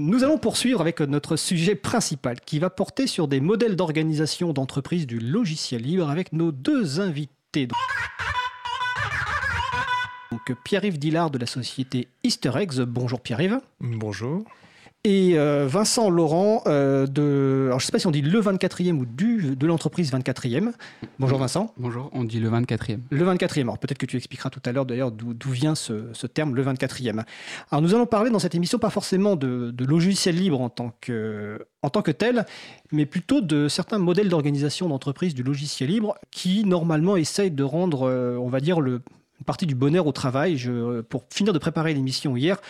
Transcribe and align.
Nous 0.00 0.22
allons 0.22 0.38
poursuivre 0.38 0.80
avec 0.80 1.00
notre 1.00 1.34
sujet 1.34 1.74
principal 1.74 2.40
qui 2.40 2.60
va 2.60 2.70
porter 2.70 3.08
sur 3.08 3.26
des 3.26 3.40
modèles 3.40 3.74
d'organisation 3.74 4.52
d'entreprise 4.52 5.08
du 5.08 5.18
logiciel 5.18 5.82
libre 5.82 6.08
avec 6.08 6.32
nos 6.32 6.52
deux 6.52 7.00
invités. 7.00 7.66
Donc 10.30 10.54
Pierre-Yves 10.62 11.00
Dillard 11.00 11.32
de 11.32 11.38
la 11.38 11.46
société 11.46 12.06
Easter 12.22 12.52
Eggs. 12.54 12.78
Bonjour 12.82 13.20
Pierre-Yves. 13.20 13.58
Bonjour 13.80 14.44
et 15.04 15.38
euh, 15.38 15.66
Vincent 15.68 16.10
Laurent 16.10 16.62
euh, 16.66 17.06
de. 17.06 17.66
Alors, 17.66 17.78
je 17.78 17.84
ne 17.84 17.86
sais 17.86 17.92
pas 17.92 18.00
si 18.00 18.08
on 18.08 18.10
dit 18.10 18.20
le 18.20 18.40
24e 18.40 18.98
ou 18.98 19.06
du, 19.06 19.54
de 19.54 19.66
l'entreprise 19.66 20.12
24e. 20.12 20.72
Bonjour 21.20 21.38
Vincent. 21.38 21.72
Bonjour, 21.76 22.10
on 22.12 22.24
dit 22.24 22.40
le 22.40 22.50
24e. 22.50 22.98
Le 23.10 23.24
24e. 23.24 23.60
Alors, 23.60 23.78
peut-être 23.78 23.98
que 23.98 24.06
tu 24.06 24.16
expliqueras 24.16 24.50
tout 24.50 24.60
à 24.64 24.72
l'heure 24.72 24.86
d'ailleurs 24.86 25.12
d'où 25.12 25.50
vient 25.50 25.76
ce, 25.76 26.12
ce, 26.12 26.26
terme, 26.26 26.56
le 26.56 26.64
24e. 26.64 27.22
Alors, 27.70 27.80
nous 27.80 27.94
allons 27.94 28.06
parler 28.06 28.30
dans 28.30 28.40
cette 28.40 28.56
émission 28.56 28.78
pas 28.78 28.90
forcément 28.90 29.36
de, 29.36 29.70
de 29.70 29.84
logiciels 29.84 30.36
libres 30.36 30.60
en 30.60 30.68
tant, 30.68 30.92
que, 31.00 31.64
en 31.82 31.90
tant 31.90 32.02
que 32.02 32.10
tel, 32.10 32.44
mais 32.90 33.06
plutôt 33.06 33.40
de 33.40 33.68
certains 33.68 33.98
modèles 33.98 34.28
d'organisation 34.28 34.88
d'entreprise 34.88 35.32
du 35.32 35.44
logiciel 35.44 35.90
libre 35.90 36.16
qui, 36.32 36.64
normalement, 36.64 37.16
essayent 37.16 37.52
de 37.52 37.64
rendre, 37.64 38.08
euh, 38.08 38.36
on 38.36 38.48
va 38.48 38.58
dire, 38.58 38.80
le, 38.80 39.00
une 39.38 39.44
partie 39.44 39.66
du 39.66 39.74
bonheur 39.74 40.06
au 40.06 40.12
travail. 40.12 40.56
Je, 40.56 41.00
pour 41.02 41.24
finir 41.30 41.52
de 41.52 41.58
préparer 41.58 41.94
l'émission 41.94 42.36
hier, 42.36 42.60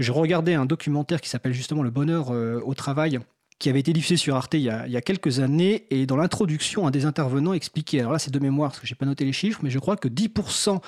je 0.00 0.12
regardais 0.12 0.54
un 0.54 0.66
documentaire 0.66 1.20
qui 1.20 1.28
s'appelle 1.28 1.52
justement 1.52 1.82
Le 1.82 1.90
bonheur 1.90 2.30
euh, 2.30 2.60
au 2.64 2.74
travail 2.74 3.20
qui 3.58 3.68
avait 3.68 3.80
été 3.80 3.92
diffusé 3.92 4.16
sur 4.16 4.36
Arte 4.36 4.54
il 4.54 4.62
y 4.62 4.70
a, 4.70 5.00
quelques 5.02 5.38
années. 5.40 5.86
Et 5.90 6.06
dans 6.06 6.16
l'introduction, 6.16 6.86
un 6.86 6.90
des 6.90 7.04
intervenants 7.04 7.52
expliquait, 7.52 8.00
alors 8.00 8.12
là 8.12 8.18
c'est 8.18 8.30
de 8.30 8.38
mémoire 8.38 8.70
parce 8.70 8.80
que 8.80 8.86
je 8.86 8.94
n'ai 8.94 8.96
pas 8.96 9.04
noté 9.04 9.26
les 9.26 9.34
chiffres, 9.34 9.60
mais 9.62 9.68
je 9.68 9.78
crois 9.78 9.96
que 9.96 10.08
10% 10.08 10.80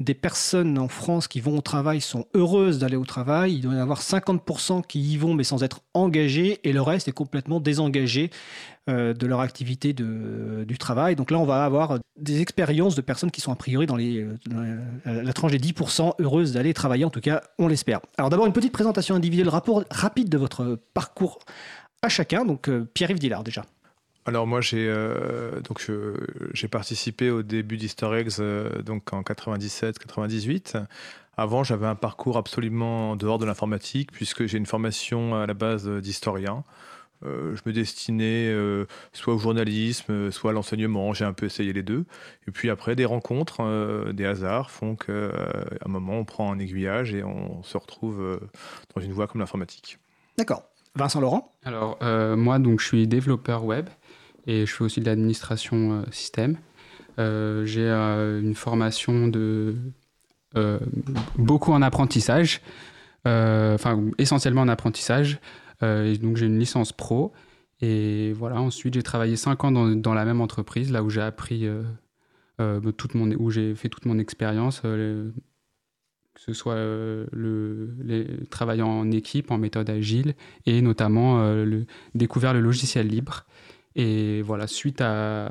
des 0.00 0.14
personnes 0.14 0.78
en 0.78 0.88
France 0.88 1.28
qui 1.28 1.40
vont 1.40 1.58
au 1.58 1.60
travail 1.60 2.00
sont 2.00 2.26
heureuses 2.34 2.78
d'aller 2.78 2.96
au 2.96 3.04
travail. 3.04 3.54
Il 3.54 3.60
doit 3.60 3.74
y 3.74 3.78
avoir 3.78 4.00
50% 4.00 4.82
qui 4.86 5.00
y 5.00 5.16
vont 5.18 5.34
mais 5.34 5.44
sans 5.44 5.62
être 5.62 5.80
engagés 5.94 6.58
et 6.64 6.72
le 6.72 6.80
reste 6.80 7.08
est 7.08 7.12
complètement 7.12 7.60
désengagé 7.60 8.30
euh, 8.88 9.12
de 9.12 9.26
leur 9.26 9.40
activité 9.40 9.92
de, 9.92 10.64
du 10.66 10.78
travail. 10.78 11.16
Donc 11.16 11.30
là, 11.30 11.38
on 11.38 11.44
va 11.44 11.64
avoir 11.64 11.98
des 12.18 12.40
expériences 12.40 12.94
de 12.94 13.02
personnes 13.02 13.30
qui 13.30 13.42
sont 13.42 13.52
a 13.52 13.56
priori 13.56 13.86
dans, 13.86 13.96
les, 13.96 14.26
la 15.04 15.32
tranche 15.34 15.52
des 15.52 15.60
10% 15.60 16.14
heureuses 16.20 16.54
d'aller 16.54 16.72
travailler. 16.72 17.04
En 17.04 17.10
tout 17.10 17.20
cas, 17.20 17.42
on 17.58 17.68
l'espère. 17.68 18.00
Alors 18.16 18.30
d'abord, 18.30 18.46
une 18.46 18.54
petite 18.54 18.72
présentation 18.72 19.14
individuelle 19.14 19.50
rapide 19.90 20.30
de 20.30 20.38
votre 20.38 20.78
parcours 20.94 21.40
à 22.02 22.08
chacun. 22.08 22.46
Donc 22.46 22.68
euh, 22.68 22.88
Pierre-Yves 22.94 23.18
Dillard 23.18 23.44
déjà. 23.44 23.64
Alors 24.26 24.46
moi 24.46 24.60
j'ai 24.60 24.86
euh, 24.88 25.60
donc 25.60 25.90
j'ai 26.52 26.68
participé 26.68 27.30
au 27.30 27.42
début 27.42 27.76
d'Easter 27.76 28.10
Eggs 28.14 28.34
euh, 28.38 28.82
donc 28.82 29.12
en 29.12 29.22
97-98. 29.22 30.84
Avant 31.36 31.64
j'avais 31.64 31.86
un 31.86 31.94
parcours 31.94 32.36
absolument 32.36 33.12
en 33.12 33.16
dehors 33.16 33.38
de 33.38 33.46
l'informatique 33.46 34.12
puisque 34.12 34.44
j'ai 34.46 34.58
une 34.58 34.66
formation 34.66 35.34
à 35.34 35.46
la 35.46 35.54
base 35.54 35.88
d'historien. 35.88 36.64
Euh, 37.24 37.54
je 37.54 37.62
me 37.66 37.72
destinais 37.72 38.54
soit 39.12 39.34
au 39.34 39.38
journalisme, 39.38 40.30
soit 40.30 40.50
à 40.50 40.54
l'enseignement. 40.54 41.14
J'ai 41.14 41.24
un 41.24 41.32
peu 41.32 41.46
essayé 41.46 41.72
les 41.72 41.82
deux. 41.82 42.04
Et 42.46 42.50
puis 42.50 42.68
après, 42.68 42.96
des 42.96 43.06
rencontres, 43.06 44.12
des 44.12 44.26
hasards 44.26 44.70
font 44.70 44.96
qu'à 44.96 45.12
un 45.12 45.88
moment, 45.88 46.14
on 46.14 46.24
prend 46.24 46.52
un 46.52 46.58
aiguillage 46.58 47.14
et 47.14 47.22
on 47.22 47.62
se 47.62 47.76
retrouve 47.76 48.40
dans 48.94 49.02
une 49.02 49.12
voie 49.12 49.26
comme 49.26 49.40
l'informatique. 49.40 49.98
D'accord. 50.38 50.64
Vincent 50.94 51.20
Laurent? 51.20 51.52
Alors, 51.64 51.98
moi, 52.36 52.58
donc, 52.58 52.80
je 52.80 52.86
suis 52.86 53.06
développeur 53.06 53.64
web 53.64 53.88
et 54.46 54.66
je 54.66 54.74
fais 54.74 54.84
aussi 54.84 55.00
de 55.00 55.06
l'administration 55.06 55.92
euh, 55.92 56.02
système. 56.10 56.58
Euh, 57.18 57.64
j'ai 57.64 57.88
euh, 57.88 58.40
une 58.40 58.54
formation 58.54 59.28
de 59.28 59.76
beaucoup 61.36 61.70
en 61.70 61.80
apprentissage, 61.80 62.60
enfin 63.24 64.04
essentiellement 64.18 64.62
en 64.62 64.68
apprentissage. 64.68 65.38
donc 65.80 66.36
j'ai 66.36 66.46
une 66.46 66.58
licence 66.58 66.92
pro. 66.92 67.32
Et 67.80 68.32
voilà, 68.32 68.60
ensuite 68.60 68.94
j'ai 68.94 69.02
travaillé 69.04 69.36
5 69.36 69.62
ans 69.62 69.70
dans, 69.70 70.14
la 70.14 70.24
même 70.24 70.40
entreprise, 70.40 70.90
là 70.90 71.04
où 71.04 71.08
j'ai 71.08 71.20
appris, 71.20 71.68
toute 72.58 73.14
mon, 73.14 73.30
où 73.38 73.50
j'ai 73.50 73.76
fait 73.76 73.88
toute 73.88 74.06
mon 74.06 74.18
expérience, 74.18 74.80
que 74.80 75.30
ce 76.34 76.52
soit 76.52 76.74
le 76.74 77.94
les, 78.02 78.44
travaillant 78.50 78.88
en 78.88 79.12
équipe, 79.12 79.52
en 79.52 79.58
méthode 79.58 79.88
agile, 79.88 80.34
et 80.66 80.82
notamment 80.82 81.54
découvert 82.16 82.54
le 82.54 82.60
logiciel 82.60 83.06
libre. 83.06 83.46
Et 83.96 84.42
voilà, 84.42 84.66
suite 84.66 85.00
à 85.00 85.50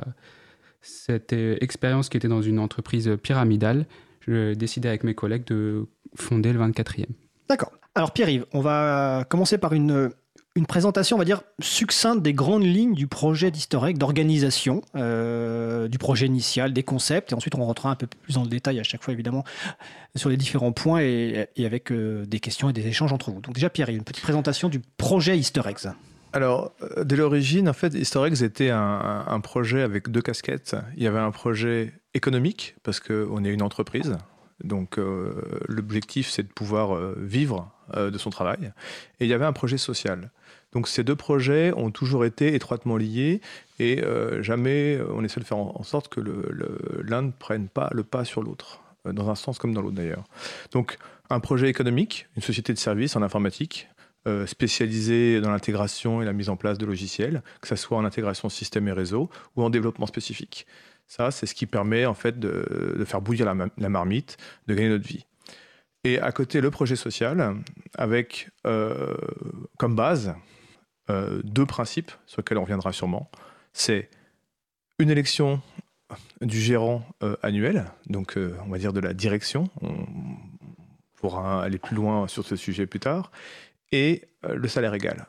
cette 0.82 1.34
euh, 1.34 1.58
expérience 1.62 2.10
qui 2.10 2.18
était 2.18 2.28
dans 2.28 2.42
une 2.42 2.60
entreprise 2.60 3.18
pyramidale, 3.22 3.86
je 4.22 4.54
décidé 4.54 4.88
avec 4.88 5.04
mes 5.04 5.14
collègues 5.14 5.46
de 5.46 5.88
fonder 6.16 6.54
le 6.54 6.60
24e. 6.60 7.06
D'accord. 7.50 7.72
Alors 7.96 8.12
Pierre-Yves, 8.12 8.46
on 8.54 8.62
va 8.62 9.26
commencer 9.28 9.58
par 9.58 9.74
une, 9.74 10.12
une 10.56 10.66
présentation, 10.66 11.16
on 11.16 11.20
va 11.20 11.26
dire, 11.26 11.42
succincte 11.60 12.22
des 12.22 12.34
grandes 12.34 12.64
lignes 12.64 12.94
du 12.94 13.08
projet 13.08 13.52
d'historique, 13.52 13.98
d'organisation, 13.98 14.82
euh, 14.96 15.88
du 15.88 15.98
projet 15.98 16.26
initial, 16.26 16.74
des 16.74 16.84
concepts, 16.84 17.32
et 17.32 17.36
ensuite 17.36 17.56
on 17.56 17.66
rentrera 17.66 17.90
un 17.90 17.96
peu 17.96 18.08
plus 18.08 18.34
dans 18.34 18.44
le 18.44 18.50
détail 18.50 18.80
à 18.80 18.84
chaque 18.84 19.04
fois, 19.04 19.14
évidemment, 19.14 19.44
sur 20.16 20.30
les 20.30 20.38
différents 20.38 20.72
points 20.72 21.02
et, 21.02 21.48
avec 21.60 21.92
euh, 21.92 22.26
des 22.26 22.40
questions 22.40 22.70
et 22.70 22.74
des 22.74 22.88
échanges 22.88 23.14
entre 23.14 23.32
vous. 23.32 23.42
Donc 23.42 23.56
déjà, 23.56 23.70
Pierre, 23.70 23.90
une 23.90 24.04
petite 24.04 24.24
présentation 24.24 24.70
du 24.70 24.80
projet 24.98 25.38
Easter 25.38 25.62
alors, 26.32 26.74
euh, 26.82 27.04
dès 27.04 27.16
l'origine, 27.16 27.68
en 27.68 27.74
fait, 27.74 27.94
Historix 27.94 28.44
était 28.44 28.70
un, 28.70 29.40
projet 29.42 29.82
avec 29.82 30.10
deux 30.10 30.22
casquettes. 30.22 30.76
Il 30.96 31.04
y 31.04 31.08
avait 31.08 31.20
un 31.20 31.32
projet 31.32 31.94
économique, 32.14 32.76
parce 32.84 33.00
qu'on 33.00 33.44
est 33.44 33.50
une 33.50 33.62
entreprise. 33.62 34.18
Donc, 34.64 35.00
euh, 35.00 35.34
l'objectif, 35.68 36.30
c'est 36.30 36.44
de 36.44 36.52
pouvoir 36.52 36.96
euh, 36.96 37.16
vivre 37.18 37.72
de 37.96 38.18
son 38.20 38.30
travail. 38.30 38.72
Et 39.20 39.26
il 39.26 39.28
y 39.28 39.34
avait 39.34 39.46
un 39.46 39.54
projet 39.54 39.80
social. 39.80 40.30
Donc, 40.74 40.88
ces 40.88 41.04
deux 41.04 41.16
projets 41.16 41.74
ont 41.76 41.90
toujours 41.90 42.24
été 42.24 42.54
étroitement 42.54 42.98
liés 42.98 43.42
et 43.80 44.04
jamais 44.42 45.00
on 45.12 45.24
essaie 45.24 45.40
de 45.40 45.46
faire 45.46 45.58
en, 45.58 45.82
sorte 45.82 46.08
que 46.08 46.22
l'un 47.02 47.24
ne 47.24 47.32
prenne 47.32 47.68
pas 47.68 47.90
le 47.92 48.04
pas 48.04 48.26
sur 48.26 48.44
l'autre, 48.44 48.84
dans 49.12 49.32
un 49.32 49.34
sens 49.34 49.58
comme 49.58 49.74
dans 49.74 49.82
l'autre 49.82 49.96
d'ailleurs. 49.96 50.24
Donc, 50.72 51.00
un 51.32 51.40
projet 51.40 51.68
économique, 51.68 52.28
une 52.36 52.44
société 52.44 52.72
de 52.72 52.78
services 52.78 53.16
en 53.16 53.24
informatique, 53.24 53.90
euh, 54.28 54.46
spécialisé 54.46 55.40
dans 55.40 55.50
l'intégration 55.50 56.22
et 56.22 56.26
la 56.26 56.34
mise 56.34 56.50
en 56.50 56.58
place 56.58 56.78
de 56.78 56.86
logiciels, 56.86 57.42
que 57.62 57.70
ce 57.70 57.78
soit 57.78 57.98
en 57.98 58.04
intégration 58.04 58.50
système 58.50 58.86
et 58.90 58.92
réseau 58.92 59.30
ou 59.56 59.64
en 59.64 59.70
développement 59.70 60.08
spécifique. 60.08 60.68
Ça, 61.08 61.32
c'est 61.32 61.46
ce 61.46 61.56
qui 61.56 61.66
permet 61.66 62.06
en 62.06 62.14
fait 62.14 62.38
de, 62.38 63.02
faire 63.06 63.22
bouillir 63.22 63.46
la, 63.46 63.90
marmite, 63.90 64.36
de 64.68 64.76
gagner 64.76 64.90
notre 64.90 65.08
vie. 65.08 65.26
Et 66.04 66.20
à 66.20 66.34
côté, 66.34 66.60
le 66.60 66.70
projet 66.70 66.98
social, 66.98 67.56
avec 67.98 68.50
euh, 68.68 69.16
comme 69.78 69.96
base 69.96 70.36
euh, 71.10 71.40
deux 71.46 71.66
principes 71.66 72.12
sur 72.26 72.42
lesquels 72.42 72.58
on 72.58 72.64
reviendra 72.64 72.92
sûrement. 72.92 73.32
C'est 73.72 74.10
une 75.00 75.10
élection 75.10 75.62
du 76.42 76.60
gérant 76.60 77.06
annuel, 77.42 77.86
donc 78.08 78.38
on 78.38 78.70
va 78.70 78.80
dire 78.80 78.92
de 78.92 79.00
la 79.00 79.14
direction. 79.14 79.70
On 79.82 79.96
pourra 81.16 81.64
aller 81.64 81.78
plus 81.78 81.96
loin 81.96 82.28
sur 82.28 82.46
ce 82.46 82.56
sujet 82.56 82.86
plus 82.86 83.00
tard 83.00 83.32
et 83.92 84.28
euh, 84.46 84.56
le 84.56 84.68
salaire 84.68 84.94
égal. 84.94 85.28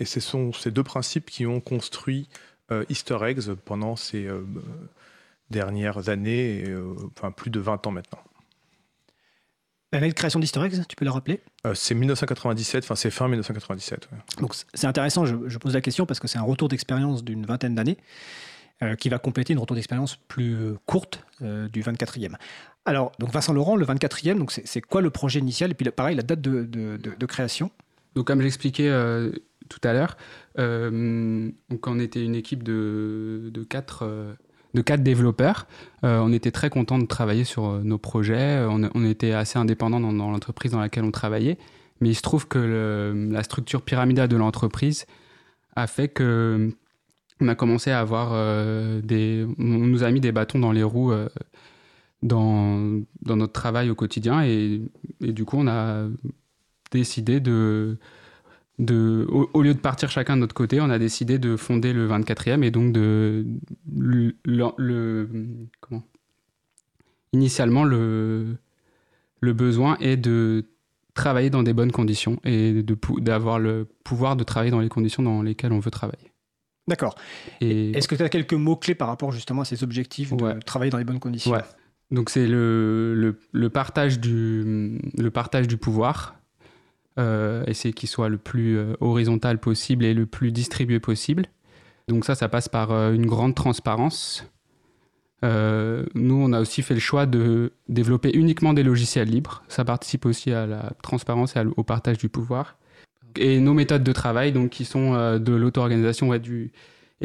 Et 0.00 0.04
ce 0.04 0.18
sont 0.18 0.52
ces 0.52 0.72
deux 0.72 0.82
principes 0.82 1.30
qui 1.30 1.46
ont 1.46 1.60
construit 1.60 2.28
euh, 2.72 2.84
Easter 2.88 3.18
Eggs 3.22 3.54
pendant 3.64 3.94
ces 3.94 4.26
euh, 4.26 4.42
dernières 5.50 6.08
années, 6.08 6.64
enfin 7.16 7.30
plus 7.30 7.50
de 7.50 7.60
20 7.60 7.86
ans 7.86 7.92
maintenant. 7.92 8.18
L'année 9.92 10.08
de 10.08 10.14
création 10.14 10.40
d'Easter 10.40 10.64
Eggs, 10.64 10.80
tu 10.88 10.96
peux 10.96 11.04
la 11.04 11.12
rappeler? 11.12 11.40
C'est 11.74 11.94
1997, 11.94 12.82
enfin 12.84 12.96
c'est 12.96 13.10
fin 13.10 13.28
1997. 13.28 14.08
Donc 14.40 14.54
c'est 14.74 14.86
intéressant, 14.86 15.26
je, 15.26 15.36
je, 15.46 15.58
pose 15.58 15.74
la 15.74 15.82
question 15.82 16.06
parce 16.06 16.18
que 16.18 16.26
c'est 16.26 16.38
un 16.38 16.42
retour 16.42 16.68
d'expérience 16.68 17.22
d'une 17.22 17.44
vingtaine 17.44 17.74
d'années 17.74 17.98
qui 18.98 19.10
va 19.10 19.20
compléter 19.20 19.52
une 19.52 19.60
retour 19.60 19.76
d'expérience 19.76 20.16
plus 20.16 20.74
courte 20.86 21.24
du 21.40 21.82
24e. 21.82 22.34
Alors, 22.84 23.12
donc 23.18 23.30
Vincent 23.30 23.52
Laurent, 23.52 23.76
le 23.76 23.86
24e, 23.86 24.38
donc 24.38 24.50
c'est 24.50 24.80
quoi 24.80 25.00
le 25.00 25.10
projet 25.10 25.38
initial 25.38 25.70
Et 25.70 25.74
puis 25.74 25.88
pareil, 25.90 26.16
la 26.16 26.22
date 26.22 26.40
de, 26.40 27.26
création 27.26 27.70
Donc 28.14 28.26
comme 28.26 28.42
j'expliquais 28.42 28.88
euh, 28.88 29.30
tout 29.68 29.78
à 29.84 29.92
l'heure, 29.92 30.16
euh, 30.58 31.50
on 31.86 32.00
était 32.00 32.24
une 32.24 32.34
équipe 32.34 32.62
de, 32.62 33.50
de 33.52 33.62
quatre... 33.62 34.04
Euh, 34.04 34.34
de 34.74 34.80
quatre 34.80 35.02
développeurs. 35.02 35.66
On 36.02 36.32
était 36.32 36.50
très 36.50 36.70
contents 36.70 36.98
de 36.98 37.04
travailler 37.04 37.44
sur 37.44 37.84
nos 37.84 37.98
projets. 37.98 38.64
On, 38.70 39.04
était 39.04 39.32
assez 39.32 39.58
indépendants 39.58 40.00
dans, 40.00 40.30
l'entreprise 40.30 40.72
dans 40.72 40.80
laquelle 40.80 41.04
on 41.04 41.10
travaillait. 41.10 41.58
Mais 42.00 42.08
il 42.08 42.14
se 42.14 42.22
trouve 42.22 42.48
que 42.48 43.28
la 43.30 43.42
structure 43.42 43.82
pyramidale 43.82 44.28
de 44.28 44.36
l'entreprise 44.38 45.04
a 45.76 45.86
fait 45.86 46.08
que 46.08 46.70
on 47.38 47.48
a 47.48 47.54
commencé 47.54 47.90
à 47.90 48.00
avoir 48.00 48.30
des. 49.02 49.46
On 49.58 49.62
nous 49.62 50.04
a 50.04 50.10
mis 50.10 50.20
des 50.20 50.32
bâtons 50.32 50.58
dans 50.58 50.72
les 50.72 50.82
roues 50.82 51.12
dans, 52.22 53.02
dans 53.22 53.36
notre 53.36 53.52
travail 53.52 53.90
au 53.90 53.94
quotidien. 53.94 54.44
Et, 54.44 54.80
et, 55.20 55.32
du 55.32 55.44
coup, 55.44 55.56
on 55.58 55.66
a 55.66 56.06
décidé 56.90 57.40
de, 57.40 57.98
de 58.78 59.26
au, 59.30 59.62
lieu 59.62 59.74
de 59.74 59.80
partir 59.80 60.10
chacun 60.10 60.36
de 60.36 60.40
notre 60.40 60.54
côté, 60.54 60.80
on 60.80 60.90
a 60.90 60.98
décidé 60.98 61.38
de 61.38 61.56
fonder 61.56 61.92
le 61.92 62.08
24e 62.08 62.62
et 62.62 62.70
donc 62.70 62.92
de 62.92 63.44
le, 63.96 64.34
le, 64.44 65.38
comment? 65.80 66.02
Initialement 67.32 67.84
le 67.84 68.56
le 69.40 69.52
besoin 69.54 69.96
est 69.98 70.16
de 70.16 70.66
travailler 71.14 71.50
dans 71.50 71.62
des 71.62 71.72
bonnes 71.72 71.92
conditions 71.92 72.38
et 72.44 72.84
d'avoir 73.18 73.58
le 73.58 73.86
pouvoir 74.04 74.36
de 74.36 74.44
travailler 74.44 74.70
dans 74.70 74.80
les 74.80 74.88
conditions 74.88 75.22
dans 75.22 75.42
lesquelles 75.42 75.72
on 75.72 75.80
veut 75.80 75.90
travailler. 75.90 76.30
D'accord. 76.88 77.14
Est-ce 77.60 78.08
que 78.08 78.14
tu 78.14 78.22
as 78.22 78.28
quelques 78.28 78.54
mots-clés 78.54 78.94
par 78.94 79.08
rapport 79.08 79.32
justement 79.32 79.62
à 79.62 79.64
ces 79.64 79.82
objectifs 79.82 80.32
de 80.34 80.60
travailler 80.60 80.90
dans 80.90 80.98
les 80.98 81.04
bonnes 81.04 81.20
conditions? 81.20 81.52
Ouais. 81.52 81.62
Donc 82.12 82.28
c'est 82.28 82.46
le, 82.46 83.34
partage 83.72 84.20
du, 84.20 85.00
partage 85.32 85.66
du 85.66 85.78
pouvoir, 85.78 86.36
euh, 87.18 87.64
essayer 87.66 87.94
qu'il 87.94 88.08
soit 88.08 88.28
le 88.28 88.36
plus 88.36 88.76
euh, 88.76 88.94
horizontal 89.00 89.58
possible 89.58 90.04
et 90.04 90.12
le 90.12 90.26
plus 90.26 90.52
distribué 90.52 91.00
possible. 91.00 91.46
Donc 92.08 92.26
ça, 92.26 92.34
ça 92.34 92.50
passe 92.50 92.68
par 92.68 92.92
euh, 92.92 93.14
une 93.14 93.26
grande 93.26 93.54
transparence. 93.54 94.46
nous, 95.42 96.34
on 96.34 96.52
a 96.52 96.60
aussi 96.60 96.82
fait 96.82 96.94
le 96.94 97.00
choix 97.00 97.24
de 97.24 97.72
développer 97.88 98.30
uniquement 98.34 98.74
des 98.74 98.82
logiciels 98.82 99.28
libres. 99.28 99.64
Ça 99.68 99.84
participe 99.84 100.26
aussi 100.26 100.52
à 100.52 100.66
la 100.66 100.92
transparence 101.02 101.56
et 101.56 101.60
au 101.76 101.82
partage 101.82 102.18
du 102.18 102.28
pouvoir. 102.28 102.76
Et 103.36 103.58
nos 103.58 103.72
méthodes 103.72 104.04
de 104.04 104.12
travail, 104.12 104.52
donc, 104.52 104.68
qui 104.68 104.84
sont 104.84 105.38
de 105.38 105.52
l'auto-organisation 105.54 106.34
et 106.34 106.38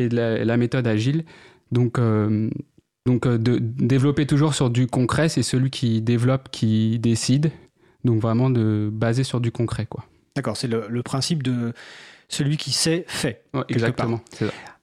de 0.07 0.15
la, 0.15 0.57
méthode 0.57 0.87
agile. 0.87 1.25
Donc, 1.71 1.99
donc 3.07 3.25
euh, 3.25 3.37
de 3.37 3.57
développer 3.61 4.27
toujours 4.27 4.53
sur 4.53 4.69
du 4.69 4.85
concret, 4.85 5.29
c'est 5.29 5.41
celui 5.41 5.69
qui 5.69 6.01
développe 6.01 6.49
qui 6.51 6.99
décide. 6.99 7.51
Donc 8.03 8.21
vraiment 8.21 8.49
de 8.49 8.89
baser 8.91 9.23
sur 9.23 9.39
du 9.39 9.49
concret, 9.49 9.85
quoi. 9.85 10.03
D'accord, 10.35 10.57
c'est 10.57 10.67
le, 10.67 11.01
principe 11.03 11.41
de 11.41 11.73
celui 12.27 12.57
qui 12.57 12.71
sait 12.71 13.05
fait. 13.07 13.43
exactement. 13.69 14.21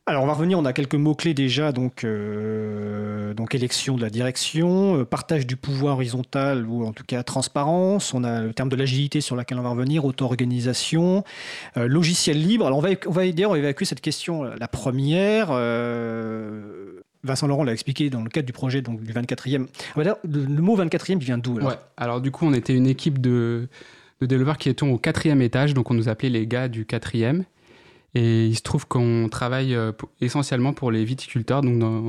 Alors 0.06 0.23
on 0.23 0.26
va 0.26 0.32
revenir, 0.32 0.59
on 0.59 0.65
a 0.65 0.73
quelques 0.73 0.97
mots-clés 0.97 1.32
déjà, 1.32 1.73
donc, 1.73 2.05
euh, 2.05 3.32
donc 3.35 3.55
élection 3.55 3.97
de 3.97 4.03
la 4.03 4.11
direction, 4.11 4.99
euh, 4.99 5.05
partage 5.05 5.47
du 5.47 5.56
pouvoir 5.56 5.94
horizontal 5.94 6.67
ou 6.67 6.85
en 6.85 6.93
tout 6.93 7.05
cas 7.05 7.23
transparence, 7.23 8.12
on 8.12 8.25
a 8.25 8.43
le 8.43 8.53
terme 8.53 8.69
de 8.69 8.76
l'agilité 8.76 9.21
sur 9.21 9.37
laquelle 9.37 9.59
on 9.59 9.62
va 9.62 9.71
revenir, 9.71 10.05
auto-organisation, 10.05 11.25
logiciel 11.76 12.41
libre. 12.41 12.67
Alors 12.67 12.79
on 12.79 12.82
va, 12.82 12.91
on 13.06 13.12
va 13.12 13.31
d'ailleurs 13.31 13.50
on 13.50 13.55
va 13.55 13.59
évacuer 13.59 13.85
cette 13.85 14.03
question, 14.03 14.43
la 14.43 14.69
première. 14.69 15.50
Vincent 17.25 17.47
Laurent 17.47 17.65
l'a 17.65 17.73
expliqué 17.73 18.11
dans 18.11 18.23
le 18.23 18.29
cadre 18.29 18.47
du 18.47 18.53
projet 18.53 18.82
donc, 18.82 19.03
du 19.03 19.12
24e. 19.12 19.67
Le 19.97 20.61
mot 20.61 20.76
24e 20.76 21.19
vient 21.19 21.38
d'où 21.38 21.59
alors, 21.59 21.76
alors 21.97 22.21
du 22.21 22.31
coup, 22.31 22.47
on 22.47 22.53
était 22.53 22.75
une 22.75 22.87
équipe 22.87 23.21
de, 23.21 23.69
de 24.21 24.26
développeurs 24.26 24.59
qui 24.59 24.69
étaient 24.69 24.85
au 24.85 24.99
quatrième 24.99 25.43
étage, 25.43 25.75
donc 25.75 25.91
on 25.91 25.94
nous 25.94 26.09
appelait 26.09 26.29
les 26.29 26.47
gars 26.47 26.69
du 26.69 26.85
quatrième. 26.85 27.44
Et 28.17 28.47
il 28.47 28.55
se 28.55 28.62
trouve 28.62 28.87
qu'on 28.87 29.29
travaille 29.29 29.75
euh, 29.75 29.91
essentiellement 30.21 30.73
pour 30.73 30.93
les 30.93 31.05
viticulteurs, 31.05 31.62
donc 31.62 31.81
dans 31.81 32.00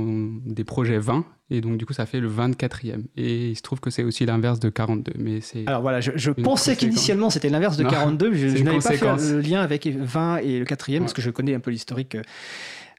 des 0.46 0.64
projets 0.64 1.00
20. 1.00 1.26
Et 1.50 1.62
donc, 1.62 1.78
du 1.78 1.86
coup, 1.86 1.94
ça 1.94 2.06
fait 2.06 2.20
le 2.20 2.30
24e. 2.30 3.06
Et 3.18 3.50
il 3.50 3.56
se 3.56 3.64
trouve 3.64 3.80
que 3.80 3.90
c'est 3.90 4.04
aussi 4.04 4.26
l'inverse 4.26 4.60
de 4.60 4.70
42. 4.70 5.14
Mais 5.18 5.42
c'est 5.42 5.64
Alors 5.66 5.82
voilà, 5.82 6.02
je, 6.02 6.32
pensais 6.32 6.76
qu'initialement 6.76 7.32
c'était 7.32 7.50
l'inverse 7.50 7.78
de 7.78 7.84
42. 7.84 8.34
Je, 8.34 8.50
je 8.50 8.64
n'avais 8.64 8.80
pas 8.80 8.92
fait 8.92 9.32
le 9.32 9.42
lien 9.42 9.62
avec 9.62 9.88
20 9.88 10.38
et 10.38 10.60
le 10.60 10.66
4e, 10.66 11.00
parce 11.00 11.14
que 11.14 11.22
je 11.24 11.32
connais 11.32 11.56
un 11.56 11.60
peu 11.60 11.72
l'historique 11.72 12.18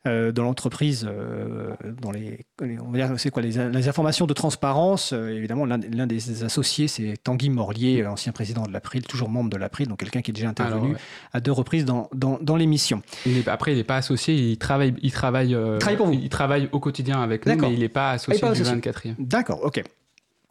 euh, 0.07 0.33
dans 0.33 0.45
l'entreprise, 0.45 1.07
euh, 1.09 1.75
dans 2.01 2.11
les, 2.11 2.47
on 2.61 2.91
va 2.91 2.99
dire, 2.99 3.11
c'est 3.19 3.31
quoi, 3.31 3.43
les, 3.43 3.59
informations 3.59 4.27
de 4.27 4.35
transparence. 4.35 5.13
Euh, 5.13 5.29
évidemment, 5.29 5.65
l'un 5.65 6.07
des 6.07 6.45
associés, 6.45 6.89
c'est 6.89 7.15
Tanguy 7.23 7.51
Morlier, 7.51 8.07
ancien 8.07 8.33
président 8.33 8.63
de 8.63 8.73
l'April, 8.73 9.07
toujours 9.07 9.29
membre 9.29 9.51
de 9.51 9.57
l'April, 9.57 9.89
donc 9.89 9.99
quelqu'un 9.99 10.23
qui 10.23 10.31
est 10.31 10.35
déjà 10.35 10.49
intervenu 10.49 10.95
à 11.33 11.41
deux 11.41 11.53
reprises 11.53 11.85
dans, 11.85 12.09
dans, 12.15 12.39
dans 12.41 12.57
l'émission. 12.57 13.03
Après, 13.47 13.73
il 13.73 13.79
n'est 13.79 13.85
pas 13.85 13.97
associé, 13.97 14.35
il 14.35 14.59
travaille, 14.59 14.95
il 15.03 15.13
travaille, 15.13 15.51
il 15.51 15.79
travaille, 15.79 15.97
pour 15.97 16.07
vous. 16.07 16.13
Il 16.13 16.29
travaille 16.29 16.69
au 16.73 16.81
quotidien 16.81 17.21
avec 17.23 17.47
nous, 17.47 17.57
mais 17.57 17.73
il 17.73 17.81
n'est 17.81 17.89
pas 17.89 18.13
associé 18.13 18.49
du 18.53 18.63
24e. 18.63 19.15
D'accord, 19.19 19.65
ok. 19.65 19.83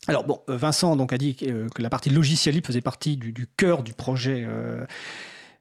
Alors 0.08 0.24
bon, 0.24 0.40
Vincent 0.48 0.96
donc 0.96 1.14
a 1.14 1.18
dit 1.18 1.36
que, 1.36 1.68
la 1.80 1.90
partie 1.90 2.10
logicielle 2.10 2.62
faisait 2.64 2.82
partie 2.82 3.18
du, 3.18 3.32
du 3.32 3.48
cœur 3.48 3.84
du 3.84 3.94
projet 3.94 4.46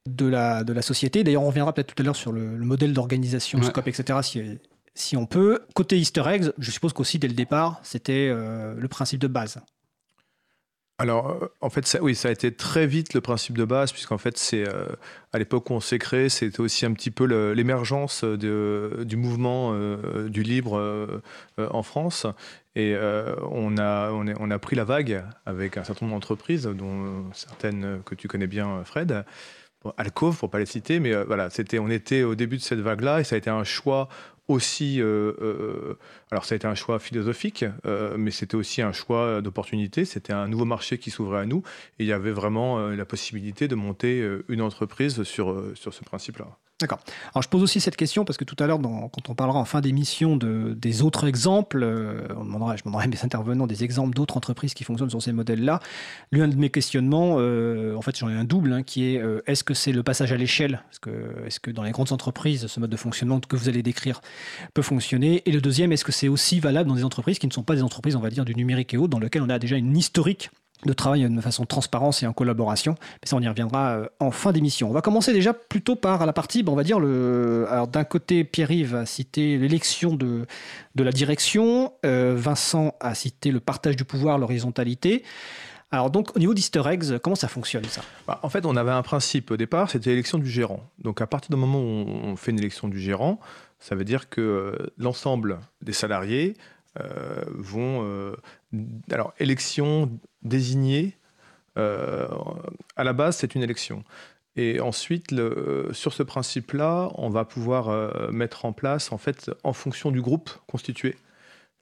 de 0.06 0.27
la, 0.27 0.65
de 0.65 0.73
la 0.73 0.83
société. 0.83 1.25
D'ailleurs, 1.25 1.43
on 1.43 1.49
reviendra 1.49 1.73
peut-être 1.73 1.95
tout 1.95 2.03
à 2.03 2.05
l'heure 2.05 2.17
sur 2.17 2.33
le, 2.33 2.59
modèle 2.59 2.93
d'organisation, 2.93 3.62
scope, 3.62 3.89
etc. 3.89 4.19
Si, 4.23 4.59
si 4.95 5.17
on 5.17 5.27
peut. 5.27 5.61
Côté 5.75 5.99
Easter 5.99 6.23
eggs, 6.27 6.51
je 6.59 6.71
suppose 6.71 6.93
qu'aussi 6.93 7.19
dès 7.19 7.29
le 7.29 7.35
départ, 7.35 7.81
c'était 7.83 8.29
euh, 8.31 8.75
le 8.77 8.89
principe 8.89 9.21
de 9.21 9.29
base. 9.29 9.61
Alors, 10.99 11.31
euh, 11.31 11.49
en 11.61 11.71
fait, 11.71 11.87
ça, 11.87 12.01
oui, 12.01 12.15
ça 12.15 12.29
a 12.29 12.31
été 12.31 12.55
très 12.55 12.87
vite 12.87 13.15
le 13.15 13.21
principe 13.21 13.59
de 13.59 13.65
base, 13.65 13.91
puisqu'en 13.91 14.19
fait, 14.19 14.39
c'est 14.39 14.69
euh, 14.69 14.87
à 15.33 15.39
l'époque 15.39 15.69
où 15.71 15.73
on 15.73 15.81
s'est 15.81 15.99
créé, 15.99 16.29
c'était 16.29 16.61
aussi 16.61 16.87
un 16.87 16.93
petit 16.93 17.11
peu 17.11 17.25
l'émergence 17.53 18.23
du 18.23 19.17
mouvement 19.17 19.75
du 20.29 20.43
libre 20.45 21.23
en 21.59 21.83
France. 21.83 22.27
Et 22.77 22.95
on, 22.97 23.77
a, 23.79 24.12
on, 24.12 24.27
on, 24.39 24.51
a 24.53 24.59
pris 24.61 24.77
la 24.77 24.85
vague 24.85 25.25
avec 25.47 25.77
un 25.77 25.83
certain 25.83 26.06
nombre 26.06 26.17
d'entreprises, 26.17 26.67
dont 26.67 27.25
certaines 27.33 28.01
que 28.05 28.15
tu 28.15 28.29
connais 28.29 28.47
bien, 28.47 28.85
Fred. 28.85 29.25
Alcove 29.97 30.39
pour 30.39 30.51
pas 30.51 30.59
les 30.59 30.67
citer, 30.67 31.01
mais 31.01 31.13
euh, 31.13 31.25
voilà, 31.25 31.51
c'était, 31.51 31.79
on 31.79 31.89
était 31.89 32.23
au 32.23 32.35
début 32.35 32.57
de 32.57 32.63
cette 32.63 32.81
vague-là 32.81 33.21
et 33.21 33.25
ça 33.25 33.35
a 33.35 33.39
été 33.39 33.51
un 33.51 33.65
choix 33.65 34.09
aussi, 34.47 35.01
euh, 35.01 35.33
euh, 35.41 35.99
alors 36.31 36.45
ça 36.45 36.55
a 36.55 36.57
été 36.57 36.67
un 36.67 36.75
choix 36.75 36.99
philosophique, 36.99 37.65
mais 38.19 38.31
c'était 38.31 38.57
aussi 38.57 38.83
un 38.83 38.93
choix 38.93 39.41
d'opportunité. 39.41 40.05
C'était 40.05 40.35
un 40.35 40.49
nouveau 40.49 40.67
marché 40.67 40.99
qui 40.99 41.11
s'ouvrait 41.11 41.41
à 41.41 41.47
nous 41.47 41.63
et 41.99 42.05
il 42.05 42.07
y 42.07 42.13
avait 42.13 42.31
vraiment 42.31 42.91
la 42.91 43.05
possibilité 43.07 43.69
de 43.69 43.75
monter 43.75 44.23
une 44.49 44.61
entreprise 44.61 45.23
sur, 45.23 45.63
sur 45.75 45.95
ce 45.95 46.05
principe-là. 46.05 46.59
D'accord. 46.81 46.99
Alors 47.32 47.43
je 47.43 47.49
pose 47.49 47.62
aussi 47.62 47.81
cette 47.81 47.94
question 47.94 48.25
parce 48.25 48.37
que 48.37 48.43
tout 48.43 48.56
à 48.59 48.67
l'heure, 48.67 48.81
quand 48.82 49.29
on 49.29 49.35
parlera 49.37 49.61
en 49.61 49.65
fin 49.65 49.81
d'émission 49.81 50.37
de, 50.37 50.75
des 50.76 51.03
autres 51.03 51.25
exemples, 51.25 51.85
euh, 51.85 52.26
on 52.37 52.44
demandera, 52.44 52.75
je 52.75 52.82
demanderai 52.82 53.05
à 53.05 53.06
mes 53.06 53.23
intervenants 53.23 53.69
des 53.69 53.85
exemples 53.85 54.12
d'autres 54.12 54.37
entreprises 54.37 54.75
qui 54.75 54.82
fonctionnent 54.82 55.09
sur 55.09 55.23
ces 55.23 55.32
modèles-là. 55.32 55.79
L'un 56.32 56.49
de 56.49 56.56
mes 56.56 56.71
questionnements, 56.71 57.37
euh, 57.38 57.94
en 57.94 58.03
fait 58.03 58.19
j'en 58.19 58.29
ai 58.29 58.35
un 58.35 58.43
double, 58.43 58.73
hein, 58.73 58.82
qui 58.82 59.15
est 59.15 59.19
euh, 59.19 59.41
est-ce 59.47 59.62
que 59.62 59.73
c'est 59.73 59.93
le 59.93 60.03
passage 60.03 60.32
à 60.32 60.37
l'échelle? 60.37 60.82
Est-ce 60.91 60.99
que, 60.99 61.61
que 61.62 61.71
dans 61.71 61.85
les 61.85 61.93
grandes 61.93 62.11
entreprises, 62.11 62.67
ce 62.67 62.81
mode 62.81 62.91
de 62.91 62.97
fonctionnement 62.97 63.38
que 63.38 63.55
vous 63.55 63.69
allez 63.69 63.85
décrire 63.85 64.20
peut 64.75 64.82
fonctionner? 64.82 65.43
Et 65.47 65.53
le 65.53 65.61
deuxième, 65.61 65.93
est-ce 65.93 66.05
que 66.05 66.12
c'est 66.12 66.29
aussi 66.29 66.59
valable 66.59 66.88
dans 66.88 66.97
des 66.97 67.05
entreprises 67.05 67.38
qui 67.38 67.47
ne 67.47 67.53
sont 67.53 67.62
pas 67.62 67.77
des 67.77 67.85
entreprises, 67.85 68.17
on 68.17 68.20
va 68.20 68.31
dire, 68.31 68.44
du 68.44 68.56
numérique 68.56 68.93
et 68.94 68.97
autres, 68.97 69.11
dans 69.11 69.20
lesquelles 69.20 69.43
on 69.43 69.49
a 69.49 69.61
déjà 69.61 69.77
une 69.77 69.97
historique 69.97 70.50
de 70.85 70.93
travail 70.93 71.29
de 71.29 71.41
façon 71.41 71.65
transparente 71.65 72.23
et 72.23 72.27
en 72.27 72.33
collaboration. 72.33 72.95
Mais 73.23 73.29
ça, 73.29 73.37
on 73.37 73.41
y 73.41 73.49
reviendra 73.49 73.91
euh, 73.93 74.07
en 74.21 74.31
fin 74.31 74.53
d'émission. 74.53 74.91
On 74.91 74.93
va 74.93 75.01
commencer 75.01 75.33
déjà 75.33 75.53
plutôt 75.55 75.97
par 75.97 76.27
la 76.27 76.33
partie, 76.33 76.65
on 76.67 76.75
va 76.75 76.85
dire, 76.85 77.01
le... 77.01 77.67
alors 77.71 77.89
d'un 77.89 78.05
côté, 78.05 78.45
Pierre-Yves 78.45 78.95
a 78.95 79.07
cité 79.07 79.59
l'élection 79.59 80.15
de, 80.15 80.47
de 80.95 81.03
la 81.03 81.13
direction, 81.13 81.93
euh, 82.05 82.35
Vincent 82.37 82.95
a 83.01 83.15
cité 83.15 83.51
le 83.51 83.61
partage 83.61 83.97
du 83.97 84.05
pouvoir, 84.05 84.39
l'horizontalité. 84.39 85.23
Alors 85.91 86.11
donc 86.11 86.35
au 86.37 86.39
niveau 86.39 86.55
d'Easter 86.55 86.83
eggs, 86.87 87.19
comment 87.19 87.37
ça 87.37 87.49
fonctionne 87.49 87.85
ça? 87.85 88.03
Bah, 88.27 88.41
En 88.43 88.49
fait, 88.49 88.67
on 88.67 88.77
avait 88.77 88.91
un 88.91 89.03
principe 89.03 89.51
au 89.51 89.57
départ, 89.57 89.91
c'était 89.91 90.11
l'élection 90.11 90.39
du 90.39 90.51
gérant. 90.51 90.81
Donc 90.99 91.21
à 91.21 91.27
partir 91.27 91.51
du 91.51 91.56
moment 91.56 91.79
où 91.79 92.06
on 92.25 92.37
fait 92.37 92.51
une 92.51 92.58
élection 92.58 92.89
du 92.89 93.01
gérant, 93.01 93.39
ça 93.79 93.94
veut 93.94 94.05
dire 94.05 94.29
que 94.29 94.41
euh, 94.41 94.93
l'ensemble 94.99 95.61
des 95.82 95.93
salariés 95.93 96.55
vont... 97.49 98.35
alors 99.11 99.35
élection 99.39 100.11
désigné, 100.43 101.17
euh, 101.79 102.29
à 102.97 103.05
la 103.05 103.13
base, 103.13 103.37
c'est 103.37 103.55
une 103.55 103.63
élection. 103.63 104.05
Et 104.57 104.81
ensuite, 104.81 105.35
sur 105.93 106.13
ce 106.13 106.23
principe-là, 106.23 107.11
on 107.15 107.29
va 107.29 107.45
pouvoir 107.45 107.89
euh, 107.89 108.31
mettre 108.31 108.65
en 108.65 108.73
place, 108.73 109.11
en 109.11 109.19
fait, 109.19 109.51
en 109.65 109.73
fonction 109.73 110.13
du 110.13 110.23
groupe 110.23 110.51
constitué, 110.69 111.17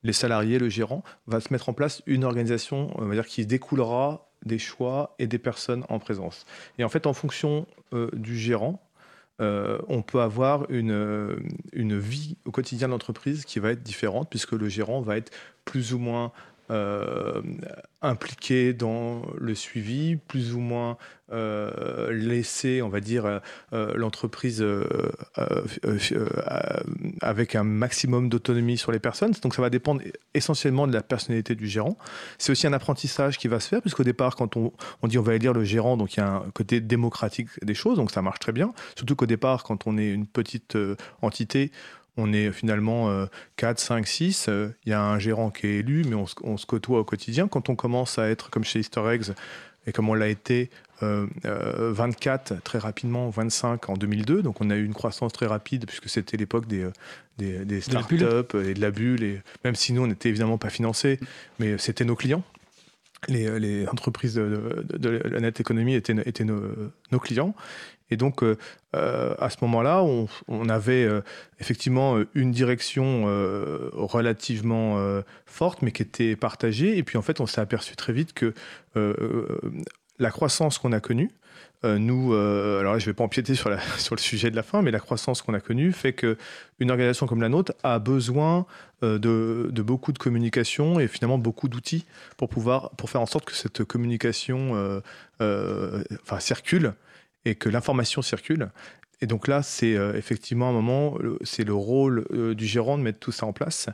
les 0.02 0.14
salariés, 0.14 0.58
le 0.58 0.68
gérant, 0.68 1.04
va 1.26 1.40
se 1.40 1.52
mettre 1.52 1.68
en 1.68 1.74
place 1.74 2.02
une 2.06 2.24
organisation, 2.24 2.90
on 2.96 3.04
va 3.04 3.14
dire, 3.14 3.26
qui 3.26 3.44
découlera 3.44 4.30
des 4.44 4.58
choix 4.58 5.14
et 5.18 5.26
des 5.26 5.38
personnes 5.38 5.84
en 5.88 5.98
présence. 5.98 6.46
Et 6.78 6.84
en 6.84 6.88
fait, 6.88 7.06
en 7.06 7.12
fonction 7.12 7.66
euh, 7.92 8.10
du 8.14 8.38
gérant, 8.38 8.82
on 9.88 10.02
peut 10.02 10.20
avoir 10.20 10.70
une, 10.70 11.36
une 11.72 11.98
vie 11.98 12.36
au 12.44 12.52
quotidien 12.52 12.86
de 12.86 12.92
l'entreprise 12.92 13.44
qui 13.44 13.58
va 13.58 13.72
être 13.72 13.82
différente, 13.82 14.30
puisque 14.30 14.52
le 14.52 14.68
gérant 14.68 15.00
va 15.00 15.16
être 15.16 15.32
plus 15.64 15.94
ou 15.94 15.98
moins 15.98 16.30
euh, 16.72 17.42
impliqué 18.00 18.72
dans 18.72 19.22
le 19.38 19.54
suivi, 19.54 20.16
plus 20.16 20.54
ou 20.54 20.58
moins 20.58 20.96
euh, 21.30 22.10
laisser, 22.10 22.82
on 22.82 22.88
va 22.88 23.00
dire, 23.00 23.40
euh, 23.72 23.92
l'entreprise 23.94 24.64
avec 27.20 27.54
un 27.54 27.62
maximum 27.62 28.28
d'autonomie 28.28 28.78
sur 28.78 28.90
les 28.90 28.98
personnes. 28.98 29.32
Donc 29.42 29.54
ça 29.54 29.62
va 29.62 29.70
dépendre 29.70 30.00
essentiellement 30.34 30.88
de 30.88 30.92
la 30.92 31.02
personnalité 31.02 31.54
du 31.54 31.68
gérant. 31.68 31.96
C'est 32.38 32.50
aussi 32.50 32.66
un 32.66 32.72
apprentissage 32.72 33.38
qui 33.38 33.46
va 33.46 33.60
se 33.60 33.68
faire, 33.68 33.82
puisqu'au 33.82 34.04
départ, 34.04 34.34
quand 34.34 34.56
on, 34.56 34.72
on, 35.02 35.08
dit 35.08 35.18
on 35.18 35.22
va 35.22 35.34
élire 35.34 35.52
le 35.52 35.62
gérant, 35.64 35.96
donc 35.96 36.14
il 36.14 36.20
y 36.20 36.22
a 36.22 36.28
un 36.28 36.50
côté 36.54 36.80
démocratique 36.80 37.48
des 37.62 37.74
choses, 37.74 37.98
donc 37.98 38.10
ça 38.10 38.22
marche 38.22 38.40
très 38.40 38.52
bien. 38.52 38.72
Surtout 38.96 39.14
qu'au 39.14 39.26
départ, 39.26 39.62
quand 39.62 39.86
on 39.86 39.98
est 39.98 40.10
une 40.10 40.26
petite 40.26 40.76
entité, 41.20 41.70
on 42.16 42.32
est 42.32 42.52
finalement 42.52 43.26
4, 43.56 43.78
5, 43.78 44.06
6. 44.06 44.50
Il 44.84 44.90
y 44.90 44.92
a 44.92 45.02
un 45.02 45.18
gérant 45.18 45.50
qui 45.50 45.66
est 45.66 45.76
élu, 45.78 46.04
mais 46.04 46.14
on 46.14 46.56
se, 46.56 46.66
côtoie 46.66 47.00
au 47.00 47.04
quotidien. 47.04 47.48
Quand 47.48 47.68
on 47.68 47.74
commence 47.74 48.18
à 48.18 48.28
être 48.28 48.50
comme 48.50 48.64
chez 48.64 48.80
Easter 48.80 49.02
Eggs, 49.08 49.32
et 49.86 49.92
comme 49.92 50.08
on 50.08 50.14
l'a 50.14 50.28
été 50.28 50.70
24 51.00 52.52
euh, 52.52 52.54
euh, 52.54 52.60
très 52.62 52.78
rapidement, 52.78 53.28
25 53.30 53.88
en 53.88 53.94
2002. 53.94 54.42
Donc 54.42 54.60
on 54.60 54.70
a 54.70 54.76
eu 54.76 54.84
une 54.84 54.94
croissance 54.94 55.32
très 55.32 55.46
rapide 55.46 55.86
puisque 55.86 56.08
c'était 56.08 56.36
l'époque 56.36 56.66
des, 56.66 56.84
euh, 56.84 56.92
des, 57.38 57.64
des 57.64 57.80
startups 57.80 58.14
et 58.14 58.74
de 58.74 58.80
la 58.80 58.90
bulle. 58.90 59.22
Et 59.24 59.40
même 59.64 59.74
si 59.74 59.92
nous, 59.92 60.02
on 60.02 60.06
n'était 60.06 60.28
évidemment 60.28 60.58
pas 60.58 60.70
financés, 60.70 61.18
mais 61.58 61.78
c'était 61.78 62.04
nos 62.04 62.16
clients. 62.16 62.44
les, 63.28 63.58
les, 63.58 63.88
entreprises 63.88 64.34
de, 64.34 64.84
de, 64.92 65.08
la 65.10 65.40
net 65.40 65.60
économie 65.60 65.94
étaient, 65.94 66.16
étaient 66.26 66.44
nos, 66.44 66.62
nos, 67.10 67.18
clients. 67.18 67.54
Et 68.12 68.16
donc, 68.16 68.42
euh, 68.42 68.56
à 68.92 69.48
ce 69.48 69.56
moment-là, 69.62 70.02
on, 70.02 70.68
avait 70.68 71.04
euh, 71.04 71.22
effectivement 71.60 72.18
une 72.34 72.52
direction 72.52 73.24
euh, 73.26 73.88
relativement 73.94 74.98
forte, 75.46 75.80
mais 75.80 75.92
qui 75.92 76.02
était 76.02 76.36
partagée. 76.36 76.98
Et 76.98 77.02
puis, 77.02 77.16
en 77.16 77.22
fait, 77.22 77.40
on 77.40 77.46
s'est 77.46 77.62
aperçu 77.62 77.96
très 77.96 78.12
vite 78.12 78.34
que 78.34 78.52
la 80.18 80.30
croissance 80.30 80.78
qu'on 80.78 80.92
a 80.92 81.00
connue, 81.00 81.30
euh, 81.84 81.98
nous, 81.98 82.32
euh, 82.32 82.78
alors 82.78 82.98
je 82.98 83.04
ne 83.04 83.06
vais 83.06 83.14
pas 83.14 83.24
empiéter 83.24 83.54
sur, 83.56 83.70
le 83.70 84.20
sujet 84.20 84.50
de 84.50 84.56
la 84.56 84.62
fin, 84.62 84.82
mais 84.82 84.90
la 84.90 85.00
croissance 85.00 85.42
qu'on 85.42 85.54
a 85.54 85.60
connue 85.60 85.92
fait 85.92 86.12
qu'une 86.12 86.90
organisation 86.90 87.26
comme 87.26 87.42
la 87.42 87.48
nôtre 87.48 87.72
a 87.82 87.98
besoin 87.98 88.66
euh, 89.02 89.18
de, 89.18 89.82
beaucoup 89.82 90.12
de 90.12 90.18
communication 90.18 91.00
et 91.00 91.08
finalement 91.08 91.38
beaucoup 91.38 91.68
d'outils 91.68 92.06
pour 92.36 92.48
pouvoir 92.48 92.90
pour 92.90 93.10
faire 93.10 93.20
en 93.20 93.26
sorte 93.26 93.44
que 93.46 93.52
cette 93.52 93.84
communication 93.84 95.02
circule 96.38 96.94
et 97.44 97.54
que 97.54 97.68
l'information 97.68 98.22
circule. 98.22 98.70
Et 99.20 99.26
donc 99.26 99.46
là, 99.46 99.62
c'est 99.62 99.92
effectivement 100.14 100.68
un 100.68 100.72
moment, 100.72 101.16
c'est 101.42 101.64
le 101.64 101.74
rôle 101.74 102.26
du 102.56 102.66
gérant 102.66 102.98
de 102.98 103.02
mettre 103.02 103.20
tout 103.20 103.32
ça 103.32 103.46
en 103.46 103.52
place 103.52 103.88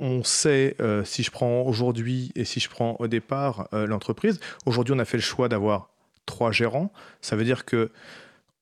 on 0.00 0.24
sait, 0.24 0.76
si 1.04 1.22
je 1.22 1.30
prends 1.30 1.62
aujourd'hui 1.62 2.32
et 2.34 2.44
si 2.44 2.58
je 2.58 2.68
prends 2.68 2.96
au 2.98 3.06
départ 3.06 3.68
l'entreprise, 3.72 4.40
aujourd'hui 4.66 4.94
on 4.94 4.98
a 4.98 5.04
fait 5.04 5.16
le 5.16 5.22
choix 5.22 5.48
d'avoir 5.48 5.90
trois 6.26 6.52
gérants. 6.52 6.92
Ça 7.20 7.36
veut 7.36 7.44
dire 7.44 7.64
que 7.64 7.90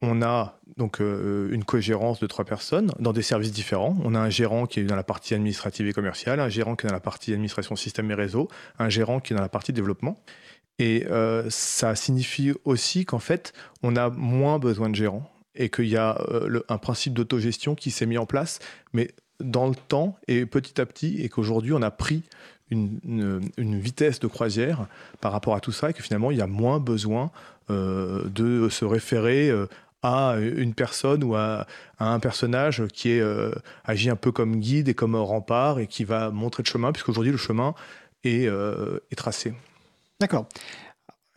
on 0.03 0.23
a 0.23 0.59
donc 0.77 1.01
euh, 1.01 1.51
une 1.53 1.65
co-gérance 1.65 2.21
de 2.21 2.27
trois 2.27 2.45
personnes 2.45 2.91
dans 2.99 3.13
des 3.13 3.23
services 3.23 3.53
différents. 3.53 3.97
On 4.03 4.15
a 4.15 4.19
un 4.19 4.31
gérant 4.31 4.67
qui 4.67 4.81
est 4.81 4.85
dans 4.85 4.97
la 4.97 5.03
partie 5.03 5.35
administrative 5.35 5.87
et 5.89 5.93
commerciale, 5.93 6.41
un 6.41 6.49
gérant 6.49 6.75
qui 6.75 6.87
est 6.87 6.89
dans 6.89 6.95
la 6.95 7.01
partie 7.01 7.33
administration 7.33 7.77
système 7.77 8.11
et 8.11 8.15
réseau, 8.15 8.49
un 8.79 8.89
gérant 8.89 9.21
qui 9.21 9.35
est 9.35 9.37
dans 9.37 9.43
la 9.43 9.51
partie 9.51 9.73
développement. 9.73 10.19
Et 10.81 11.07
euh, 11.11 11.45
ça 11.51 11.95
signifie 11.95 12.53
aussi 12.65 13.05
qu'en 13.05 13.19
fait, 13.19 13.53
on 13.83 13.97
a 13.97 14.09
moins 14.09 14.59
besoin 14.59 14.89
de 14.89 14.95
gérants 14.95 15.31
et 15.55 15.69
qu'il 15.69 15.89
y 15.89 15.99
a 15.99 16.19
euh, 16.31 16.63
un 16.71 16.79
principe 16.79 17.13
d'autogestion 17.13 17.75
qui 17.75 17.91
s'est 17.91 18.07
mis 18.07 18.17
en 18.17 18.25
place, 18.25 18.61
mais 18.95 19.11
dans 19.41 19.69
le 19.69 19.75
temps 19.75 20.17
et 20.27 20.47
petit 20.47 20.81
à 20.81 20.87
petit, 20.87 21.21
et 21.21 21.29
qu'aujourd'hui, 21.29 21.75
on 21.75 21.83
a 21.83 21.91
pris 21.91 22.23
une, 22.71 23.51
vitesse 23.59 24.21
de 24.21 24.27
croisière 24.27 24.87
par 25.21 25.33
rapport 25.33 25.55
à 25.55 25.61
tout 25.61 25.73
ça 25.73 25.91
et 25.91 25.93
que 25.93 26.03
finalement 26.03 26.31
il 26.31 26.39
y 26.39 26.41
a 26.41 26.47
moins 26.47 26.79
besoin 26.79 27.33
euh, 27.69 28.23
de 28.29 28.69
se 28.69 28.85
référer 28.85 29.53
à 30.03 30.37
une 30.39 30.73
personne 30.73 31.25
ou 31.25 31.35
à, 31.35 31.67
un 31.99 32.21
personnage 32.21 32.85
qui 32.93 33.11
est 33.11 33.23
agit 33.85 34.09
un 34.09 34.17
peu 34.17 34.31
comme 34.31 34.61
guide 34.61 34.89
et 34.89 34.95
comme 34.95 35.17
rempart 35.17 35.81
et 35.81 35.89
qui 35.89 36.05
va 36.05 36.31
montrer 36.31 36.63
le 36.63 36.69
chemin 36.69 36.93
puisqu'aujourd'hui 36.93 37.33
le 37.33 37.39
chemin 37.39 37.75
est 38.23 38.49
tracé. 39.17 39.53
D'accord. 40.21 40.47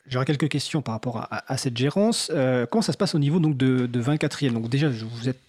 J'aurais 0.08 0.26
quelques 0.26 0.50
questions 0.50 0.82
par 0.82 0.94
rapport 0.94 1.28
à, 1.32 1.58
cette 1.58 1.78
gérance. 1.78 2.30
comment 2.70 2.82
ça 2.82 2.92
se 2.92 2.98
passe 2.98 3.16
au 3.16 3.20
niveau 3.20 3.40
donc, 3.40 3.56
de, 3.56 3.88
24e 3.88 4.52
Donc 4.52 4.70
déjà, 4.70 4.90
vous 4.90 5.30
êtes 5.30 5.40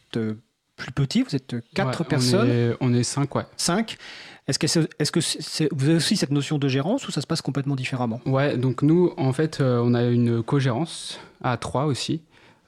plus 0.76 0.92
petit, 0.92 1.22
vous 1.22 1.34
êtes 1.34 1.56
quatre 1.74 2.04
personnes. 2.04 2.76
On 2.80 2.94
est, 2.94 3.02
cinq, 3.02 3.34
ouais. 3.34 3.42
Cinq. 3.56 3.98
Est-ce 4.46 4.58
que, 4.58 4.66
est, 4.66 5.10
que 5.10 5.74
vous 5.74 5.84
avez 5.86 5.96
aussi 5.96 6.16
cette 6.16 6.30
notion 6.30 6.58
de 6.58 6.68
gérance 6.68 7.08
ou 7.08 7.12
ça 7.12 7.22
se 7.22 7.26
passe 7.26 7.40
complètement 7.40 7.76
différemment? 7.76 8.20
Ouais, 8.26 8.58
donc 8.58 8.82
nous, 8.82 9.14
en 9.16 9.32
fait, 9.32 9.60
euh, 9.60 9.80
on 9.82 9.94
a 9.94 10.04
une 10.04 10.42
co-gérance 10.42 11.18
à 11.42 11.56
trois 11.56 11.86
aussi. 11.86 12.20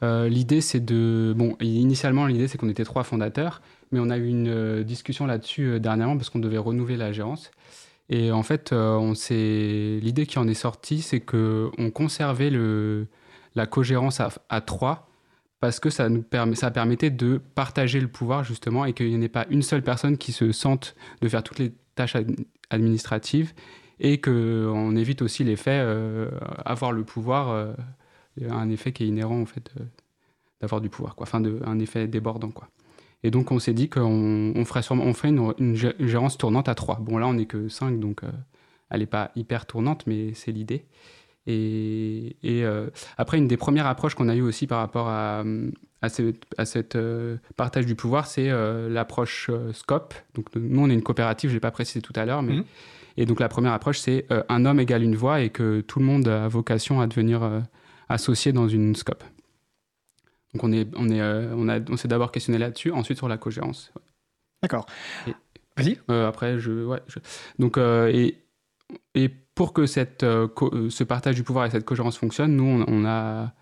Euh, 0.03 0.29
l'idée, 0.29 0.63
c'est 0.63 0.81
de. 0.81 1.35
Bon, 1.37 1.55
initialement, 1.61 2.27
l'idée, 2.27 2.49
c'est 2.49 2.57
qu'on 2.57 2.71
était 2.71 2.85
trois 2.85 3.05
fondateurs, 3.05 3.61
mais 3.93 4.01
on 4.01 4.09
a 4.09 4.17
eu 4.17 4.27
une 4.27 4.49
euh, 4.49 4.85
discussion 4.85 5.27
là-dessus 5.27 5.79
dernièrement 5.79 6.17
parce 6.17 6.31
qu'on 6.31 6.39
devait 6.39 6.59
renouveler 6.59 6.97
la 6.97 7.13
gérance. 7.13 7.51
Et 8.09 8.31
en 8.31 8.43
fait, 8.43 8.73
on 8.73 9.15
l'idée 9.29 10.27
qui 10.27 10.39
en 10.39 10.47
est 10.47 10.55
sortie, 10.55 11.03
c'est 11.03 11.21
qu'on 11.21 11.91
conservait 11.93 12.51
la 13.55 13.67
co-gérance 13.67 14.21
à, 14.21 14.31
à 14.49 14.61
trois 14.61 15.09
parce 15.61 15.81
que 15.81 15.91
ça 15.91 16.09
nous 16.09 16.23
permettait 16.23 17.11
de 17.11 17.39
partager 17.39 18.01
le 18.01 18.09
pouvoir 18.09 18.45
justement 18.45 18.85
et 18.85 18.93
qu'il 18.93 19.19
n'y 19.19 19.25
ait 19.25 19.29
pas 19.29 19.47
une 19.51 19.63
seule 19.63 19.83
personne 19.83 20.19
qui 20.19 20.33
se 20.33 20.53
sente 20.53 20.95
de 21.23 21.29
faire 21.29 21.43
toutes 21.43 21.59
les 21.59 21.73
tâches 21.95 22.17
administratives 22.71 23.53
et 23.99 24.21
qu'on 24.21 24.95
évite 24.97 25.23
aussi 25.23 25.45
l'effet 25.45 25.81
euh, 25.83 26.31
avoir 26.65 26.93
le 26.93 27.05
pouvoir, 27.05 27.49
euh, 27.49 27.73
un 28.49 28.69
effet 28.69 28.93
qui 28.93 29.05
est 29.05 29.09
inhérent 29.09 29.41
en 29.41 29.47
fait 29.47 29.71
euh, 29.81 29.85
d'avoir 30.61 30.81
du 30.81 30.91
pouvoir, 30.91 31.17
quoi. 31.17 31.25
enfin 31.25 31.41
de, 31.41 31.61
un 31.65 31.79
effet 31.79 32.07
débordant 32.07 32.51
quoi. 32.51 32.69
Et 33.23 33.31
donc 33.31 33.51
on 33.51 33.59
s'est 33.59 33.75
dit 33.75 33.89
qu'on 33.89 34.53
on 34.55 34.65
ferait 34.65 34.83
sûrement, 34.83 35.05
on 35.05 35.15
fait 35.15 35.29
une, 35.29 35.53
une, 35.59 35.75
gérance 35.75 36.39
tournante 36.39 36.69
à 36.69 36.75
trois. 36.75 36.99
Bon 37.01 37.19
là 37.19 37.27
on 37.27 37.35
n'est 37.35 37.47
que 37.47 37.69
cinq 37.69 37.99
donc 37.99 38.21
elle 38.91 39.01
n'est 39.01 39.07
pas 39.07 39.33
hyper 39.35 39.67
tournante 39.67 40.07
mais 40.07 40.33
c'est 40.35 40.53
l'idée. 40.53 40.87
Et, 41.47 42.35
euh, 42.45 42.89
après, 43.17 43.39
une 43.39 43.47
des 43.47 43.57
premières 43.57 43.87
approches 43.87 44.15
qu'on 44.15 44.29
a 44.29 44.35
eues 44.35 44.43
aussi 44.43 44.67
par 44.67 44.79
rapport 44.79 45.09
à, 45.09 45.45
à, 46.03 46.09
cette 46.09 46.97
euh, 46.97 47.37
partage 47.57 47.87
du 47.87 47.95
pouvoir, 47.95 48.27
c'est 48.27 48.51
euh, 48.51 48.89
l'approche 48.89 49.51
SCOPE. 49.73 50.15
Donc, 50.35 50.47
nous, 50.57 50.83
on 50.83 50.91
est 50.91 50.95
une 50.95 51.03
coopérative, 51.03 51.51
je 51.51 51.55
ne 51.55 51.57
l'ai 51.57 51.61
pas 51.61 51.71
précisé 51.71 52.01
tout 52.01 52.13
à 52.17 52.25
l'heure, 52.25 52.43
mais. 52.43 52.57
Mhm. 52.57 52.65
Et 53.19 53.25
donc, 53.25 53.41
la 53.41 53.49
première 53.49 53.73
approche, 53.73 53.99
c'est 53.99 54.27
un 54.51 54.67
homme 54.67 54.79
égale 54.79 55.03
une 55.03 55.17
voix 55.17 55.41
et 55.41 55.49
que 55.49 55.81
tout 55.81 56.01
le 56.01 56.05
monde 56.05 56.29
a 56.29 56.49
vocation 56.49 57.01
à 57.01 57.07
devenir 57.07 57.63
associé 58.11 58.53
dans 58.53 58.69
une 58.69 58.95
SCOPE. 58.95 59.25
Donc, 60.57 60.65
on 60.65 60.73
est, 60.73 60.89
on 60.97 61.11
est, 61.11 61.23
on 61.23 61.69
a, 61.69 61.81
on 61.91 61.97
s'est 61.97 62.09
d'abord 62.09 62.33
questionné 62.33 62.59
là-dessus, 62.59 62.91
ensuite 62.91 63.19
sur 63.19 63.29
la 63.29 63.37
cogérance. 63.37 63.93
D'accord. 64.63 64.87
Vas-y. 65.77 65.99
après, 66.09 66.59
je, 66.59 66.85
ouais, 66.85 67.03
donc 67.59 67.77
et, 67.79 68.39
et 69.15 69.29
pour 69.55 69.73
que 69.73 69.87
cette, 69.87 70.23
euh, 70.23 70.49
euh, 70.63 70.91
ce 70.91 71.03
partage 71.03 71.35
du 71.35 71.43
pouvoir 71.43 71.65
et 71.65 71.71
cette 71.71 71.85
cohérence 71.85 72.17
fonctionnent, 72.19 72.55
nous, 72.55 72.85
on, 72.87 73.05
a 73.07 73.53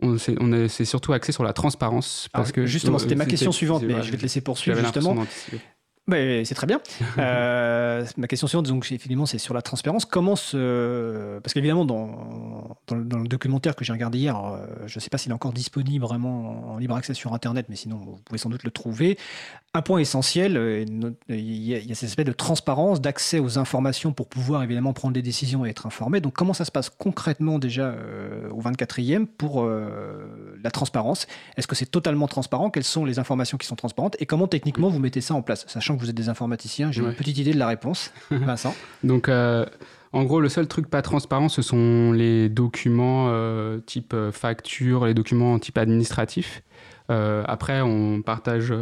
on 0.00 0.18
s'est 0.18 0.84
surtout 0.84 1.12
axé 1.12 1.32
sur 1.32 1.44
la 1.44 1.52
transparence. 1.52 2.28
Parce 2.32 2.52
que 2.52 2.66
justement, 2.66 2.98
c'était 2.98 3.14
ma 3.14 3.26
question 3.26 3.52
suivante, 3.52 3.82
mais 3.82 4.02
je 4.02 4.10
vais 4.10 4.18
te 4.18 4.22
laisser 4.22 4.42
poursuivre 4.42 4.78
justement. 4.78 5.24
C'est 6.10 6.54
très 6.54 6.66
bien. 6.66 6.80
Euh, 7.16 8.04
ma 8.16 8.26
question 8.26 8.46
suivante, 8.48 8.66
donc, 8.66 8.84
effectivement, 8.86 9.24
c'est 9.24 9.38
sur 9.38 9.54
la 9.54 9.62
transparence. 9.62 10.04
Comment 10.04 10.36
se. 10.36 11.38
Parce 11.40 11.54
qu'évidemment, 11.54 11.84
dans, 11.84 12.76
dans, 12.88 13.18
le 13.18 13.28
documentaire 13.28 13.76
que 13.76 13.84
j'ai 13.84 13.92
regardé 13.92 14.18
hier, 14.18 14.36
je 14.86 14.96
ne 14.98 15.00
sais 15.00 15.10
pas 15.10 15.16
s'il 15.16 15.30
est 15.30 15.34
encore 15.34 15.52
disponible 15.52 16.04
vraiment 16.04 16.72
en 16.72 16.78
libre 16.78 16.96
accès 16.96 17.14
sur 17.14 17.32
Internet, 17.32 17.66
mais 17.68 17.76
sinon, 17.76 17.96
vous 17.96 18.18
pouvez 18.24 18.38
sans 18.38 18.50
doute 18.50 18.64
le 18.64 18.70
trouver 18.70 19.16
un 19.76 19.82
point 19.82 19.98
essentiel, 19.98 20.56
euh, 20.56 20.84
il 21.28 21.64
y, 21.64 21.74
a, 21.74 21.94
cet 21.94 22.08
aspect 22.08 22.22
de 22.22 22.32
transparence, 22.32 23.00
d'accès 23.00 23.40
aux 23.40 23.58
informations 23.58 24.12
pour 24.12 24.28
pouvoir 24.28 24.62
évidemment 24.62 24.92
prendre 24.92 25.14
des 25.14 25.22
décisions 25.22 25.66
et 25.66 25.70
être 25.70 25.86
informé. 25.86 26.20
Donc 26.20 26.32
comment 26.32 26.52
ça 26.52 26.64
se 26.64 26.70
passe 26.70 26.90
concrètement 26.90 27.58
déjà 27.58 27.86
euh, 27.86 28.48
au 28.50 28.62
24e 28.62 29.26
pour 29.26 29.64
euh, 29.64 30.56
la 30.62 30.70
transparence? 30.70 31.26
Est-ce 31.56 31.66
que 31.66 31.74
c'est 31.74 31.90
totalement 31.90 32.28
transparent? 32.28 32.70
Quelles 32.70 32.84
sont 32.84 33.04
les 33.04 33.18
informations 33.18 33.58
qui 33.58 33.66
sont 33.66 33.74
transparentes? 33.74 34.16
Et 34.20 34.26
comment 34.26 34.46
techniquement 34.46 34.90
vous 34.90 35.00
mettez 35.00 35.20
ça 35.20 35.34
en 35.34 35.42
place? 35.42 35.64
Sachant 35.66 35.93
que 35.96 36.00
vous 36.00 36.10
êtes 36.10 36.16
des 36.16 36.28
informaticiens, 36.28 36.92
j'ai 36.92 37.02
une 37.02 37.14
petite 37.14 37.38
idée 37.38 37.52
de 37.52 37.58
la 37.58 37.68
réponse. 37.68 38.12
Vincent 38.30 38.74
Donc 39.02 39.28
en 39.28 40.22
gros, 40.22 40.40
le 40.40 40.48
seul 40.48 40.68
truc 40.68 40.88
pas 40.88 41.02
transparent, 41.02 41.48
ce 41.48 41.62
sont 41.62 42.12
les 42.12 42.48
documents 42.48 43.32
type 43.86 44.14
facture, 44.32 45.06
les 45.06 45.14
documents 45.14 45.58
type 45.58 45.78
administratif. 45.78 46.62
après, 47.08 47.80
on 47.80 48.22
partage 48.22 48.72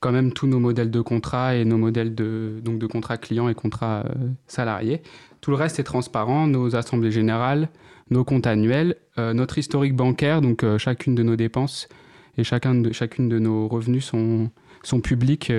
quand 0.00 0.12
même 0.12 0.32
tous 0.32 0.46
nos 0.46 0.60
modèles 0.60 0.90
de 0.90 1.00
contrat 1.00 1.56
et 1.56 1.64
nos 1.64 1.78
modèles 1.78 2.14
de, 2.14 2.60
donc 2.62 2.78
de 2.78 2.86
contrat 2.86 3.16
client 3.16 3.48
et 3.48 3.54
contrat 3.54 4.04
euh, 4.06 4.28
salarié. 4.46 5.02
Tout 5.40 5.50
le 5.50 5.56
reste 5.56 5.78
est 5.78 5.84
transparent, 5.84 6.46
nos 6.46 6.76
assemblées 6.76 7.10
générales, 7.10 7.68
nos 8.10 8.24
comptes 8.24 8.46
annuels, 8.46 8.96
euh, 9.18 9.34
notre 9.34 9.58
historique 9.58 9.94
bancaire, 9.94 10.40
donc 10.40 10.62
euh, 10.62 10.78
chacune 10.78 11.14
de 11.14 11.22
nos 11.22 11.36
dépenses 11.36 11.88
et 12.36 12.44
chacun 12.44 12.74
de, 12.74 12.92
chacune 12.92 13.28
de 13.28 13.38
nos 13.38 13.66
revenus 13.66 14.04
sont, 14.04 14.50
sont 14.82 15.00
publics, 15.00 15.52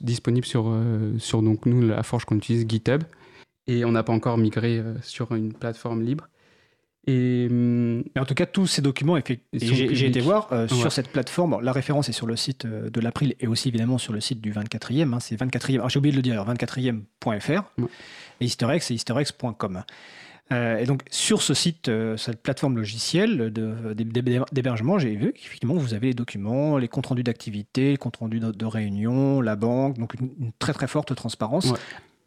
disponibles 0.00 0.46
sur, 0.46 0.74
sur 1.18 1.42
donc, 1.42 1.66
nous, 1.66 1.86
la 1.86 2.02
forge 2.02 2.24
qu'on 2.24 2.36
utilise, 2.36 2.66
GitHub. 2.68 3.02
Et 3.66 3.84
on 3.84 3.92
n'a 3.92 4.02
pas 4.02 4.12
encore 4.12 4.38
migré 4.38 4.82
sur 5.02 5.32
une 5.34 5.52
plateforme 5.52 6.02
libre. 6.02 6.28
Et, 7.06 7.48
en 8.16 8.24
tout 8.24 8.34
cas, 8.34 8.46
tous 8.46 8.68
ces 8.68 8.80
documents, 8.80 9.18
j'ai 9.52 10.06
été 10.06 10.20
voir 10.20 10.52
euh, 10.52 10.68
sur 10.68 10.92
cette 10.92 11.08
plateforme. 11.08 11.58
la 11.60 11.72
référence 11.72 12.08
est 12.08 12.12
sur 12.12 12.28
le 12.28 12.36
site 12.36 12.64
euh, 12.64 12.90
de 12.90 13.00
l'April 13.00 13.34
et 13.40 13.48
aussi 13.48 13.68
évidemment 13.68 13.98
sur 13.98 14.12
le 14.12 14.20
site 14.20 14.40
du 14.40 14.52
24e. 14.52 15.12
Hein, 15.12 15.18
c'est 15.18 15.34
24e. 15.34 15.88
J'ai 15.88 15.98
oublié 15.98 16.12
de 16.12 16.16
le 16.16 16.22
dire, 16.22 16.44
24e.fr. 16.44 17.62
Et 18.40 18.44
Historex, 18.44 18.86
c'est 18.86 18.94
historex.com. 18.94 19.82
Euh, 20.52 20.78
et 20.78 20.84
donc, 20.84 21.02
sur 21.10 21.42
ce 21.42 21.54
site, 21.54 21.90
cette 22.16 22.42
plateforme 22.42 22.76
logicielle 22.76 23.52
d'hébergement, 24.52 24.98
j'ai 24.98 25.16
vu 25.16 25.32
qu'effectivement, 25.32 25.74
vous 25.74 25.94
avez 25.94 26.08
les 26.08 26.14
documents, 26.14 26.78
les 26.78 26.88
comptes 26.88 27.06
rendus 27.06 27.22
d'activité, 27.22 27.90
les 27.92 27.96
comptes 27.96 28.16
rendus 28.16 28.40
de, 28.40 28.66
réunion, 28.66 29.40
la 29.40 29.56
banque, 29.56 29.98
donc 29.98 30.14
une, 30.14 30.52
très 30.58 30.72
très 30.72 30.86
forte 30.86 31.14
transparence, 31.14 31.72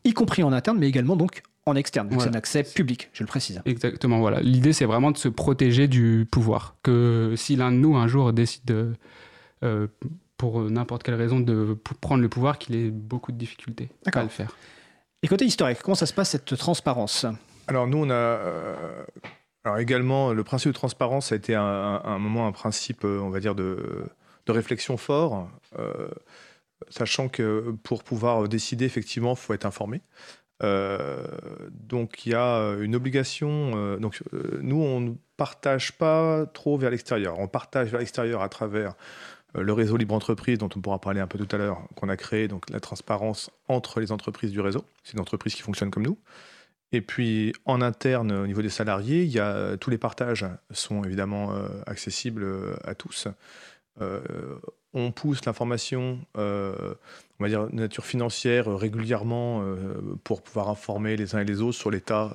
y 0.03 0.13
compris 0.13 0.44
en 0.44 0.53
interne, 0.53 0.77
mais 0.79 0.88
également 0.88 1.15
donc 1.15 1.44
en 1.65 1.75
externe. 1.75 2.10
Donc 2.10 2.22
c'est 2.22 2.29
un 2.29 2.34
accès 2.34 2.63
public, 2.63 3.10
je 3.13 3.24
le 3.24 3.27
précise. 3.27 3.62
Exactement, 3.65 4.20
voilà. 4.20 4.41
L'idée, 4.41 4.74
c'est 4.74 4.86
vraiment 4.86 5.12
de 5.12 5.17
se 5.17 5.27
protéger 5.27 5.88
du 5.88 6.27
pouvoir. 6.29 6.75
Que 6.84 7.34
si 7.36 7.55
l'un 7.55 7.72
de 7.72 7.77
nous, 7.77 7.96
un 7.96 8.08
jour, 8.08 8.32
décide, 8.34 8.65
de, 8.65 8.94
euh, 9.63 9.88
pour 10.38 10.62
n'importe 10.70 11.03
quelle 11.03 11.15
raison, 11.15 11.39
de 11.39 11.77
prendre 12.01 12.22
le 12.22 12.29
pouvoir, 12.29 12.60
qu'il 12.60 12.75
ait 12.75 12.91
beaucoup 12.91 13.32
de 13.32 13.38
difficultés 13.38 13.89
à 14.05 14.24
le 14.24 14.29
faire. 14.29 14.55
Et 15.24 15.27
côté 15.27 15.46
historique, 15.46 15.79
comment 15.82 15.96
ça 15.96 16.05
se 16.05 16.13
passe 16.13 16.29
cette 16.29 16.55
transparence? 16.55 17.25
Alors 17.67 17.88
nous, 17.88 18.00
on 18.00 18.10
a... 18.10 18.39
alors 19.63 19.79
également, 19.79 20.34
le 20.34 20.43
principe 20.43 20.69
de 20.69 20.75
transparence 20.75 21.31
a 21.31 21.36
été 21.36 21.55
un, 21.55 22.19
moment 22.19 22.48
un 22.48 22.51
principe, 22.51 23.03
on 23.03 23.29
va 23.29 23.39
dire, 23.39 23.55
de, 23.55 24.05
réflexion 24.48 24.98
fort, 24.98 25.50
sachant 26.89 27.29
que 27.29 27.75
pour 27.84 28.03
pouvoir 28.03 28.48
décider, 28.48 28.86
effectivement, 28.86 29.34
il 29.34 29.38
faut 29.38 29.53
être 29.53 29.65
informé. 29.65 30.01
Euh, 30.63 31.25
donc 31.69 32.25
il 32.25 32.31
y 32.31 32.36
a 32.36 32.75
une 32.79 32.95
obligation. 32.95 33.72
Euh, 33.75 33.98
donc 33.98 34.22
euh, 34.34 34.60
nous, 34.62 34.81
on 34.81 35.01
ne 35.01 35.12
partage 35.38 35.93
pas 35.93 36.45
trop 36.45 36.77
vers 36.77 36.89
l'extérieur. 36.89 37.39
On 37.39 37.48
partage 37.48 37.89
vers 37.89 38.00
l'extérieur 38.00 38.41
à 38.41 38.50
travers 38.50 38.93
le 39.53 39.72
réseau 39.72 39.95
Libre 39.95 40.15
Entreprise, 40.15 40.57
dont 40.57 40.69
on 40.75 40.81
pourra 40.81 41.00
parler 41.00 41.22
un 41.22 41.27
peu 41.27 41.38
tout 41.38 41.55
à 41.55 41.57
l'heure, 41.57 41.81
qu'on 41.95 42.10
a 42.10 42.17
créé, 42.17 42.50
donc 42.50 42.69
la 42.69 42.81
transparence 42.81 43.50
entre 43.69 44.01
les 44.01 44.12
entreprises 44.12 44.51
du 44.51 44.60
réseau. 44.60 44.84
C'est 45.03 45.13
une 45.13 45.22
entreprise 45.22 45.55
qui 45.55 45.62
fonctionne 45.62 45.91
comme 45.91 46.03
nous. 46.03 46.17
Et 46.91 47.01
puis 47.01 47.53
en 47.65 47.81
interne, 47.81 48.31
au 48.31 48.47
niveau 48.47 48.61
des 48.61 48.69
salariés, 48.69 49.39
a, 49.39 49.77
tous 49.77 49.89
les 49.89 49.97
partages 49.97 50.45
sont 50.71 51.03
évidemment 51.03 51.53
accessibles 51.85 52.45
à 52.83 52.95
tous 52.95 53.27
on 54.95 55.11
pousse 55.11 55.43
l'information, 55.45 56.19
euh, 56.37 56.95
on 57.39 57.43
va 57.43 57.49
dire 57.49 57.67
de 57.67 57.75
nature 57.75 58.05
financière, 58.05 58.71
euh, 58.71 58.75
régulièrement 58.75 59.61
euh, 59.61 59.93
pour 60.23 60.41
pouvoir 60.41 60.69
informer 60.69 61.17
les 61.17 61.35
uns 61.35 61.39
et 61.39 61.45
les 61.45 61.61
autres 61.61 61.77
sur 61.77 61.91
l'état, 61.91 62.33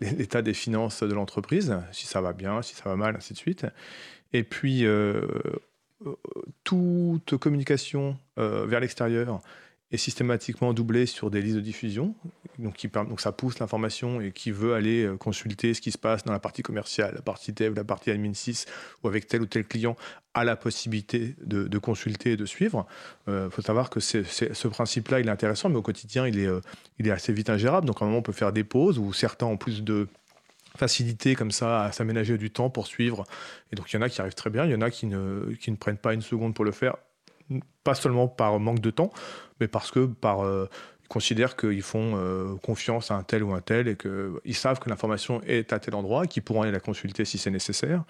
l'état 0.00 0.42
des 0.42 0.54
finances 0.54 1.02
de 1.02 1.12
l'entreprise, 1.12 1.76
si 1.92 2.06
ça 2.06 2.20
va 2.20 2.32
bien, 2.32 2.62
si 2.62 2.74
ça 2.74 2.88
va 2.88 2.96
mal, 2.96 3.14
ainsi 3.14 3.34
de 3.34 3.38
suite. 3.38 3.66
Et 4.32 4.42
puis, 4.42 4.86
toute 6.64 7.36
communication 7.36 8.18
vers 8.36 8.80
l'extérieur 8.80 9.40
est 9.90 9.96
systématiquement 9.96 10.74
doublé 10.74 11.06
sur 11.06 11.30
des 11.30 11.40
listes 11.40 11.56
de 11.56 11.60
diffusion. 11.60 12.14
Donc, 12.58 13.20
ça 13.20 13.32
pousse 13.32 13.58
l'information 13.58 14.20
et 14.20 14.32
qui 14.32 14.50
veut 14.50 14.74
aller 14.74 15.04
euh, 15.04 15.16
consulter 15.16 15.72
ce 15.72 15.80
qui 15.80 15.92
se 15.92 15.98
passe 15.98 16.24
dans 16.24 16.32
la 16.32 16.40
partie 16.40 16.62
commerciale, 16.62 17.14
la 17.14 17.22
partie 17.22 17.52
dev, 17.52 17.74
la 17.74 17.84
partie 17.84 18.10
admin 18.10 18.34
6 18.34 18.66
ou 19.02 19.08
avec 19.08 19.28
tel 19.28 19.40
ou 19.40 19.46
tel 19.46 19.64
client 19.64 19.96
a 20.34 20.44
la 20.44 20.56
possibilité 20.56 21.36
de, 21.40 21.78
consulter 21.78 22.32
et 22.32 22.36
de 22.36 22.44
suivre. 22.44 22.86
Il 23.26 23.32
euh, 23.32 23.50
faut 23.50 23.62
savoir 23.62 23.88
que 23.88 24.00
ce 24.00 24.68
principe-là, 24.68 25.20
il 25.20 25.28
est 25.28 25.30
intéressant, 25.30 25.68
mais 25.68 25.76
au 25.76 25.82
quotidien, 25.82 26.26
il 26.26 26.38
est, 26.38 26.46
euh, 26.46 26.60
il 26.98 27.08
est 27.08 27.12
assez 27.12 27.32
vite 27.32 27.48
ingérable. 27.48 27.86
Donc 27.86 28.02
à 28.02 28.04
un 28.04 28.08
moment, 28.08 28.18
on 28.18 28.22
peut 28.22 28.32
faire 28.32 28.52
des 28.52 28.64
pauses 28.64 28.98
où 28.98 29.12
certains 29.12 29.46
ont 29.46 29.56
plus 29.56 29.82
de 29.82 30.08
facilité 30.76 31.34
comme 31.34 31.50
ça 31.50 31.84
à 31.84 31.92
s'aménager 31.92 32.36
du 32.36 32.50
temps 32.50 32.68
pour 32.68 32.86
suivre. 32.86 33.24
Et 33.72 33.76
donc 33.76 33.90
il 33.90 33.96
y 33.96 33.98
en 33.98 34.02
a 34.02 34.08
qui 34.08 34.20
arrivent 34.20 34.34
très 34.34 34.50
bien, 34.50 34.64
il 34.66 34.70
y 34.70 34.74
en 34.74 34.82
a 34.82 34.90
qui 34.90 35.06
ne 35.06 35.76
prennent 35.78 35.96
pas 35.96 36.12
une 36.12 36.22
seconde 36.22 36.54
pour 36.54 36.64
le 36.64 36.72
faire 36.72 36.96
pas 37.84 37.94
seulement 37.94 38.28
par 38.28 38.58
manque 38.60 38.80
de 38.80 38.90
temps, 38.90 39.10
mais 39.60 39.68
parce 39.68 39.90
que 39.90 40.06
par 40.06 40.44
euh, 40.44 40.68
considèrent 41.08 41.56
qu'ils 41.56 41.82
font 41.82 42.12
euh, 42.16 42.54
confiance 42.56 43.10
à 43.10 43.14
un 43.14 43.22
tel 43.22 43.42
ou 43.42 43.52
un 43.54 43.60
tel 43.60 43.88
et 43.88 43.96
qu'ils 43.96 44.54
savent 44.54 44.78
que 44.78 44.90
l'information 44.90 45.40
est 45.46 45.72
à 45.72 45.78
tel 45.78 45.94
endroit 45.94 46.24
et 46.24 46.28
qu'ils 46.28 46.42
pourront 46.42 46.62
aller 46.62 46.72
la 46.72 46.80
consulter 46.80 47.24
si 47.24 47.38
c'est 47.38 47.50
nécessaire. 47.50 48.04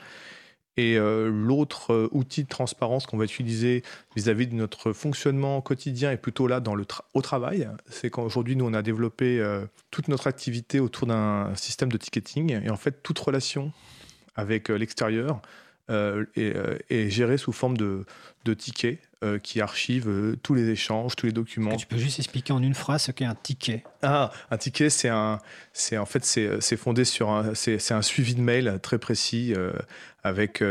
Et 0.76 0.96
euh, 0.96 1.28
l'autre 1.28 2.08
outil 2.12 2.44
de 2.44 2.48
transparence 2.48 3.06
qu'on 3.06 3.16
va 3.16 3.24
utiliser 3.24 3.82
vis-à-vis 4.14 4.46
de 4.46 4.54
notre 4.54 4.92
fonctionnement 4.92 5.60
quotidien 5.60 6.12
est 6.12 6.16
plutôt 6.16 6.46
là 6.46 6.60
dans 6.60 6.76
le 6.76 6.84
au 7.14 7.22
travail. 7.22 7.68
C'est 7.88 8.10
qu'aujourd'hui, 8.10 8.54
nous, 8.54 8.64
on 8.64 8.74
a 8.74 8.82
développé 8.82 9.44
toute 9.90 10.06
notre 10.06 10.28
activité 10.28 10.78
autour 10.78 11.08
d'un 11.08 11.52
système 11.56 11.90
de 11.90 11.96
ticketing. 11.96 12.64
Et 12.64 12.70
en 12.70 12.76
fait, 12.76 13.02
toute 13.02 13.18
relation 13.18 13.72
avec 14.36 14.68
l'extérieur 14.68 15.42
est, 15.88 17.10
gérée 17.10 17.38
sous 17.38 17.50
forme 17.50 17.76
de, 17.76 18.04
de 18.44 18.54
tickets 18.54 19.00
euh, 19.24 19.40
qui 19.40 19.60
archive 19.60 20.08
euh, 20.08 20.36
tous 20.44 20.54
les 20.54 20.68
échanges, 20.68 21.16
tous 21.16 21.26
les 21.26 21.32
documents. 21.32 21.74
Tu 21.74 21.88
peux 21.88 21.98
juste 21.98 22.20
expliquer 22.20 22.52
en 22.52 22.62
une 22.62 22.74
phrase 22.74 23.02
ce 23.02 23.10
qu'est 23.10 23.24
un 23.24 23.34
ticket? 23.34 23.82
Ah, 24.02 24.30
un 24.52 24.58
ticket, 24.58 24.90
c'est 24.90 25.08
un, 25.08 25.40
c'est 25.72 25.98
en 25.98 26.06
fait 26.06 26.24
c'est 26.24 26.76
fondé 26.76 27.04
sur 27.04 27.30
un, 27.30 27.52
c'est 27.54 27.90
un 27.90 28.02
suivi 28.02 28.36
de 28.36 28.40
mail 28.40 28.78
très 28.80 28.98
précis 29.00 29.54
euh, 29.56 29.72
avec 30.22 30.62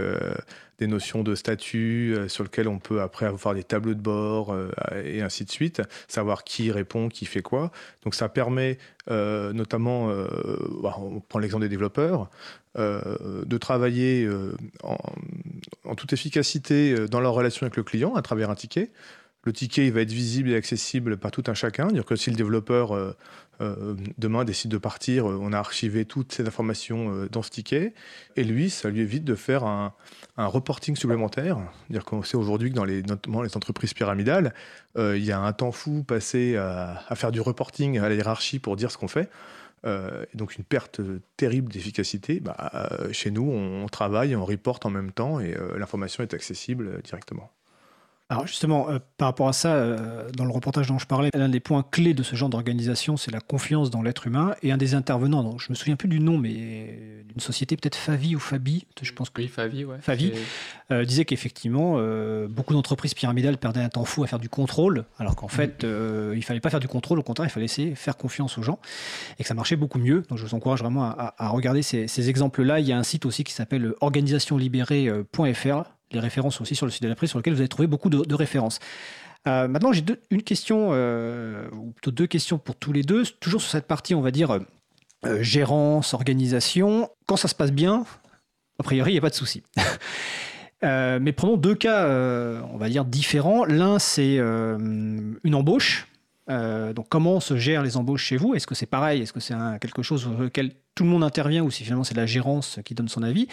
des 0.79 0.87
notions 0.87 1.23
de 1.23 1.35
statut 1.35 2.15
sur 2.29 2.45
lequel 2.45 2.69
on 2.69 2.79
peut 2.79 3.01
après 3.01 3.25
avoir 3.25 3.53
des 3.53 3.63
tableaux 3.63 3.95
de 3.95 3.99
bord 3.99 4.55
et 5.03 5.21
ainsi 5.21 5.43
de 5.43 5.49
suite, 5.49 5.81
savoir 6.07 6.43
qui 6.43 6.71
répond, 6.71 7.09
qui 7.09 7.25
fait 7.25 7.41
quoi. 7.41 7.71
Donc 8.03 8.13
ça 8.13 8.29
permet 8.29 8.77
notamment, 9.09 10.09
bah, 10.83 10.95
on 10.99 11.19
prend 11.19 11.39
l'exemple 11.39 11.63
des 11.63 11.69
développeurs, 11.69 12.29
de 12.75 13.57
travailler 13.57 14.29
en, 14.83 14.97
en, 15.85 15.95
toute 15.95 16.13
efficacité 16.13 17.07
dans 17.07 17.21
leur 17.21 17.33
relation 17.33 17.56
avec 17.65 17.77
le 17.77 17.83
client 17.83 18.15
à 18.15 18.21
travers 18.21 18.49
un 18.49 18.55
ticket. 18.55 18.91
Le 19.47 19.53
ticket 19.53 19.89
va 19.91 20.01
être 20.01 20.11
visible 20.11 20.49
et 20.49 20.55
accessible 20.55 21.15
par 21.15 21.31
tout 21.31 21.43
un 21.47 21.53
chacun. 21.53 21.87
Dire 21.87 22.03
que 22.03 22.17
si 22.17 22.29
le 22.29 22.35
développeur 22.35 22.93
euh, 22.93 23.15
euh, 23.61 23.95
demain 24.17 24.43
décide 24.43 24.71
de 24.71 24.77
partir, 24.77 25.29
euh, 25.29 25.39
on 25.39 25.53
a 25.53 25.57
archivé 25.57 26.03
toutes 26.03 26.33
ces 26.33 26.45
informations 26.45 27.29
dans 27.31 27.41
ce 27.41 27.49
ticket. 27.49 27.93
Et 28.35 28.43
lui, 28.43 28.69
ça 28.69 28.89
lui 28.89 28.99
évite 28.99 29.23
de 29.23 29.35
faire 29.35 29.63
un, 29.63 29.93
reporting 30.35 30.97
supplémentaire. 30.97 31.59
Dire 31.89 32.03
qu'on 32.03 32.23
sait 32.23 32.35
aujourd'hui 32.35 32.71
que 32.71 32.75
dans 32.75 32.83
les 32.83 33.55
entreprises 33.55 33.93
pyramidales, 33.93 34.53
il 34.97 35.23
y 35.23 35.31
a 35.31 35.39
un 35.39 35.53
temps 35.53 35.71
fou 35.71 36.03
passé 36.03 36.57
à, 36.57 37.15
faire 37.15 37.31
du 37.31 37.39
reporting 37.39 37.99
à 37.99 38.09
la 38.09 38.15
hiérarchie 38.15 38.59
pour 38.59 38.75
dire 38.75 38.91
ce 38.91 38.97
qu'on 38.97 39.07
fait. 39.07 39.29
Donc 40.33 40.57
une 40.57 40.63
perte 40.63 41.01
terrible 41.37 41.71
d'efficacité. 41.71 42.39
Bah, 42.39 42.89
chez 43.11 43.31
nous, 43.31 43.49
on, 43.49 43.87
travaille, 43.87 44.35
on 44.35 44.45
reporte 44.45 44.85
en 44.85 44.89
même 44.89 45.11
temps 45.11 45.39
et 45.39 45.55
l'information 45.77 46.23
est 46.23 46.33
accessible 46.33 47.01
directement. 47.03 47.51
Alors 48.29 48.45
justement, 48.45 48.89
euh, 48.89 48.99
par 49.15 49.29
rapport 49.29 49.47
à 49.47 49.53
ça, 49.53 49.73
euh, 49.73 50.29
dans 50.35 50.43
le 50.43 50.51
reportage 50.51 50.87
dont 50.87 50.99
je 50.99 51.07
parlais, 51.07 51.29
l'un 51.33 51.47
des 51.47 51.61
points 51.61 51.81
clés 51.89 52.13
de 52.13 52.23
ce 52.23 52.35
genre 52.35 52.49
d'organisation, 52.49 53.15
c'est 53.15 53.31
la 53.31 53.39
confiance 53.39 53.89
dans 53.89 54.01
l'être 54.01 54.27
humain. 54.27 54.53
Et 54.63 54.73
un 54.73 54.77
des 54.77 54.95
intervenants, 54.95 55.43
donc, 55.43 55.61
je 55.61 55.67
me 55.69 55.75
souviens 55.75 55.95
plus 55.95 56.09
du 56.09 56.19
nom, 56.19 56.37
mais 56.37 57.23
d'une 57.29 57.39
société 57.39 57.77
peut-être 57.77 57.95
Favi 57.95 58.35
ou 58.35 58.39
Fabi, 58.39 58.85
je 59.01 59.13
pense 59.13 59.29
que 59.29 59.41
oui, 59.41 59.47
Favi, 59.47 59.85
ouais. 59.85 59.97
Favi 60.01 60.33
euh, 60.91 61.05
disait 61.05 61.23
qu'effectivement, 61.23 61.97
beaucoup 62.49 62.73
d'entreprises 62.73 63.13
pyramidales 63.13 63.57
perdaient 63.57 63.81
un 63.81 63.89
temps 63.89 64.03
fou 64.03 64.23
à 64.23 64.27
faire 64.27 64.39
du 64.39 64.49
contrôle, 64.49 65.05
alors 65.19 65.37
qu'en 65.37 65.47
fait, 65.47 65.85
mm. 65.85 66.33
il 66.35 66.43
fallait 66.43 66.59
pas 66.59 66.69
faire 66.69 66.81
du 66.81 66.89
contrôle, 66.89 67.19
au 67.19 67.23
contraire, 67.23 67.47
il 67.47 67.51
fallait 67.51 67.65
essayer 67.65 67.95
faire 67.95 68.17
confiance 68.17 68.57
aux 68.57 68.63
gens, 68.63 68.79
et 69.39 69.43
que 69.43 69.47
ça 69.47 69.53
marchait 69.53 69.77
beaucoup 69.77 69.99
mieux. 69.99 70.23
Donc 70.27 70.37
je 70.37 70.45
vous 70.45 70.53
encourage 70.53 70.81
vraiment 70.81 71.03
à, 71.05 71.49
regarder 71.49 71.81
ces, 71.81 72.07
ces 72.07 72.29
exemples-là. 72.29 72.81
Il 72.81 72.87
y 72.87 72.91
a 72.91 72.97
un 72.97 73.03
site 73.03 73.25
aussi 73.25 73.45
qui 73.45 73.53
s'appelle 73.53 73.93
organisationlibérée.fr 74.01 75.96
les 76.11 76.19
références 76.19 76.61
aussi 76.61 76.75
sur 76.75 76.85
le 76.85 76.91
site 76.91 77.03
de 77.03 77.07
la 77.07 77.15
prise, 77.15 77.29
sur 77.29 77.39
lequel 77.39 77.53
vous 77.53 77.59
allez 77.59 77.67
trouver 77.67 77.87
beaucoup 77.87 78.09
de, 78.09 78.35
références. 78.35 78.79
Euh, 79.47 79.67
maintenant, 79.67 79.93
j'ai 79.93 80.03
une 80.29 80.43
question, 80.43 80.89
euh, 80.91 81.67
ou 81.71 81.91
plutôt 81.91 82.11
deux 82.11 82.27
questions 82.27 82.57
pour 82.57 82.75
tous 82.75 82.91
les 82.91 83.03
deux, 83.03 83.23
toujours 83.39 83.61
sur 83.61 83.71
cette 83.71 83.87
partie, 83.87 84.15
on 84.15 84.21
va 84.21 84.31
dire, 84.31 84.59
euh, 85.25 85.41
gérance, 85.41 86.13
organisation. 86.13 87.09
Quand 87.25 87.37
ça 87.37 87.47
se 87.47 87.55
passe 87.55 87.71
bien, 87.71 88.05
a 88.79 88.83
priori, 88.83 89.11
il 89.11 89.13
n'y 89.15 89.19
a 89.19 89.21
pas 89.21 89.29
de 89.29 89.35
souci. 89.35 89.63
mais 90.81 91.31
prenons 91.31 91.57
deux 91.57 91.75
cas, 91.75 92.07
on 92.71 92.77
va 92.77 92.89
dire, 92.89 93.05
différents. 93.05 93.65
L'un, 93.65 93.99
c'est 93.99 94.37
une 94.37 95.55
embauche. 95.55 96.07
donc, 96.47 97.07
comment 97.09 97.39
se 97.39 97.57
gèrent 97.57 97.83
les 97.83 97.97
embauches 97.97 98.23
chez 98.23 98.37
vous? 98.37 98.53
Est-ce 98.53 98.67
que 98.67 98.75
c'est 98.75 98.85
pareil? 98.85 99.21
Est-ce 99.21 99.33
que 99.33 99.39
c'est 99.39 99.55
quelque 99.79 100.03
chose 100.03 100.21
sur 100.21 100.31
lequel 100.31 100.73
tout 100.97 101.03
le 101.03 101.09
monde 101.09 101.23
intervient 101.23 101.63
ou 101.63 101.71
si 101.71 101.83
finalement 101.83 102.03
c'est 102.03 102.17
la 102.17 102.25
gérance 102.25 102.79
qui 102.83 102.95
donne 102.95 103.07
son 103.07 103.23
avis. 103.23 103.47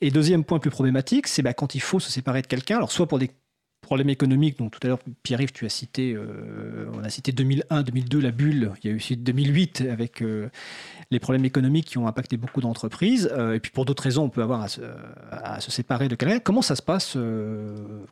Et 0.00 0.10
deuxième 0.10 0.44
point 0.44 0.60
plus 0.60 0.70
problématique, 0.70 1.26
c'est 1.26 1.42
bah, 1.42 1.52
quand 1.52 1.74
il 1.74 1.80
faut 1.80 1.98
se 1.98 2.10
séparer 2.10 2.40
de 2.40 2.46
quelqu'un, 2.46 2.76
alors 2.76 2.92
soit 2.92 3.08
pour 3.08 3.18
des 3.18 3.30
problèmes 3.88 4.10
économiques, 4.10 4.58
donc 4.58 4.70
tout 4.72 4.80
à 4.82 4.88
l'heure, 4.88 4.98
Pierre-Yves, 5.22 5.52
tu 5.52 5.64
as 5.64 5.70
cité, 5.70 6.12
euh, 6.12 6.90
on 6.92 7.02
a 7.02 7.08
cité 7.08 7.32
2001, 7.32 7.82
2002, 7.82 8.20
la 8.20 8.32
bulle, 8.32 8.70
il 8.82 8.86
y 8.86 8.90
a 8.90 8.92
eu 8.92 8.96
aussi 8.96 9.16
2008 9.16 9.84
avec 9.90 10.20
euh, 10.20 10.50
les 11.10 11.18
problèmes 11.18 11.46
économiques 11.46 11.86
qui 11.86 11.96
ont 11.96 12.06
impacté 12.06 12.36
beaucoup 12.36 12.60
d'entreprises, 12.60 13.30
euh, 13.32 13.54
et 13.54 13.60
puis 13.60 13.70
pour 13.70 13.86
d'autres 13.86 14.02
raisons, 14.02 14.24
on 14.24 14.28
peut 14.28 14.42
avoir 14.42 14.62
à 14.62 14.68
se, 14.68 15.70
séparer 15.70 16.08
de 16.08 16.16
quelqu'un. 16.16 16.38
Comment 16.38 16.60
ça 16.60 16.76
se 16.76 16.82
passe 16.82 17.16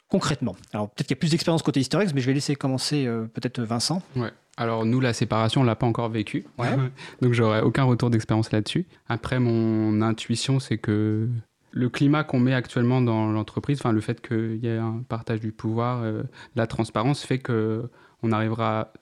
concrètement? 0.09 0.57
Alors 0.73 0.89
peut-être 0.89 1.09
qu'il 1.09 1.15
y 1.15 1.19
a 1.19 1.21
plus 1.21 1.33
d'expérience 1.33 1.63
côté 1.63 1.81
historique, 1.81 2.09
mais 2.15 2.23
je 2.23 2.27
vais 2.27 2.35
laisser 2.35 2.57
commencer 2.57 3.07
peut-être 3.35 3.61
Vincent. 3.61 4.01
Ouais. 4.17 4.31
Alors 4.57 4.87
nous, 4.87 5.01
la 5.01 5.13
séparation, 5.13 5.61
on 5.61 5.65
l'a 5.65 5.77
pas 5.77 5.87
encore 5.87 6.09
vécue, 6.09 6.47
ouais. 6.59 6.69
donc 7.21 7.35
j'aurais 7.35 7.61
aucun 7.61 7.85
retour 7.85 8.09
d'expérience 8.09 8.51
là-dessus. 8.51 8.87
Après, 9.11 9.39
mon 9.39 10.01
intuition, 10.01 10.59
c'est 10.59 10.79
que 10.79 11.29
le 11.77 11.91
climat 11.91 12.25
qu'on 12.25 12.41
met 12.41 12.55
actuellement 12.55 13.03
dans 13.03 13.31
l'entreprise, 13.31 13.79
enfin 13.81 13.93
le 13.93 14.01
fait 14.01 14.27
qu'il 14.27 14.65
y 14.65 14.67
ait 14.67 14.79
un 14.79 15.05
partage 15.07 15.41
du 15.41 15.53
pouvoir, 15.53 16.03
euh, 16.03 16.23
la 16.55 16.67
transparence 16.67 17.23
fait 17.23 17.39
que 17.39 17.91
on 18.23 18.33
arrivera 18.33 18.95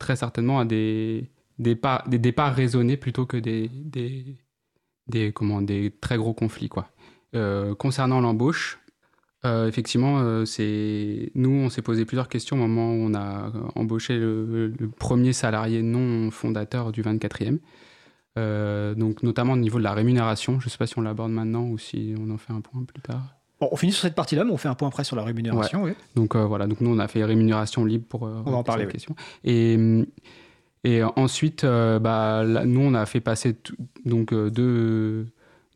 très 0.00 0.16
certainement 0.16 0.58
à 0.58 0.64
des, 0.64 1.30
des, 1.60 1.78
des 2.08 2.18
départs 2.18 2.52
raisonnés 2.52 2.96
plutôt 2.96 3.26
que 3.26 3.36
des, 3.36 3.68
des, 3.68 4.38
des, 5.06 5.32
comment, 5.32 5.62
des 5.62 5.92
très 6.00 6.16
gros 6.16 6.34
conflits. 6.34 6.68
Quoi. 6.68 6.90
Euh, 7.36 7.76
concernant 7.76 8.20
l'embauche, 8.20 8.80
euh, 9.44 9.68
effectivement, 9.68 10.44
c'est 10.46 11.30
nous, 11.36 11.50
on 11.50 11.68
s'est 11.70 11.80
posé 11.80 12.04
plusieurs 12.04 12.28
questions 12.28 12.56
au 12.56 12.66
moment 12.66 12.92
où 12.92 13.08
on 13.08 13.14
a 13.14 13.52
embauché 13.76 14.18
le 14.18 14.90
premier 14.98 15.32
salarié 15.32 15.82
non 15.82 16.32
fondateur 16.32 16.90
du 16.90 17.02
24e. 17.02 17.60
Euh, 18.38 18.94
donc 18.94 19.22
notamment 19.22 19.54
au 19.54 19.56
niveau 19.56 19.78
de 19.78 19.84
la 19.84 19.92
rémunération. 19.92 20.60
Je 20.60 20.66
ne 20.66 20.70
sais 20.70 20.78
pas 20.78 20.86
si 20.86 20.98
on 20.98 21.02
l'aborde 21.02 21.32
maintenant 21.32 21.64
ou 21.64 21.78
si 21.78 22.14
on 22.18 22.30
en 22.30 22.38
fait 22.38 22.52
un 22.52 22.60
point 22.60 22.84
plus 22.84 23.00
tard. 23.00 23.22
Bon, 23.60 23.68
on 23.72 23.76
finit 23.76 23.92
sur 23.92 24.02
cette 24.02 24.14
partie-là, 24.14 24.44
mais 24.44 24.52
on 24.52 24.56
fait 24.56 24.68
un 24.68 24.74
point 24.74 24.88
après 24.88 25.04
sur 25.04 25.16
la 25.16 25.24
rémunération. 25.24 25.84
Donc 26.14 26.34
euh, 26.34 26.44
voilà, 26.44 26.66
donc 26.66 26.80
nous 26.80 26.90
on 26.90 26.98
a 26.98 27.08
fait 27.08 27.24
rémunération 27.24 27.84
libre 27.84 28.06
pour, 28.08 28.26
euh, 28.26 28.42
on 28.46 28.50
va 28.50 28.56
en 28.58 28.62
parler, 28.62 28.86
question. 28.86 29.14
Et, 29.44 29.76
Et 30.82 31.02
ensuite, 31.02 31.66
bah, 31.66 32.42
nous, 32.64 32.80
on 32.80 32.94
a 32.94 33.04
fait 33.04 33.20
passer 33.20 33.54
donc 34.06 34.32
deux, 34.32 35.26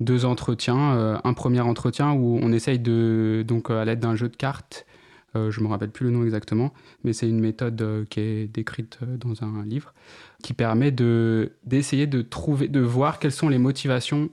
deux 0.00 0.24
entretiens. 0.24 1.20
un 1.22 1.34
premier 1.34 1.60
entretien 1.60 2.12
où 2.12 2.38
on 2.40 2.52
essaye 2.52 2.78
de, 2.78 3.44
donc 3.46 3.68
à 3.70 3.84
l'aide 3.84 4.00
d'un 4.00 4.16
jeu 4.16 4.30
de 4.30 4.36
cartes, 4.36 4.86
je 5.34 5.60
ne 5.60 5.64
me 5.64 5.68
rappelle 5.68 5.90
plus 5.90 6.04
le 6.04 6.10
nom 6.10 6.24
exactement, 6.24 6.72
mais 7.02 7.12
c'est 7.12 7.28
une 7.28 7.40
méthode 7.40 8.06
qui 8.08 8.20
est 8.20 8.46
décrite 8.46 8.98
dans 9.02 9.42
un 9.42 9.64
livre, 9.64 9.94
qui 10.42 10.52
permet 10.52 10.90
d'essayer 10.90 12.06
de, 12.06 12.22
trouver, 12.22 12.68
de 12.68 12.80
voir 12.80 13.18
quelles 13.18 13.32
sont 13.32 13.48
les 13.48 13.58
motivations 13.58 14.30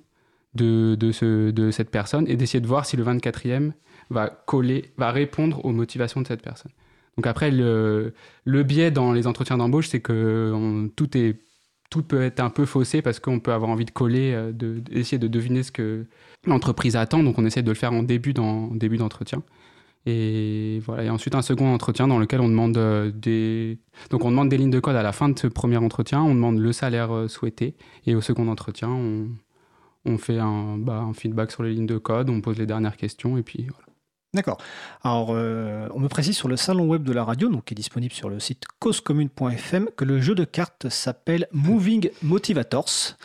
de, 0.54 0.96
de, 0.96 1.12
ce, 1.12 1.52
de 1.52 1.72
cette 1.72 1.90
personne 1.90 2.28
et 2.28 2.36
d'essayer 2.36 2.62
de 2.62 2.68
voir 2.68 2.86
si 2.86 2.98
le 2.98 3.04
24e 3.04 3.72
va 4.10 4.30
coller, 4.30 4.92
va 4.98 5.12
répondre 5.12 5.64
aux 5.66 5.72
motivations 5.72 6.22
de 6.22 6.28
cette 6.28 6.42
personne. 6.42 6.72
Donc 7.18 7.28
après, 7.28 7.52
le, 7.52 8.14
le 8.46 8.64
biais 8.64 8.92
dans 8.92 9.14
les 9.14 9.28
entretiens 9.28 9.58
d'embauche, 9.58 9.90
c'est 9.90 10.00
que 10.00 10.90
tout, 10.96 11.18
est, 11.18 11.40
tout 11.90 12.04
peut 12.04 12.22
être 12.24 12.40
un 12.40 12.50
peu 12.50 12.66
faussé 12.66 13.02
parce 13.02 13.20
qu'on 13.20 13.40
peut 13.40 13.54
avoir 13.54 13.70
envie 13.70 13.86
de 13.86 13.92
coller, 13.92 14.34
euh, 14.34 14.52
d'essayer 14.52 15.18
de, 15.18 15.28
deviner 15.28 15.64
ce 15.64 15.72
que 15.72 16.06
l'entreprise 16.46 16.96
attend. 16.96 17.24
Donc 17.24 17.38
on 17.38 17.46
essaie 17.46 17.64
de 17.64 17.70
le 17.70 17.76
faire 17.76 17.94
en 17.94 18.04
début 18.04 18.34
d'entretien. 18.34 19.44
Et 20.06 20.82
voilà. 20.86 21.04
Et 21.04 21.10
ensuite 21.10 21.36
un 21.36 21.42
second 21.42 21.74
entretien 21.74 22.08
dans 22.08 22.18
lequel 22.18 22.42
on 22.42 22.50
demande 22.50 22.78
euh, 22.78 23.12
des 23.12 23.78
donc 24.10 24.26
on 24.26 24.32
demande 24.32 24.50
des 24.50 24.58
lignes 24.58 24.72
de 24.72 24.80
code 24.80 24.96
à 24.96 25.04
la 25.04 25.12
fin 25.12 25.30
de 25.30 25.38
ce 25.38 25.48
premier 25.48 25.78
entretien. 25.78 26.22
On 26.22 26.34
demande 26.34 26.58
le 26.58 26.74
salaire 26.74 27.14
euh, 27.14 27.28
souhaité 27.28 27.76
et 28.06 28.16
au 28.16 28.22
second 28.22 28.48
entretien 28.48 28.90
on, 28.90 29.28
on 30.06 30.18
fait 30.18 30.40
un, 30.40 30.78
bah, 30.78 30.98
un 30.98 31.14
feedback 31.14 31.52
sur 31.52 31.64
les 31.64 31.74
lignes 31.74 31.86
de 31.86 31.98
code, 31.98 32.30
on 32.30 32.42
pose 32.42 32.58
les 32.58 32.66
dernières 32.66 32.98
questions 32.98 33.38
et 33.38 33.44
puis 33.44 33.68
voilà. 33.70 33.86
D'accord. 34.34 34.60
Alors, 35.04 35.32
euh, 35.32 35.90
on 35.94 36.00
me 36.00 36.08
précise 36.08 36.38
sur 36.38 36.48
le 36.48 36.56
salon 36.56 36.88
web 36.88 37.04
de 37.04 37.12
la 37.12 37.26
radio, 37.26 37.50
donc 37.50 37.66
qui 37.66 37.74
est 37.74 37.76
disponible 37.76 38.14
sur 38.14 38.30
le 38.30 38.40
site 38.40 38.64
causecommune.fm, 38.80 39.90
que 39.98 40.06
le 40.06 40.22
jeu 40.22 40.36
de 40.36 40.46
cartes 40.46 40.88
s'appelle 40.88 41.48
Moving 41.52 42.10
Motivators. 42.24 43.18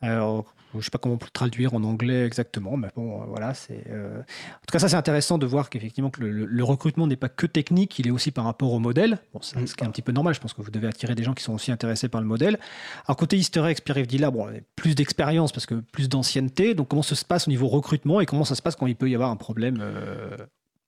Alors, 0.00 0.54
je 0.74 0.78
ne 0.78 0.82
sais 0.82 0.90
pas 0.90 0.98
comment 0.98 1.16
on 1.16 1.18
peut 1.18 1.28
traduire 1.32 1.74
en 1.74 1.82
anglais 1.84 2.24
exactement, 2.24 2.76
mais 2.76 2.88
bon, 2.96 3.22
euh, 3.22 3.24
voilà. 3.26 3.54
C'est, 3.54 3.84
euh, 3.90 4.20
En 4.20 4.66
tout 4.66 4.72
cas, 4.72 4.78
ça, 4.78 4.88
c'est 4.88 4.96
intéressant 4.96 5.38
de 5.38 5.46
voir 5.46 5.70
qu'effectivement, 5.70 6.10
que 6.10 6.22
le, 6.22 6.64
recrutement 6.64 7.06
n'est 7.06 7.16
pas 7.16 7.28
que 7.28 7.46
technique, 7.46 7.98
il 7.98 8.06
est 8.06 8.10
aussi 8.10 8.30
par 8.30 8.44
rapport 8.44 8.72
au 8.72 8.78
modèle. 8.78 9.18
Bon, 9.32 9.40
c'est 9.42 9.60
mm. 9.60 9.66
ce 9.66 9.74
qui 9.74 9.84
est 9.84 9.86
un 9.86 9.90
petit 9.90 10.02
peu 10.02 10.12
normal. 10.12 10.34
Je 10.34 10.40
pense 10.40 10.54
que 10.54 10.62
vous 10.62 10.70
devez 10.70 10.88
attirer 10.88 11.14
des 11.14 11.22
gens 11.22 11.34
qui 11.34 11.42
sont 11.42 11.54
aussi 11.54 11.72
intéressés 11.72 12.08
par 12.08 12.20
le 12.20 12.26
modèle. 12.26 12.58
Alors, 13.06 13.16
côté 13.16 13.36
Easter 13.36 13.64
eggs, 13.66 13.80
Pierre-Yves 13.80 14.06
Dilla, 14.06 14.30
bon, 14.30 14.48
plus 14.76 14.94
d'expérience 14.94 15.52
parce 15.52 15.66
que 15.66 15.74
plus 15.74 16.08
d'ancienneté. 16.08 16.74
Donc, 16.74 16.88
comment 16.88 17.02
ça 17.02 17.14
se 17.16 17.24
passe 17.24 17.48
au 17.48 17.50
niveau 17.50 17.68
recrutement 17.68 18.20
et 18.20 18.26
comment 18.26 18.44
ça 18.44 18.54
se 18.54 18.62
passe 18.62 18.76
quand 18.76 18.86
il 18.86 18.96
peut 18.96 19.10
y 19.10 19.14
avoir 19.14 19.30
un 19.30 19.36
problème 19.36 19.78
euh, 19.80 20.36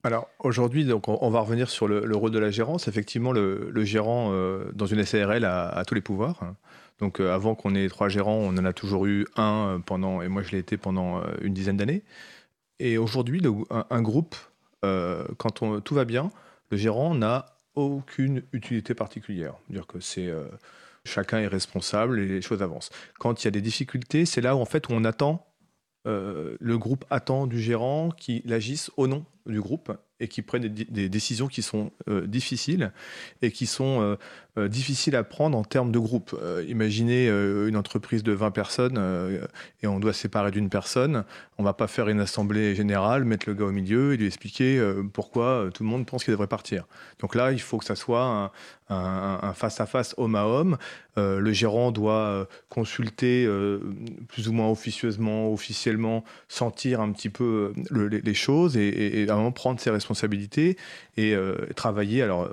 alors 0.06 0.28
aujourd'hui, 0.38 0.84
donc 0.84 1.08
on, 1.08 1.30
va 1.30 1.40
revenir 1.40 1.70
sur 1.70 1.88
le, 1.88 2.14
rôle 2.14 2.30
de 2.30 2.38
la 2.38 2.50
gérance. 2.50 2.88
Effectivement, 2.88 3.32
le, 3.32 3.72
gérant 3.84 4.34
dans 4.74 4.84
une 4.84 5.02
SARL 5.02 5.46
a, 5.46 5.82
tous 5.86 5.94
les 5.94 6.02
pouvoirs. 6.02 6.44
Donc 6.98 7.20
euh, 7.20 7.32
avant 7.32 7.54
qu'on 7.54 7.74
ait 7.74 7.88
trois 7.88 8.08
gérants, 8.08 8.36
on 8.36 8.56
en 8.56 8.64
a 8.64 8.72
toujours 8.72 9.06
eu 9.06 9.26
un 9.36 9.76
euh, 9.76 9.78
pendant, 9.78 10.22
et 10.22 10.28
moi 10.28 10.42
je 10.42 10.52
l'ai 10.52 10.58
été 10.58 10.76
pendant 10.76 11.18
euh, 11.18 11.24
une 11.42 11.54
dizaine 11.54 11.76
d'années. 11.76 12.02
Et 12.78 12.98
aujourd'hui, 12.98 13.40
un, 13.70 14.02
groupe, 14.02 14.34
quand 14.82 15.80
tout 15.84 15.94
va 15.94 16.04
bien, 16.04 16.32
le 16.70 16.76
gérant 16.76 17.14
n'a 17.14 17.46
aucune 17.76 18.42
utilité 18.52 18.94
particulière. 18.94 19.54
dire 19.70 19.86
que 19.86 20.00
c'est 20.00 20.28
chacun 21.04 21.38
est 21.38 21.46
responsable 21.46 22.18
et 22.18 22.26
les 22.26 22.42
choses 22.42 22.64
avancent. 22.64 22.90
Quand 23.20 23.42
il 23.42 23.46
y 23.46 23.48
a 23.48 23.52
des 23.52 23.60
difficultés, 23.60 24.26
c'est 24.26 24.40
là 24.40 24.56
où 24.56 24.60
en 24.60 24.64
fait 24.64 24.88
où 24.88 24.92
on 24.92 25.04
attend, 25.04 25.46
le 26.04 26.74
groupe 26.76 27.04
attend 27.10 27.46
du 27.46 27.60
gérant 27.60 28.10
qu'il 28.10 28.52
agisse 28.52 28.90
au 28.96 29.06
nom 29.06 29.24
du 29.46 29.60
groupe 29.60 29.92
et 30.20 30.28
qui 30.28 30.42
prenne 30.42 30.68
des, 30.68 31.08
décisions 31.08 31.48
qui 31.48 31.60
sont 31.62 31.90
difficiles 32.26 32.92
et 33.42 33.50
qui 33.50 33.66
sont 33.66 34.16
euh, 34.56 34.68
difficile 34.68 35.16
à 35.16 35.24
prendre 35.24 35.58
en 35.58 35.64
termes 35.64 35.90
de 35.90 35.98
groupe. 35.98 36.32
Euh, 36.40 36.64
imaginez 36.68 37.28
euh, 37.28 37.66
une 37.66 37.76
entreprise 37.76 38.22
de 38.22 38.30
20 38.30 38.52
personnes 38.52 39.00
et 39.82 39.86
on 39.88 39.98
doit 39.98 40.12
séparer 40.12 40.52
d'une 40.52 40.68
personne. 40.68 41.24
On 41.58 41.64
va 41.64 41.72
pas 41.72 41.88
faire 41.88 42.08
une 42.08 42.20
assemblée 42.20 42.76
générale, 42.76 43.24
mettre 43.24 43.48
le 43.48 43.54
gars 43.54 43.64
au 43.64 43.72
milieu 43.72 44.14
et 44.14 44.16
lui 44.16 44.26
expliquer 44.26 44.80
pourquoi 45.12 45.70
tout 45.74 45.82
le 45.82 45.88
monde 45.88 46.06
pense 46.06 46.24
qu'il 46.24 46.32
devrait 46.32 46.46
partir. 46.46 46.86
Donc 47.18 47.34
là, 47.34 47.50
il 47.52 47.60
faut 47.60 47.78
que 47.78 47.84
ça 47.84 47.96
soit 47.96 48.52
un 48.88 49.52
face-à-face 49.54 50.14
homme 50.18 50.34
à 50.34 50.46
homme. 50.46 50.76
le 51.16 51.52
gérant 51.52 51.92
doit 51.92 52.48
consulter 52.68 53.48
plus 54.28 54.48
ou 54.48 54.52
moins 54.52 54.68
officieusement, 54.68 55.52
officiellement, 55.52 56.24
sentir 56.48 57.00
un 57.00 57.12
petit 57.12 57.30
peu 57.30 57.72
les, 57.90 58.34
choses 58.34 58.76
et, 58.76 59.26
à 59.34 59.50
prendre 59.50 59.80
ses 59.80 59.90
responsabilités 59.90 60.76
et 61.16 61.36
travailler 61.76 62.22
alors 62.22 62.48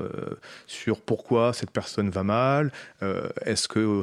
sur 0.67 1.01
pourquoi 1.01 1.53
cette 1.53 1.71
personne 1.71 2.09
va 2.09 2.23
mal 2.23 2.71
euh, 3.01 3.29
Est-ce 3.45 3.67
que 3.67 4.01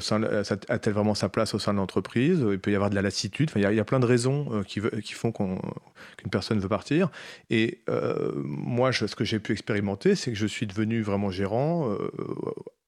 a-t-elle 0.70 0.92
vraiment 0.92 1.14
sa 1.14 1.28
place 1.28 1.54
au 1.54 1.58
sein 1.58 1.72
de 1.72 1.78
l'entreprise? 1.78 2.44
Il 2.50 2.58
peut 2.58 2.70
y 2.70 2.74
avoir 2.74 2.90
de 2.90 2.94
la 2.94 3.02
lassitude. 3.02 3.50
il, 3.56 3.62
y 3.62 3.80
a, 3.80 3.84
plein 3.84 4.00
de 4.00 4.06
raisons 4.06 4.48
euh, 4.52 4.62
qui, 4.62 4.80
font 5.14 5.32
qu'une 5.32 6.30
personne 6.30 6.58
veut 6.58 6.68
partir. 6.68 7.10
Et 7.50 7.80
euh, 7.88 8.32
moi, 8.34 8.92
ce 8.92 9.14
que 9.14 9.24
j'ai 9.24 9.38
pu 9.38 9.52
expérimenter, 9.52 10.14
c'est 10.14 10.32
que 10.32 10.38
je 10.38 10.46
suis 10.46 10.66
devenu 10.66 11.02
vraiment 11.02 11.30
gérant 11.30 11.96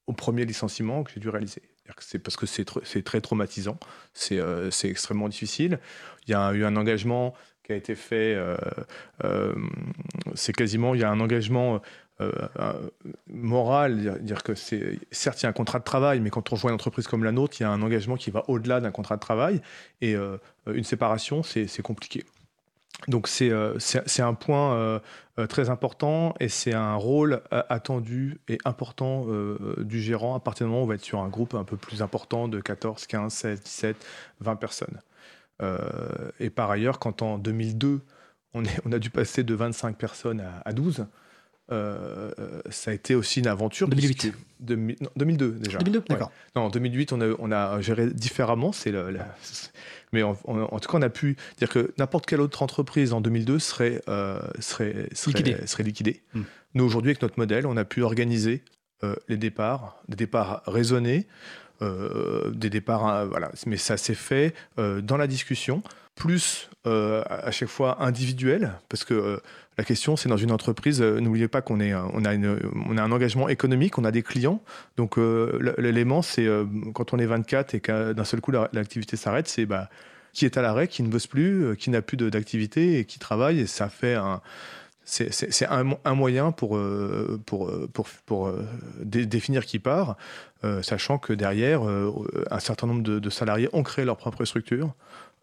au 0.06 0.12
premier 0.12 0.44
licenciement 0.44 1.02
que 1.02 1.12
j'ai 1.14 1.20
dû 1.20 1.28
réaliser. 1.28 1.62
C'est 1.98 2.20
parce 2.20 2.36
que 2.36 2.46
c'est 2.46 3.02
très 3.02 3.20
traumatisant, 3.20 3.78
c'est 4.12 4.38
extrêmement 4.84 5.28
difficile. 5.28 5.80
Il 6.26 6.30
y 6.30 6.34
a 6.34 6.52
eu 6.52 6.64
un 6.64 6.76
engagement 6.76 7.34
a 7.72 7.76
été 7.76 7.94
fait, 7.94 8.36
c'est 10.34 10.52
quasiment, 10.52 10.94
il 10.94 11.00
y 11.00 11.04
a 11.04 11.10
un 11.10 11.20
engagement 11.20 11.80
euh, 12.20 12.32
euh, 12.58 12.72
morale, 13.28 14.18
dire, 14.20 14.42
que 14.42 14.54
c'est 14.54 14.98
certes 15.10 15.40
il 15.40 15.44
y 15.44 15.46
a 15.46 15.48
un 15.48 15.54
contrat 15.54 15.78
de 15.78 15.84
travail, 15.84 16.20
mais 16.20 16.28
quand 16.28 16.52
on 16.52 16.54
rejoint 16.54 16.70
une 16.70 16.74
entreprise 16.74 17.06
comme 17.06 17.24
la 17.24 17.32
nôtre, 17.32 17.56
il 17.60 17.62
y 17.62 17.66
a 17.66 17.70
un 17.70 17.80
engagement 17.80 18.16
qui 18.16 18.30
va 18.30 18.44
au-delà 18.48 18.80
d'un 18.80 18.90
contrat 18.90 19.14
de 19.14 19.20
travail 19.20 19.62
et 20.02 20.14
euh, 20.14 20.36
une 20.70 20.84
séparation, 20.84 21.42
c'est 21.42 21.82
compliqué. 21.82 22.24
Donc 23.08 23.28
c'est 23.28 23.50
un 24.20 24.34
point 24.34 25.00
très 25.48 25.70
important 25.70 26.34
et 26.38 26.50
c'est 26.50 26.74
un 26.74 26.96
rôle 26.96 27.40
attendu 27.50 28.38
et 28.48 28.58
important 28.66 29.26
du 29.78 30.02
gérant 30.02 30.34
à 30.34 30.40
partir 30.40 30.66
du 30.66 30.70
moment 30.70 30.82
où 30.82 30.84
on 30.84 30.88
va 30.88 30.96
être 30.96 31.04
sur 31.04 31.20
un 31.20 31.28
groupe 31.28 31.54
un 31.54 31.64
peu 31.64 31.78
plus 31.78 32.02
important 32.02 32.46
de 32.48 32.60
14, 32.60 33.06
15, 33.06 33.32
16, 33.32 33.62
17, 33.62 34.06
20 34.40 34.56
personnes. 34.56 35.00
Et 36.40 36.50
par 36.50 36.70
ailleurs, 36.70 36.98
quand 36.98 37.22
en 37.22 37.38
2002, 37.38 38.00
on, 38.54 38.64
est, 38.64 38.80
on, 38.84 38.92
a 38.92 38.98
dû 38.98 39.10
passer 39.10 39.42
de 39.44 39.54
25 39.54 39.96
personnes 39.96 40.40
à, 40.40 40.62
à 40.64 40.72
12, 40.72 41.06
euh, 41.72 42.32
ça 42.70 42.90
a 42.90 42.94
été 42.94 43.14
aussi 43.14 43.40
une 43.40 43.46
aventure. 43.46 43.88
2008. 43.88 44.32
2002 44.60 45.50
déjà. 45.52 45.78
2002, 45.78 46.04
d'accord. 46.08 46.32
Non, 46.56 46.62
en 46.62 46.68
2008, 46.68 47.12
on 47.12 47.20
a, 47.20 47.28
on 47.38 47.52
a 47.52 47.80
géré 47.80 48.08
différemment. 48.08 48.72
C'est 48.72 48.92
Mais 50.12 50.22
en, 50.22 50.34
tout 50.34 50.90
cas, 50.90 50.98
on 50.98 51.02
a 51.02 51.08
pu 51.08 51.36
dire 51.58 51.68
que 51.68 51.94
n'importe 51.96 52.26
quelle 52.26 52.40
autre 52.40 52.62
entreprise 52.62 53.12
en 53.12 53.20
2002 53.20 53.60
serait, 53.60 54.02
euh, 54.08 54.40
serait, 54.58 55.08
serait, 55.12 55.82
liquidée. 55.84 56.22
Hmm. 56.34 56.42
Nous, 56.74 56.84
aujourd'hui, 56.84 57.10
avec 57.10 57.22
notre 57.22 57.38
modèle, 57.38 57.66
on 57.66 57.76
a 57.76 57.84
pu 57.84 58.02
organiser 58.02 58.64
euh, 59.04 59.14
les 59.28 59.36
départs, 59.36 60.02
des 60.08 60.16
départs 60.16 60.62
raisonnés, 60.66 61.28
des 61.80 62.70
départs, 62.70 63.26
voilà. 63.26 63.50
Mais 63.66 63.76
ça 63.76 63.96
s'est 63.96 64.14
fait 64.14 64.54
dans 64.76 65.16
la 65.16 65.26
discussion, 65.26 65.82
plus 66.14 66.70
à 66.84 67.50
chaque 67.50 67.68
fois 67.68 68.02
individuel, 68.02 68.72
parce 68.88 69.04
que 69.04 69.40
la 69.80 69.84
question, 69.84 70.14
c'est 70.14 70.28
dans 70.28 70.36
une 70.36 70.52
entreprise, 70.52 71.00
euh, 71.00 71.20
n'oubliez 71.20 71.48
pas 71.48 71.62
qu'on 71.62 71.80
est, 71.80 71.94
on 71.94 72.26
a, 72.26 72.36
on 72.36 72.98
a 72.98 73.02
un 73.02 73.12
engagement 73.12 73.48
économique, 73.48 73.96
on 73.96 74.04
a 74.04 74.10
des 74.10 74.22
clients. 74.22 74.62
Donc 74.98 75.16
euh, 75.16 75.74
l'élément, 75.78 76.20
c'est 76.20 76.44
euh, 76.44 76.66
quand 76.92 77.14
on 77.14 77.18
est 77.18 77.24
24 77.24 77.74
et 77.74 77.80
que 77.80 78.12
d'un 78.12 78.24
seul 78.24 78.42
coup 78.42 78.50
l'activité 78.50 79.16
s'arrête, 79.16 79.48
c'est 79.48 79.64
bah, 79.64 79.88
qui 80.34 80.44
est 80.44 80.58
à 80.58 80.60
l'arrêt, 80.60 80.86
qui 80.86 81.02
ne 81.02 81.08
bosse 81.08 81.26
plus, 81.26 81.78
qui 81.78 81.88
n'a 81.88 82.02
plus 82.02 82.18
d'activité 82.18 82.98
et 82.98 83.06
qui 83.06 83.18
travaille. 83.18 83.60
Et 83.60 83.66
ça 83.66 83.88
fait 83.88 84.16
un, 84.16 84.42
c'est 85.10 85.66
un, 85.66 86.14
moyen 86.14 86.52
pour, 86.52 86.78
pour, 87.44 87.70
pour, 87.92 88.08
pour 88.26 88.52
définir 89.02 89.66
qui 89.66 89.80
part, 89.80 90.16
sachant 90.82 91.18
que 91.18 91.32
derrière, 91.32 91.82
un 91.82 92.60
certain 92.60 92.86
nombre 92.86 93.02
de, 93.02 93.30
salariés 93.30 93.68
ont 93.72 93.82
créé 93.82 94.04
leur 94.04 94.16
propre 94.16 94.44
structure. 94.44 94.94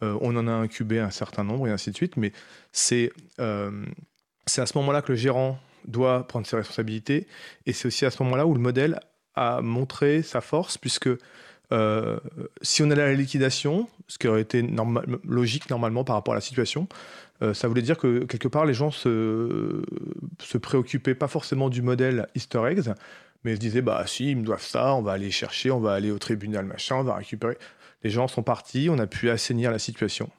on 0.01 0.35
en 0.37 0.47
a 0.47 0.51
incubé 0.51 0.99
un 0.99 1.11
certain 1.11 1.43
nombre 1.43 1.67
et 1.67 1.71
ainsi 1.71 1.91
de 1.91 1.95
suite, 1.95 2.15
mais 2.15 2.31
c'est 2.71 3.11
à 3.37 4.65
ce 4.65 4.77
moment-là 4.77 5.01
que 5.01 5.11
le 5.11 5.17
gérant 5.17 5.59
doit 5.85 6.27
prendre 6.27 6.45
ses 6.45 6.55
responsabilités. 6.55 7.27
Et 7.65 7.73
c'est 7.73 7.87
aussi 7.87 8.05
à 8.05 8.11
ce 8.11 8.21
moment-là 8.23 8.45
où 8.45 8.53
le 8.53 8.59
modèle 8.59 8.99
a 9.35 9.61
montré 9.61 10.21
sa 10.21 10.41
force, 10.41 10.77
puisque 10.77 11.09
euh, 11.71 12.19
si 12.61 12.81
on 12.83 12.91
allait 12.91 13.03
à 13.03 13.07
la 13.07 13.13
liquidation, 13.13 13.89
ce 14.07 14.17
qui 14.17 14.27
aurait 14.27 14.41
été 14.41 14.65
logique 15.23 15.69
normalement 15.69 16.03
par 16.03 16.15
rapport 16.15 16.33
à 16.33 16.37
la 16.37 16.41
situation, 16.41 16.87
euh, 17.41 17.53
ça 17.53 17.67
voulait 17.67 17.81
dire 17.81 17.97
que 17.97 18.23
quelque 18.25 18.47
part 18.47 18.65
les 18.65 18.73
gens 18.73 18.91
se, 18.91 19.83
se 20.39 20.57
préoccupaient 20.57 21.15
pas 21.15 21.27
forcément 21.27 21.69
du 21.69 21.81
modèle 21.81 22.27
Easter 22.35 22.61
eggs, 22.67 22.93
mais 23.43 23.55
se 23.55 23.59
disaient 23.59 23.81
bah 23.81 24.03
si 24.07 24.31
ils 24.31 24.37
me 24.37 24.43
doivent 24.43 24.63
ça, 24.63 24.93
on 24.93 25.01
va 25.01 25.11
aller 25.11 25.31
chercher, 25.31 25.71
on 25.71 25.79
va 25.79 25.93
aller 25.93 26.11
au 26.11 26.19
tribunal 26.19 26.65
machin, 26.65 26.95
on 26.95 27.03
va 27.03 27.15
récupérer. 27.15 27.57
Les 28.03 28.09
gens 28.09 28.27
sont 28.27 28.43
partis, 28.43 28.89
on 28.89 28.99
a 28.99 29.07
pu 29.07 29.29
assainir 29.29 29.71
la 29.71 29.79
situation 29.79 30.29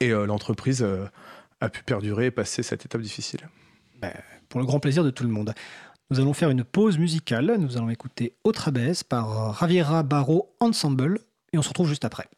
et 0.00 0.10
euh, 0.10 0.26
l'entreprise 0.26 0.86
a 1.60 1.68
pu 1.68 1.82
perdurer 1.82 2.26
et 2.26 2.30
passer 2.30 2.62
cette 2.62 2.84
étape 2.84 3.02
difficile 3.02 3.48
ben, 4.00 4.12
Pour 4.48 4.60
le 4.60 4.66
grand 4.66 4.80
plaisir 4.80 5.04
de 5.04 5.10
tout 5.10 5.24
le 5.24 5.30
monde. 5.30 5.54
Nous 6.10 6.20
allons 6.20 6.34
faire 6.34 6.50
une 6.50 6.64
pause 6.64 6.98
musicale. 6.98 7.56
Nous 7.58 7.76
allons 7.76 7.88
écouter 7.88 8.34
Otra 8.44 8.70
vez 8.70 8.92
par 9.08 9.54
Raviera 9.54 10.02
Barro 10.02 10.54
Ensemble 10.60 11.20
et 11.52 11.58
on 11.58 11.62
se 11.62 11.68
retrouve 11.68 11.88
juste 11.88 12.04
après. 12.04 12.28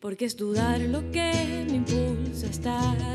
Porque 0.00 0.24
es 0.24 0.34
dudar 0.34 0.78
lo 0.78 1.02
que 1.12 1.70
me 1.70 1.76
impulsa 1.76 2.46
a 2.46 2.50
estar 2.50 2.96
acá. 2.96 3.09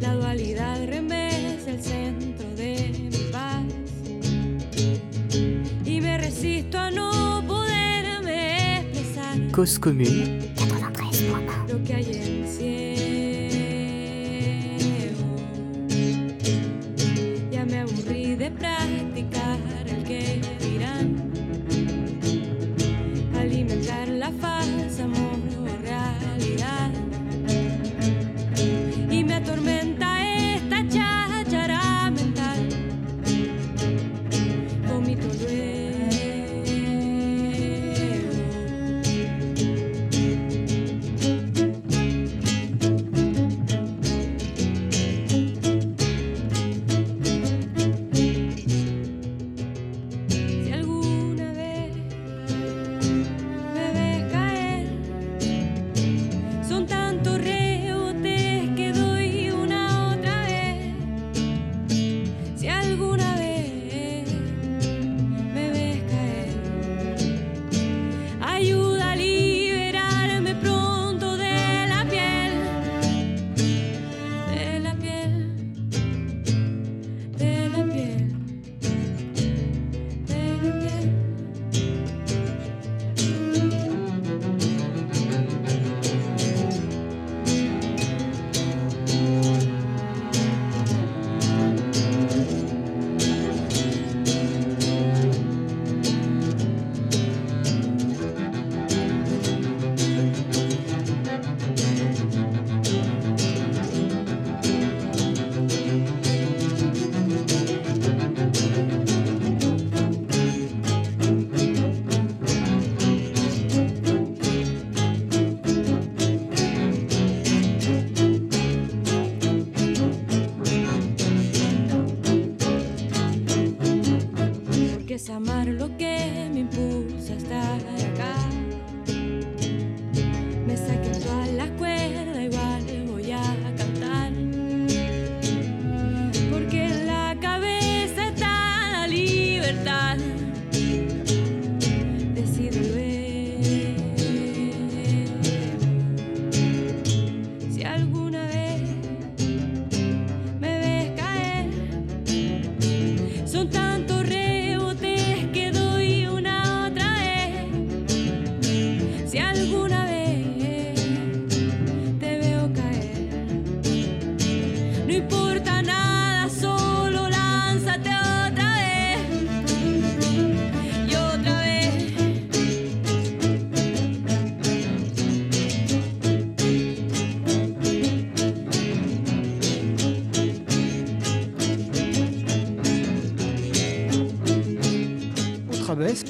La 0.00 0.14
dualidad 0.14 0.82
el 1.66 1.82
centro 1.82 2.46
de 2.54 2.92
mi 2.92 3.08
paz. 3.32 3.64
Y 5.84 6.00
me 6.00 6.18
resisto 6.18 6.78
a 6.78 6.90
no 6.90 7.42
poderme 7.46 8.80
expresar 8.80 9.50
Cause 9.52 9.78
commune. 9.80 10.52
lo 11.68 11.84
que 11.84 11.94
hay 11.94 12.25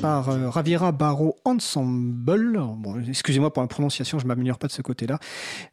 par 0.07 0.29
euh, 0.29 0.49
Raviera 0.49 0.93
Barro 0.93 1.35
Ensemble. 1.45 2.61
Bon, 2.79 3.03
excusez-moi 3.09 3.53
pour 3.53 3.61
la 3.61 3.67
prononciation, 3.67 4.21
je 4.21 4.27
m'améliore 4.29 4.57
pas 4.57 4.69
de 4.69 4.73
ce 4.73 4.81
côté-là. 4.81 5.19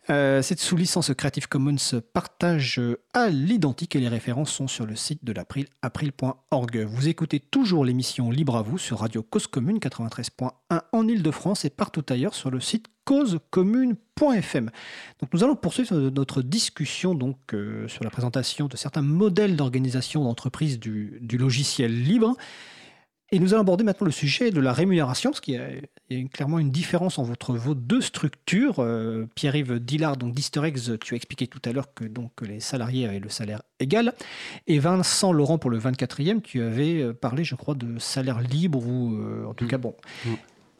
Euh, 0.10 0.42
c'est 0.42 0.58
sous 0.58 0.76
licence 0.76 1.12
Creative 1.16 1.48
Commons 1.48 1.76
partage 2.14 2.82
à 3.14 3.30
l'identique 3.30 3.96
et 3.96 4.00
les 4.00 4.08
références 4.08 4.52
sont 4.52 4.68
sur 4.68 4.88
le 4.88 4.96
site 4.96 5.24
de 5.24 5.34
l'April, 5.34 5.68
april.org. 5.84 6.78
Vous 6.80 7.08
écoutez 7.08 7.40
toujours 7.40 7.86
l'émission 7.86 8.32
Libre 8.32 8.56
à 8.56 8.64
vous 8.64 8.80
sur 8.80 9.02
Radio 9.02 9.22
Cause 9.22 9.46
Commune 9.46 9.78
93.1 9.78 10.50
en 10.92 11.08
Ile-de-France 11.08 11.66
et 11.66 11.70
partout 11.70 12.04
ailleurs 12.10 12.34
sur 12.34 12.50
le 12.50 12.60
site 12.60 12.88
causecommune.fm. 13.06 14.72
Donc 15.22 15.30
nous 15.32 15.44
allons 15.44 15.56
poursuivre 15.56 15.96
notre 16.10 16.42
discussion 16.42 17.14
donc 17.14 17.38
euh, 17.54 17.88
sur 17.88 18.04
la 18.04 18.10
présentation 18.10 18.66
de 18.66 18.78
certains 18.78 19.04
modèles 19.04 19.56
d'organisation 19.56 20.24
d'entreprise 20.24 20.80
du 20.80 21.38
logiciel 21.38 22.02
libre. 22.02 22.36
Et 23.36 23.40
nous 23.40 23.54
allons 23.56 23.62
aborder 23.62 23.84
maintenant 23.84 24.06
le 24.06 24.12
sujet 24.12 24.52
de 24.52 24.62
la 24.62 24.72
rémunération, 24.74 25.32
parce 25.32 25.42
qu'il 25.42 25.56
y 25.56 25.58
a, 25.58 25.68
il 25.72 25.88
y 26.12 26.16
a 26.16 26.20
une- 26.20 26.30
clairement 26.30 26.60
une 26.60 26.70
différence 26.70 27.18
entre 27.18 27.54
vos 27.56 27.74
deux 27.74 28.00
structures. 28.00 28.76
Euh, 28.78 29.26
Pierre-Yves 29.34 29.80
Dillard, 29.80 30.18
donc 30.18 30.36
d'Easterex, 30.36 30.92
tu 31.02 31.16
as 31.16 31.18
expliqué 31.18 31.48
tout 31.48 31.62
à 31.66 31.72
l'heure 31.72 31.94
que 31.96 32.06
donc, 32.06 32.32
les 32.42 32.60
salariés 32.60 33.08
avaient 33.08 33.20
le 33.20 33.30
salaire 33.30 33.64
égal. 33.80 34.14
Et 34.68 34.78
Vincent 34.78 35.34
Laurent, 35.34 35.58
pour 35.58 35.72
le 35.72 35.80
24e, 35.80 36.42
tu 36.42 36.62
avais 36.62 37.02
euh, 37.02 37.14
parlé, 37.14 37.44
je 37.44 37.56
crois, 37.56 37.74
de 37.74 37.98
salaire 37.98 38.40
libre, 38.40 38.86
ou 38.86 39.16
euh, 39.16 39.46
en 39.48 39.56
tout 39.56 39.66
Mm. 39.66 39.70
cas, 39.70 39.78
bon. 39.80 39.96
Mm. 40.26 40.30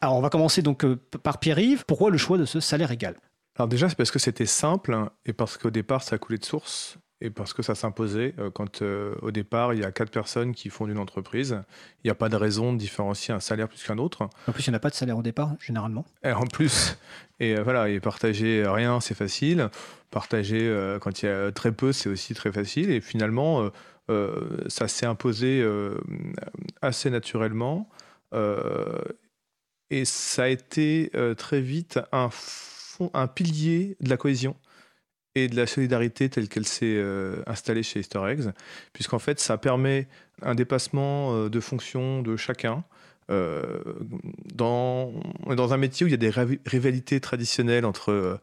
Alors, 0.00 0.16
on 0.16 0.20
va 0.20 0.30
commencer 0.30 0.62
donc 0.62 0.86
par 1.24 1.40
Pierre-Yves. 1.40 1.84
Pourquoi 1.88 2.10
le 2.10 2.18
choix 2.18 2.38
de 2.38 2.44
ce 2.44 2.60
salaire 2.60 2.92
égal? 2.92 3.16
Alors 3.56 3.68
déjà, 3.68 3.88
c'est 3.88 3.96
parce 3.96 4.10
que 4.12 4.18
c'était 4.20 4.46
simple 4.46 4.96
et 5.26 5.32
parce 5.32 5.56
qu'au 5.56 5.70
départ, 5.70 6.02
ça 6.04 6.18
coulait 6.18 6.38
de 6.38 6.44
source 6.44 6.98
et 7.24 7.30
parce 7.30 7.54
que 7.54 7.62
ça 7.62 7.74
s'imposait. 7.74 8.34
Euh, 8.38 8.50
Quand 8.50 8.82
euh, 8.82 9.14
au 9.22 9.30
départ, 9.30 9.72
il 9.72 9.80
y 9.80 9.84
a 9.84 9.90
quatre 9.90 10.10
personnes 10.10 10.54
qui 10.54 10.68
font 10.68 10.86
une 10.86 10.98
entreprise, 10.98 11.58
il 12.02 12.06
n'y 12.06 12.10
a 12.10 12.14
pas 12.14 12.28
de 12.28 12.36
raison 12.36 12.72
de 12.72 12.78
différencier 12.78 13.32
un 13.32 13.40
salaire 13.40 13.66
plus 13.66 13.82
qu'un 13.82 13.98
autre. 13.98 14.28
En 14.46 14.52
plus, 14.52 14.66
il 14.66 14.70
n'y 14.70 14.74
en 14.74 14.76
a 14.76 14.80
pas 14.80 14.90
de 14.90 14.94
salaire 14.94 15.16
au 15.16 15.22
départ, 15.22 15.54
généralement. 15.58 16.04
Et 16.22 16.32
en 16.32 16.46
plus, 16.46 16.98
et 17.40 17.56
euh, 17.56 17.62
voilà, 17.62 17.88
et 17.88 17.98
partager 17.98 18.64
rien, 18.66 19.00
c'est 19.00 19.14
facile. 19.14 19.70
Partager 20.10 20.68
euh, 20.68 20.98
quand 20.98 21.22
il 21.22 21.26
y 21.26 21.28
a 21.28 21.50
très 21.50 21.72
peu, 21.72 21.92
c'est 21.92 22.10
aussi 22.10 22.34
très 22.34 22.52
facile. 22.52 22.90
Et 22.90 23.00
finalement, 23.00 23.70
ça 24.68 24.86
s'est 24.86 25.06
imposé 25.06 25.66
assez 26.82 27.08
naturellement. 27.08 27.88
Et 29.90 30.04
ça 30.04 30.42
a 30.42 30.48
été 30.48 31.10
très 31.38 31.62
vite 31.62 31.98
un, 32.12 32.28
fond, 32.30 33.10
un 33.14 33.26
pilier 33.26 33.96
de 34.00 34.10
la 34.10 34.18
cohésion 34.18 34.56
et 35.34 35.48
de 35.48 35.56
la 35.56 35.66
solidarité 35.66 36.28
telle 36.28 36.48
qu'elle 36.48 36.66
s'est 36.66 36.96
euh, 36.96 37.42
installée 37.46 37.82
chez 37.82 38.00
Easter 38.00 38.20
puisqu'en 38.92 39.18
fait, 39.18 39.40
ça 39.40 39.58
permet 39.58 40.06
un 40.42 40.54
dépassement 40.54 41.34
euh, 41.34 41.48
de 41.48 41.60
fonction 41.60 42.22
de 42.22 42.36
chacun. 42.36 42.84
Euh, 43.30 43.62
dans, 44.54 45.14
dans 45.46 45.72
un 45.72 45.78
métier 45.78 46.04
où 46.04 46.08
il 46.08 46.10
y 46.10 46.14
a 46.14 46.18
des 46.18 46.32
rivalités 46.66 47.20
traditionnelles 47.20 47.86
entre 47.86 48.38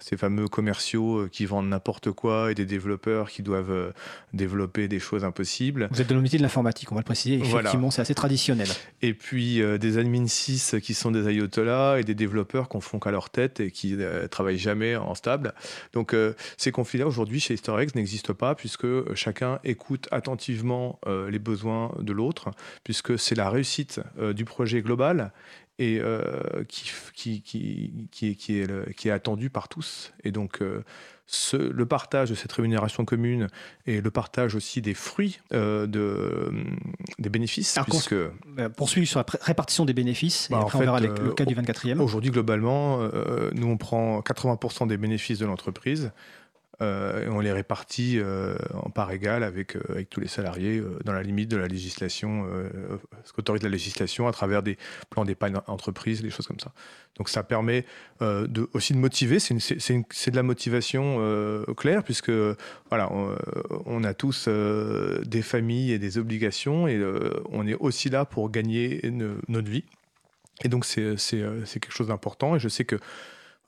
ces 0.00 0.16
fameux 0.16 0.48
commerciaux 0.48 1.18
euh, 1.18 1.28
qui 1.28 1.46
vendent 1.46 1.68
n'importe 1.68 2.10
quoi 2.12 2.50
et 2.50 2.54
des 2.54 2.66
développeurs 2.66 3.30
qui 3.30 3.42
doivent 3.42 3.70
euh, 3.70 3.92
développer 4.32 4.88
des 4.88 4.98
choses 4.98 5.24
impossibles. 5.24 5.88
Vous 5.90 6.00
êtes 6.00 6.08
de 6.08 6.14
le 6.14 6.20
métier 6.20 6.38
de 6.38 6.42
l'informatique, 6.42 6.90
on 6.92 6.94
va 6.94 7.00
le 7.00 7.04
préciser. 7.04 7.36
Voilà. 7.38 7.60
Effectivement, 7.60 7.90
c'est 7.90 8.02
assez 8.02 8.14
traditionnel. 8.14 8.68
Et 9.02 9.14
puis 9.14 9.62
euh, 9.62 9.78
des 9.78 9.98
admin 9.98 10.26
6 10.26 10.76
qui 10.82 10.94
sont 10.94 11.10
des 11.10 11.28
ayatollahs 11.28 11.98
et 11.98 12.04
des 12.04 12.14
développeurs 12.14 12.68
qu'on 12.68 12.80
font 12.80 12.98
qu'à 12.98 13.10
leur 13.10 13.30
tête 13.30 13.60
et 13.60 13.70
qui 13.70 13.96
euh, 13.98 14.26
travaillent 14.28 14.58
jamais 14.58 14.96
en 14.96 15.14
stable. 15.14 15.54
Donc 15.92 16.14
euh, 16.14 16.34
ces 16.56 16.72
conflits-là 16.72 17.06
aujourd'hui 17.06 17.40
chez 17.40 17.54
eggs 17.54 17.94
n'existent 17.94 18.34
pas 18.34 18.54
puisque 18.54 18.86
chacun 19.14 19.58
écoute 19.64 20.08
attentivement 20.10 20.98
les 21.06 21.38
besoins 21.38 21.92
de 21.98 22.12
l'autre, 22.12 22.50
puisque 22.82 23.18
c'est 23.18 23.34
la 23.34 23.50
réussite 23.50 24.00
du 24.34 24.44
projet 24.44 24.80
global 24.80 25.32
et 25.78 25.98
euh, 26.00 26.64
qui, 26.68 26.90
qui, 27.14 27.40
qui, 27.42 27.92
qui, 28.10 28.28
est- 28.30 28.34
qui 28.34 28.58
est, 28.60 28.66
le- 28.66 28.86
qui 28.96 29.08
est 29.08 29.12
attendu 29.12 29.48
par 29.50 29.68
tous. 29.68 30.12
Et 30.24 30.32
donc 30.32 30.60
euh, 30.60 30.82
ce- 31.26 31.56
le 31.56 31.86
partage 31.86 32.30
de 32.30 32.34
cette 32.34 32.50
rémunération 32.52 33.04
commune 33.04 33.48
et 33.86 34.00
le 34.00 34.10
partage 34.10 34.54
aussi 34.54 34.80
des 34.80 34.94
fruits 34.94 35.40
euh, 35.52 35.86
de, 35.86 36.50
des 37.18 37.28
bénéfices, 37.28 37.76
Alors, 37.76 37.86
puisque 37.86 38.12
Euh, 38.14 38.30
Poursuivre 38.76 39.06
sur 39.06 39.20
la 39.20 39.26
répartition 39.42 39.84
des 39.84 39.92
bénéfices, 39.92 40.48
Bah, 40.50 40.56
et 40.56 40.58
en 40.60 40.62
après 40.62 40.78
fait, 40.78 40.82
on 40.84 40.86
verra 40.86 41.00
les- 41.00 41.08
euh, 41.08 41.24
le 41.26 41.32
cas 41.32 41.44
du 41.44 41.54
24e. 41.54 42.00
Aujourd'hui, 42.00 42.30
globalement, 42.30 42.98
nous, 43.52 43.66
on 43.68 43.76
prend 43.76 44.20
80% 44.20 44.86
des 44.86 44.96
bénéfices 44.96 45.38
de 45.38 45.46
l'entreprise 45.46 46.10
euh, 46.80 47.26
et 47.26 47.28
on 47.28 47.40
les 47.40 47.52
répartit 47.52 48.18
euh, 48.18 48.56
en 48.74 48.90
part 48.90 49.10
égale 49.10 49.42
avec, 49.42 49.74
euh, 49.74 49.80
avec 49.88 50.10
tous 50.10 50.20
les 50.20 50.28
salariés 50.28 50.82
dans 51.04 51.12
la 51.12 51.22
limite 51.22 51.50
de 51.50 51.56
la 51.56 51.66
législation, 51.66 52.46
ce 53.24 53.32
qu'autorise 53.32 53.62
la 53.62 53.68
législation 53.68 54.28
à 54.28 54.32
travers 54.32 54.62
des 54.62 54.78
plans 55.10 55.24
d'épargne 55.24 55.56
entreprise, 55.66 56.22
des 56.22 56.30
choses 56.30 56.46
comme 56.46 56.60
ça. 56.60 56.72
Donc 57.16 57.28
ça 57.28 57.42
permet 57.42 57.84
aussi 58.72 58.92
de 58.92 58.98
motiver, 58.98 59.38
c'est 59.40 60.30
de 60.30 60.36
la 60.36 60.42
motivation 60.42 61.64
claire 61.76 62.02
puisque 62.04 62.30
voilà, 62.88 63.10
on, 63.86 64.04
a 64.04 64.14
tous 64.14 64.48
des 64.48 65.42
familles 65.42 65.92
et 65.92 65.98
des 65.98 66.18
obligations 66.18 66.86
et 66.86 67.00
on 67.50 67.66
est 67.66 67.74
aussi 67.74 68.08
là 68.08 68.24
pour 68.24 68.50
gagner 68.50 69.00
ne- 69.04 69.36
notre 69.48 69.70
vie. 69.70 69.84
Et 70.64 70.68
donc, 70.68 70.84
c'est 70.84 71.16
quelque 71.80 71.92
chose 71.92 72.08
d'important. 72.08 72.56
Et 72.56 72.58
je 72.58 72.68
sais 72.68 72.84
que, 72.84 72.96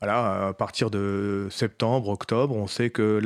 voilà, 0.01 0.47
à 0.47 0.53
partir 0.53 0.89
de 0.89 1.47
septembre, 1.51 2.09
octobre, 2.09 2.55
on 2.55 2.65
sait 2.65 2.89
que 2.89 3.21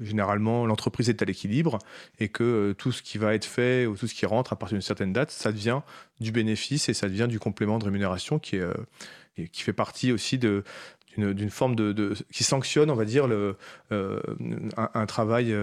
généralement, 0.00 0.66
l'entreprise 0.66 1.08
est 1.08 1.22
à 1.22 1.24
l'équilibre 1.24 1.78
et 2.18 2.28
que 2.28 2.42
euh, 2.42 2.74
tout 2.74 2.90
ce 2.90 3.00
qui 3.00 3.16
va 3.16 3.32
être 3.34 3.44
fait 3.44 3.86
ou 3.86 3.96
tout 3.96 4.08
ce 4.08 4.14
qui 4.14 4.26
rentre 4.26 4.52
à 4.52 4.56
partir 4.56 4.74
d'une 4.74 4.82
certaine 4.82 5.12
date, 5.12 5.30
ça 5.30 5.52
devient 5.52 5.82
du 6.18 6.32
bénéfice 6.32 6.88
et 6.88 6.94
ça 6.94 7.08
devient 7.08 7.28
du 7.28 7.38
complément 7.38 7.78
de 7.78 7.84
rémunération 7.84 8.40
qui, 8.40 8.56
est, 8.56 8.60
euh, 8.60 8.74
qui 9.52 9.62
fait 9.62 9.72
partie 9.72 10.12
aussi 10.12 10.38
de 10.38 10.64
d'une 11.16 11.50
forme 11.50 11.74
de, 11.74 12.14
qui 12.32 12.44
sanctionne, 12.44 12.88
on 12.88 12.94
va 12.94 13.04
dire, 13.04 13.26
le, 13.26 13.56
euh, 13.90 14.20
un, 14.76 14.90
un 14.94 15.06
travail 15.06 15.54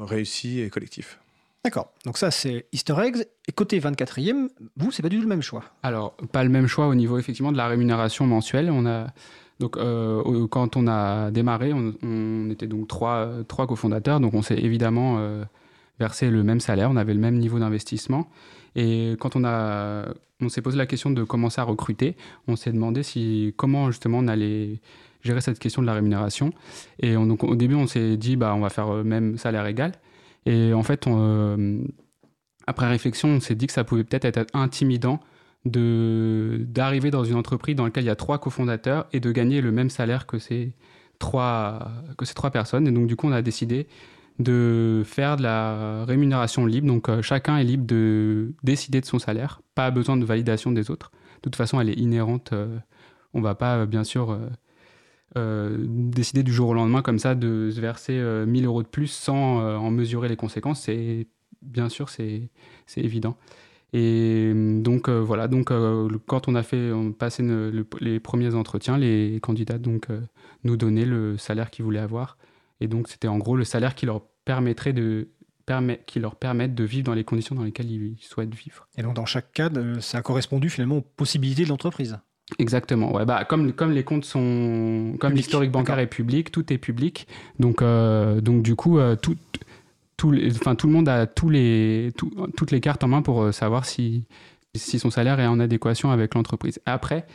réussi 0.00 0.60
et 0.60 0.70
collectif. 0.70 1.18
D'accord, 1.64 1.92
donc 2.04 2.18
ça 2.18 2.30
c'est 2.30 2.66
Easter 2.72 2.94
eggs. 3.02 3.24
Et 3.48 3.52
côté 3.52 3.80
24e, 3.80 4.48
vous, 4.76 4.92
c'est 4.92 5.02
pas 5.02 5.08
du 5.08 5.16
tout 5.16 5.22
le 5.22 5.28
même 5.28 5.42
choix. 5.42 5.64
Alors, 5.82 6.14
pas 6.32 6.44
le 6.44 6.50
même 6.50 6.66
choix 6.66 6.86
au 6.86 6.94
niveau 6.94 7.18
effectivement 7.18 7.52
de 7.52 7.56
la 7.56 7.66
rémunération 7.66 8.26
mensuelle. 8.26 8.70
Donc 9.58 9.76
euh, 9.76 10.46
quand 10.48 10.76
on 10.76 10.86
a 10.86 11.30
démarré, 11.32 11.72
on, 11.72 12.48
était 12.50 12.68
donc 12.68 12.86
trois, 12.86 13.28
trois 13.48 13.66
cofondateurs, 13.66 14.20
donc 14.20 14.34
on 14.34 14.42
s'est 14.42 14.58
évidemment 14.58 15.16
euh, 15.18 15.44
versé 15.98 16.30
le 16.30 16.44
même 16.44 16.60
salaire, 16.60 16.90
on 16.90 16.96
avait 16.96 17.14
le 17.14 17.20
même 17.20 17.36
niveau 17.38 17.58
d'investissement. 17.58 18.28
Et 18.76 19.16
quand 19.18 19.34
on 19.34 19.44
a, 19.44 20.06
on 20.40 20.48
s'est 20.48 20.62
posé 20.62 20.78
la 20.78 20.86
question 20.86 21.10
de 21.10 21.24
commencer 21.24 21.60
à 21.60 21.64
recruter, 21.64 22.16
on 22.46 22.54
s'est 22.54 22.70
demandé 22.70 23.02
si 23.02 23.52
comment 23.56 23.90
justement 23.90 24.18
on 24.18 24.28
allait 24.28 24.80
gérer 25.22 25.40
cette 25.40 25.58
question 25.58 25.82
de 25.82 25.86
la 25.88 25.94
rémunération. 25.94 26.52
Et 27.00 27.16
on- 27.16 27.26
donc 27.26 27.42
au 27.42 27.56
début, 27.56 27.74
on 27.74 27.88
s'est 27.88 28.16
dit 28.16 28.36
bah 28.36 28.54
on 28.54 28.60
va 28.60 28.70
faire 28.70 28.92
le 28.92 29.02
même 29.02 29.38
salaire 29.38 29.66
égal. 29.66 29.92
Et 30.48 30.72
en 30.72 30.82
fait, 30.82 31.06
euh, 31.06 31.84
après 32.66 32.88
réflexion, 32.88 33.28
on 33.28 33.40
s'est 33.40 33.54
dit 33.54 33.66
que 33.66 33.72
ça 33.72 33.84
pouvait 33.84 34.02
peut-être 34.02 34.24
être 34.24 34.46
intimidant 34.54 35.20
de 35.66 36.64
d'arriver 36.66 37.10
dans 37.10 37.24
une 37.24 37.34
entreprise 37.34 37.76
dans 37.76 37.84
laquelle 37.84 38.04
il 38.04 38.06
y 38.06 38.10
a 38.10 38.16
trois 38.16 38.38
cofondateurs 38.38 39.06
et 39.12 39.20
de 39.20 39.30
gagner 39.30 39.60
le 39.60 39.72
même 39.72 39.90
salaire 39.90 40.26
que 40.26 40.38
ces 40.38 40.72
trois 41.18 41.92
que 42.16 42.24
ces 42.24 42.32
trois 42.34 42.50
personnes. 42.50 42.88
Et 42.88 42.92
donc 42.92 43.06
du 43.08 43.14
coup, 43.14 43.28
on 43.28 43.32
a 43.32 43.42
décidé 43.42 43.88
de 44.38 45.02
faire 45.04 45.36
de 45.36 45.42
la 45.42 46.04
rémunération 46.06 46.64
libre. 46.64 46.86
Donc 46.86 47.10
euh, 47.10 47.20
chacun 47.20 47.58
est 47.58 47.64
libre 47.64 47.86
de 47.86 48.54
décider 48.62 49.02
de 49.02 49.06
son 49.06 49.18
salaire, 49.18 49.60
pas 49.74 49.90
besoin 49.90 50.16
de 50.16 50.24
validation 50.24 50.72
des 50.72 50.90
autres. 50.90 51.10
De 51.36 51.40
toute 51.42 51.56
façon, 51.56 51.78
elle 51.80 51.90
est 51.90 51.98
inhérente. 51.98 52.52
euh, 52.54 52.78
on 53.34 53.42
va 53.42 53.54
pas 53.54 53.78
euh, 53.78 53.86
bien 53.86 54.04
sûr 54.04 54.38
décider 55.86 56.42
du 56.42 56.52
jour 56.52 56.68
au 56.70 56.74
lendemain 56.74 57.02
comme 57.02 57.18
ça 57.18 57.34
de 57.34 57.70
se 57.70 57.80
verser 57.80 58.14
euh, 58.18 58.46
1000 58.46 58.66
euros 58.66 58.82
de 58.82 58.88
plus 58.88 59.06
sans 59.08 59.60
euh, 59.60 59.76
en 59.76 59.90
mesurer 59.90 60.28
les 60.28 60.36
conséquences. 60.36 60.82
C'est 60.82 61.26
bien 61.62 61.88
sûr 61.88 62.08
c'est 62.86 63.00
évident. 63.00 63.36
Et 63.92 64.52
euh, 64.54 64.80
donc 64.82 65.08
euh, 65.08 65.20
voilà, 65.20 65.48
donc 65.48 65.70
euh, 65.70 66.08
quand 66.26 66.46
on 66.48 66.54
a 66.54 66.62
fait, 66.62 66.92
on 66.92 67.12
le- 67.70 67.86
les 68.00 68.20
premiers 68.20 68.54
entretiens, 68.54 68.98
les 68.98 69.38
candidats 69.40 69.78
donc 69.78 70.10
euh, 70.10 70.20
nous 70.64 70.76
donnaient 70.76 71.06
le 71.06 71.38
salaire 71.38 71.70
qu'ils 71.70 71.84
voulaient 71.84 71.98
avoir, 71.98 72.36
et 72.80 72.86
donc 72.88 73.08
c'était 73.08 73.28
en 73.28 73.38
gros 73.38 73.56
le 73.56 73.64
salaire 73.64 73.94
qui 73.94 74.04
leur 74.06 74.20
permettrait 74.44 74.92
de 74.92 75.28
qui 76.06 76.18
leur 76.18 76.36
de 76.74 76.84
vivre 76.84 77.04
dans 77.04 77.12
les 77.14 77.24
conditions 77.24 77.54
dans 77.54 77.62
lesquelles 77.62 77.90
ils 77.90 78.16
souhaitent 78.20 78.54
vivre. 78.54 78.88
Et 78.96 79.02
donc 79.02 79.14
dans 79.14 79.26
chaque 79.26 79.52
cas, 79.52 79.68
euh, 79.76 80.00
ça 80.00 80.18
a 80.18 80.22
correspondu 80.22 80.70
finalement 80.70 80.96
aux 80.98 81.02
possibilités 81.02 81.64
de 81.64 81.68
l'entreprise. 81.68 82.18
Exactement. 82.58 83.12
Ouais, 83.14 83.26
bah, 83.26 83.44
comme, 83.44 83.72
comme 83.72 83.92
les 83.92 84.04
comptes 84.04 84.24
sont. 84.24 85.14
Comme 85.20 85.34
l'historique 85.34 85.70
bancaire 85.70 85.98
est 85.98 86.06
public, 86.06 86.50
tout 86.50 86.72
est 86.72 86.78
public. 86.78 87.26
Donc, 87.58 87.82
euh, 87.82 88.40
donc 88.40 88.62
du 88.62 88.74
coup, 88.74 88.98
euh, 88.98 89.16
tout, 89.16 89.36
tout, 90.16 90.34
enfin, 90.52 90.74
tout 90.74 90.86
le 90.86 90.92
monde 90.94 91.08
a 91.10 91.26
tous 91.26 91.50
les, 91.50 92.10
tout- 92.16 92.32
toutes 92.56 92.70
les 92.70 92.80
cartes 92.80 93.04
en 93.04 93.08
main 93.08 93.20
pour 93.22 93.42
euh, 93.42 93.52
savoir 93.52 93.84
si, 93.84 94.24
si 94.74 94.98
son 94.98 95.10
salaire 95.10 95.38
est 95.40 95.46
en 95.46 95.60
adéquation 95.60 96.10
avec 96.10 96.34
l'entreprise. 96.34 96.80
Après, 96.86 97.26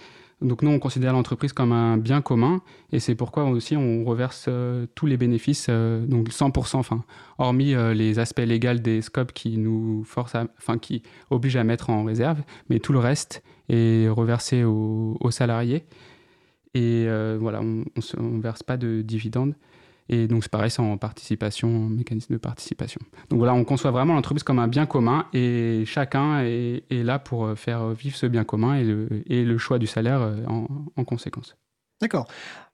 donc 0.42 0.64
nous, 0.64 0.72
on 0.72 0.80
considère 0.80 1.14
l'entreprise 1.14 1.54
comme 1.54 1.72
un 1.74 1.96
bien 1.98 2.22
commun 2.22 2.62
et 2.92 3.00
c'est 3.00 3.14
pourquoi 3.14 3.44
aussi 3.46 3.78
on 3.78 4.04
reverse 4.04 4.46
euh, 4.48 4.88
tous 4.96 5.06
les 5.06 5.16
bénéfices, 5.16 5.70
donc 5.70 6.30
100%, 6.30 6.78
enfin, 6.78 7.04
hormis 7.38 7.76
les 7.94 8.18
aspects 8.18 8.40
légaux 8.40 8.74
des 8.80 9.02
scopes 9.04 9.32
qui 9.32 9.60
nous 9.60 10.04
forcent, 10.06 10.36
enfin, 10.58 10.80
qui 10.80 11.04
obligent 11.30 11.58
à 11.58 11.64
mettre 11.64 11.92
en 11.92 12.04
réserve, 12.04 12.42
mais 12.70 12.80
tout 12.80 12.94
le 12.94 13.00
reste 13.00 13.44
est 13.70 14.10
reversé 14.10 14.64
aux, 14.64 15.32
salariés. 15.32 15.86
Et 16.74 17.06
euh, 17.08 17.38
voilà, 17.40 17.62
on 17.62 17.84
ne 18.20 18.42
verse 18.42 18.64
pas 18.64 18.78
de 18.78 19.02
dividendes. 19.02 19.56
Et 20.10 20.28
donc 20.28 20.44
c'est 20.44 20.52
pareil, 20.52 20.70
c'est 20.70 20.82
en 20.82 20.98
participation, 20.98 21.70
en 21.70 21.90
mécanisme 21.90 22.34
de 22.34 22.38
participation. 22.38 23.00
Donc 23.30 23.40
voilà, 23.40 23.54
on 23.54 23.64
conçoit 23.64 23.92
vraiment 23.92 24.16
l'entreprise 24.16 24.44
comme 24.44 24.60
un 24.60 24.68
bien 24.68 24.86
commun 24.86 25.28
et 25.34 25.84
chacun 25.86 26.42
est, 26.42 26.84
là 26.92 27.20
pour 27.20 27.46
euh, 27.46 27.56
faire 27.56 27.90
vivre 27.90 28.16
ce 28.16 28.26
bien 28.26 28.44
commun 28.44 28.76
et 28.76 28.84
le, 28.84 29.08
et 29.28 29.58
choix 29.58 29.80
du 29.80 29.88
salaire 29.88 30.22
euh, 30.22 30.46
en, 30.48 30.68
en 30.98 31.04
conséquence. 31.06 31.56
D'accord. 32.02 32.28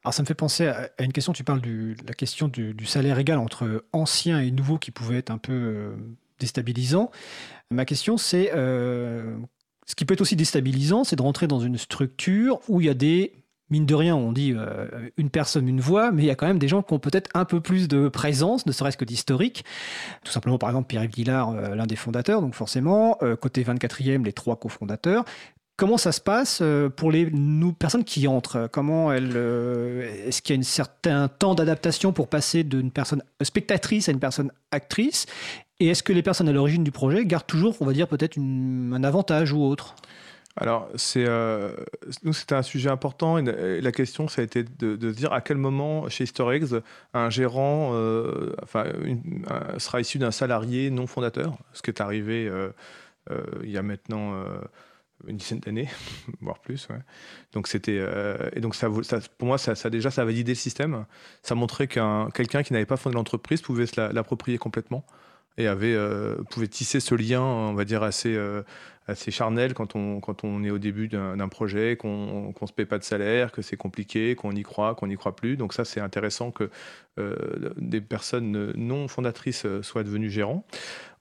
Alors 0.04 0.14
ça 0.14 0.24
me 0.24 0.28
fait 0.28 0.34
penser 0.34 0.68
à, 0.68 0.90
une 1.00 1.14
question, 1.14 1.34
tu 1.34 1.44
parles 1.44 1.62
de 1.62 1.96
la 2.08 2.14
question 2.14 2.48
du, 2.48 2.86
salaire 2.86 3.20
égal 3.20 3.38
entre 3.38 3.86
anciens 3.94 4.40
et 4.40 4.50
nouveaux 4.50 4.80
qui 4.80 4.90
pouvait 4.90 5.18
être 5.18 5.30
un 5.30 5.38
peu 5.38 5.94
déstabilisant. 6.40 7.12
Ma 7.70 7.86
question 7.86 8.18
c'est, 8.18 8.52
ce 9.90 9.96
qui 9.96 10.06
peut 10.06 10.14
être 10.14 10.22
aussi 10.22 10.36
déstabilisant, 10.36 11.04
c'est 11.04 11.16
de 11.16 11.22
rentrer 11.24 11.48
dans 11.48 11.60
une 11.60 11.80
structure 11.80 12.60
où 12.68 12.80
il 12.80 12.86
y 12.86 12.90
a 12.92 12.94
des, 12.94 13.34
mine 13.72 13.88
de 13.88 13.96
rien, 13.96 14.16
on 14.16 14.32
dit 14.32 14.54
euh, 14.56 15.10
une 15.18 15.32
personne, 15.32 15.68
une 15.68 15.82
voix, 15.82 16.12
mais 16.12 16.22
il 16.22 16.26
y 16.28 16.30
a 16.30 16.36
quand 16.36 16.46
même 16.46 16.60
des 16.60 16.68
gens 16.68 16.84
qui 16.84 16.94
ont 16.94 17.00
peut-être 17.00 17.32
un 17.34 17.44
peu 17.44 17.60
plus 17.60 17.88
de 17.88 18.08
présence, 18.08 18.68
ne 18.68 18.72
serait-ce 18.72 18.98
que 18.98 19.06
d'historique. 19.06 19.66
Tout 20.24 20.32
simplement, 20.32 20.60
par 20.60 20.70
exemple, 20.70 20.86
Pierre-Yves 20.90 21.10
Guillard, 21.10 21.50
euh, 21.50 21.74
l'un 21.74 21.88
des 21.88 21.96
fondateurs, 21.96 22.40
donc 22.42 22.54
forcément, 22.54 23.18
euh, 23.24 23.36
côté 23.36 23.64
24e, 23.64 24.24
les 24.24 24.32
trois 24.32 24.58
cofondateurs. 24.58 25.26
Comment 25.76 25.98
ça 25.98 26.12
se 26.12 26.20
passe 26.20 26.62
pour 26.98 27.10
les 27.10 27.32
nous, 27.32 27.72
personnes 27.72 28.04
qui 28.04 28.28
entrent? 28.28 28.68
Comment 28.70 29.14
elles, 29.14 29.32
euh, 29.34 30.28
est-ce 30.28 30.42
qu'il 30.42 30.56
y 30.56 30.60
a 30.60 30.60
un 30.60 30.64
certain 30.64 31.30
temps 31.30 31.56
d'adaptation 31.56 32.12
pour 32.12 32.28
passer 32.28 32.66
d'une 32.66 32.92
personne 32.92 33.24
spectatrice 33.42 34.10
à 34.10 34.12
une 34.12 34.20
personne 34.20 34.52
actrice? 34.72 35.26
Et 35.80 35.88
est-ce 35.88 36.04
que 36.04 36.14
les 36.14 36.24
personnes 36.24 36.50
à 36.50 36.52
l'origine 36.52 36.84
du 36.84 36.92
projet 36.92 37.26
gardent 37.26 37.48
toujours, 37.48 37.76
on 37.82 37.86
va 37.86 37.94
dire, 37.94 38.08
peut-être 38.08 38.38
un 38.38 39.04
avantage 39.04 39.54
ou 39.54 39.64
autre? 39.64 39.96
Alors, 40.58 40.90
c'est, 40.96 41.24
euh, 41.26 41.72
nous, 42.24 42.34
c'était 42.34 42.56
un 42.56 42.64
sujet 42.64 42.90
important. 42.90 43.38
La- 43.38 43.92
question, 43.94 44.28
ça 44.28 44.42
a 44.42 44.44
été 44.44 44.64
de, 44.64 45.12
dire 45.12 45.32
à 45.32 45.40
quel 45.40 45.56
moment, 45.56 46.10
chez 46.10 46.26
eggs, 46.26 46.82
un 47.14 47.30
gérant 47.30 47.92
euh, 47.94 48.54
enfin, 48.62 48.86
sera 49.78 50.02
issu 50.02 50.18
d'un 50.18 50.32
salarié 50.32 50.90
non 50.90 51.08
fondateur, 51.08 51.58
ce 51.72 51.82
qui 51.82 51.92
est 51.92 52.02
arrivé 52.02 52.48
euh, 52.50 52.72
il 53.64 53.70
y 53.70 53.78
a 53.78 53.84
maintenant 53.84 54.44
une 55.28 55.38
dizaine 55.38 55.60
d'années, 55.60 55.88
voire 56.42 56.60
plus. 56.60 56.90
Donc, 57.54 57.68
c'était, 57.68 58.04
et 58.54 58.60
donc 58.60 58.76
ça, 58.76 58.90
pour 59.38 59.48
moi, 59.48 59.58
ça, 59.58 59.76
ça, 59.76 59.90
déjà, 59.90 60.12
ça 60.12 60.24
a 60.24 60.26
validé 60.26 60.52
le 60.52 60.58
système. 60.58 61.06
Ça 61.42 61.56
montrait 61.56 61.88
qu'un 61.88 62.30
quelqu'un 62.32 62.64
qui 62.64 62.74
n'avait 62.74 62.86
pas 62.86 62.98
fondé 62.98 63.16
l'entreprise 63.16 63.62
pouvait 63.62 63.86
se 63.86 64.02
la- 64.02 64.12
l'approprier 64.12 64.58
complètement. 64.58 65.06
Et 65.58 65.68
avait, 65.68 65.98
pouvait 66.50 66.68
tisser 66.68 67.00
ce 67.00 67.16
lien, 67.16 67.42
on 67.42 67.74
va 67.74 67.84
dire, 67.84 68.04
assez, 68.04 68.38
assez 69.08 69.32
charnel 69.32 69.74
quand 69.74 69.96
on, 69.96 70.22
quand 70.22 70.44
on 70.46 70.64
est 70.64 70.70
au 70.70 70.78
début 70.78 71.10
d'un 71.10 71.50
projet, 71.50 71.98
qu'on 71.98 72.54
ne 72.60 72.68
se 72.68 72.72
paie 72.72 72.86
pas 72.86 72.98
de 72.98 73.04
salaire, 73.04 73.52
que 73.52 73.62
c'est 73.62 73.76
compliqué, 73.76 74.36
qu'on 74.36 74.52
y 74.52 74.64
croit, 74.64 74.96
qu'on 74.96 75.08
n'y 75.08 75.18
croit 75.18 75.36
plus. 75.36 75.58
Donc 75.58 75.74
ça, 75.74 75.84
c'est 75.84 76.00
intéressant 76.00 76.52
que 76.52 76.70
des 77.76 78.00
personnes 78.00 78.72
non 78.78 79.10
fondatrices 79.10 79.66
soient 79.82 80.04
devenues 80.04 80.30
gérants. 80.30 80.66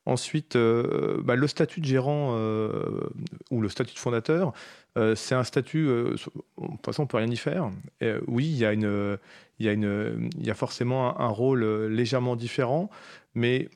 Ensuite, 0.08 0.56
euh, 0.56 1.20
bah, 1.22 1.36
le 1.36 1.46
statut 1.46 1.82
de 1.82 1.84
gérant 1.84 2.30
euh, 2.32 3.10
ou 3.50 3.60
le 3.60 3.68
statut 3.68 3.92
de 3.92 3.98
fondateur, 3.98 4.54
euh, 4.96 5.14
c'est 5.14 5.34
un 5.34 5.44
statut, 5.44 5.86
de 5.86 6.16
toute 6.16 6.84
façon, 6.84 7.04
on 7.04 7.06
peut 7.06 7.18
rien 7.18 7.28
y 7.28 7.36
faire. 7.36 7.70
oui, 8.26 8.46
il 8.46 8.56
y, 8.56 8.64
a 8.64 8.72
il, 8.72 8.82
y 9.60 9.68
a 9.68 9.74
y 9.74 10.50
a 10.50 10.54
forcément 10.54 11.20
un, 11.20 11.28
rôle 11.28 11.64
légèrement 11.86 12.36
différent, 12.36 12.90
mais 13.34 13.68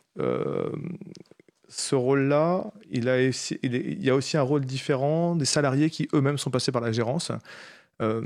ce 1.68 1.94
rôle-là, 1.94 2.70
il, 2.90 3.08
il, 3.62 4.04
y 4.04 4.10
a 4.10 4.14
aussi 4.14 4.36
un 4.36 4.42
rôle 4.42 4.64
différent 4.64 5.36
des 5.36 5.46
salariés 5.46 5.90
qui 5.90 6.08
eux-mêmes 6.12 6.38
sont 6.38 6.50
passés 6.50 6.72
par 6.72 6.82
la 6.82 6.92
gérance. 6.92 7.32
Euh, 8.02 8.22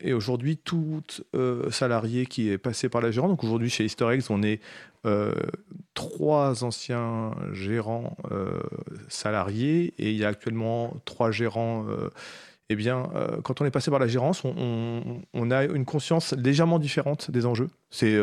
et 0.00 0.12
aujourd'hui, 0.12 0.56
tout 0.56 1.02
euh, 1.34 1.70
salarié 1.70 2.26
qui 2.26 2.50
est 2.50 2.58
passé 2.58 2.88
par 2.88 3.00
la 3.00 3.10
gérance, 3.10 3.30
donc 3.30 3.44
aujourd'hui 3.44 3.68
chez 3.68 3.84
Eggs, 3.84 4.24
on 4.30 4.42
est 4.42 4.60
euh, 5.04 5.32
trois 5.94 6.64
anciens 6.64 7.32
gérants 7.52 8.16
salariés 9.08 9.94
et 9.98 10.10
il 10.10 10.16
y 10.16 10.24
a 10.24 10.28
actuellement 10.28 10.94
trois 11.04 11.30
gérants. 11.30 11.86
eh 12.68 12.76
bien, 12.76 13.08
quand 13.44 13.60
on 13.60 13.64
est 13.64 13.70
passé 13.70 13.90
par 13.90 14.00
la 14.00 14.08
gérance, 14.08 14.44
on, 14.44 15.22
on, 15.32 15.50
a 15.50 15.64
une 15.64 15.84
conscience 15.84 16.32
légèrement 16.32 16.78
différente 16.78 17.30
des 17.30 17.46
enjeux. 17.46 17.70
C'est 17.90 18.16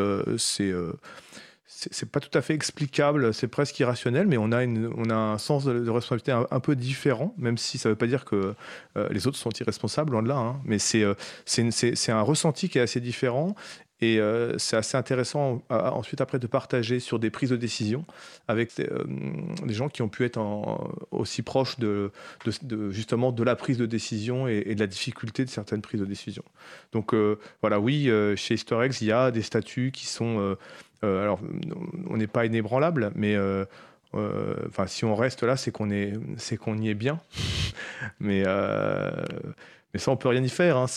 c'est 1.92 2.10
pas 2.10 2.20
tout 2.20 2.36
à 2.38 2.42
fait 2.42 2.54
explicable, 2.54 3.34
c'est 3.34 3.48
presque 3.48 3.80
irrationnel, 3.80 4.28
mais 4.28 4.38
on 4.38 4.52
a, 4.52 4.64
une, 4.64 4.92
on 4.96 5.10
a 5.10 5.16
un 5.16 5.38
sens 5.38 5.66
de, 5.66 5.90
responsabilité 5.90 6.32
un, 6.32 6.60
peu 6.60 6.76
différent, 6.76 7.34
même 7.38 7.58
si 7.58 7.78
ça 7.78 7.90
ne 7.90 7.94
veut 7.94 7.98
pas 7.98 8.08
dire 8.08 8.26
que 8.26 8.54
euh, 8.98 9.10
les 9.12 9.28
autres 9.28 9.38
sont 9.38 9.50
irresponsables, 9.50 10.12
loin 10.12 10.24
de 10.24 10.28
là. 10.28 10.38
Hein. 10.38 10.62
mais 10.66 10.78
euh, 10.96 11.16
c'est 11.46 12.12
un 12.12 12.22
ressenti 12.22 12.70
qui 12.70 12.78
est 12.78 12.82
assez 12.82 13.00
différent. 13.00 13.56
Et 14.02 14.20
euh, 14.20 14.58
c'est 14.58 14.76
assez 14.76 14.98
intéressant 14.98 15.62
ensuite 15.70 16.20
après 16.20 16.38
de 16.38 16.48
partager 16.48 17.00
sur 17.00 17.20
des 17.20 17.30
prises 17.30 17.52
de 17.52 17.56
décision 17.56 18.04
avec 18.50 18.72
des 18.76 19.74
gens 19.74 19.88
qui 19.88 20.02
ont 20.02 20.10
pu 20.10 20.26
être 20.26 20.42
aussi 21.12 21.42
proches 21.42 21.80
de, 21.80 22.12
justement 22.90 23.32
de 23.32 23.44
la 23.44 23.56
prise 23.56 23.78
de 23.78 23.86
décision 23.86 24.46
et, 24.46 24.76
de 24.76 24.80
la 24.80 24.88
difficulté 24.88 25.46
de 25.46 25.50
certaines 25.50 25.82
prises 25.82 26.02
de 26.02 26.06
décision. 26.06 26.44
Donc 26.92 27.16
voilà, 27.62 27.80
oui, 27.80 28.12
chez 28.36 28.58
Storex, 28.58 29.00
il 29.00 29.08
y 29.08 29.14
a 29.14 29.32
des 29.32 29.42
statuts 29.42 29.92
qui 29.94 30.06
sont 30.06 30.58
alors, 31.04 31.39
on 32.10 32.18
n'est 32.18 32.28
pas 32.28 32.45
inébranlable, 32.45 33.12
mais 33.16 33.36
euh, 33.36 33.66
euh, 34.16 34.56
si 34.88 35.06
on 35.06 35.16
reste 35.16 35.43
là, 35.43 35.58
c'est 35.58 35.72
qu'on 35.72 35.89
est, 35.89 36.14
c'est 36.38 36.58
qu'on 36.58 36.78
y 36.78 36.89
est 36.89 36.93
bien. 36.93 37.20
mais 38.20 38.43
mais 39.93 39.99
ça, 39.99 40.10
on 40.10 40.18
peut 40.18 40.30
rien 40.30 40.41
y 40.41 40.49
faire. 40.49 40.78
Hein. 40.78 40.88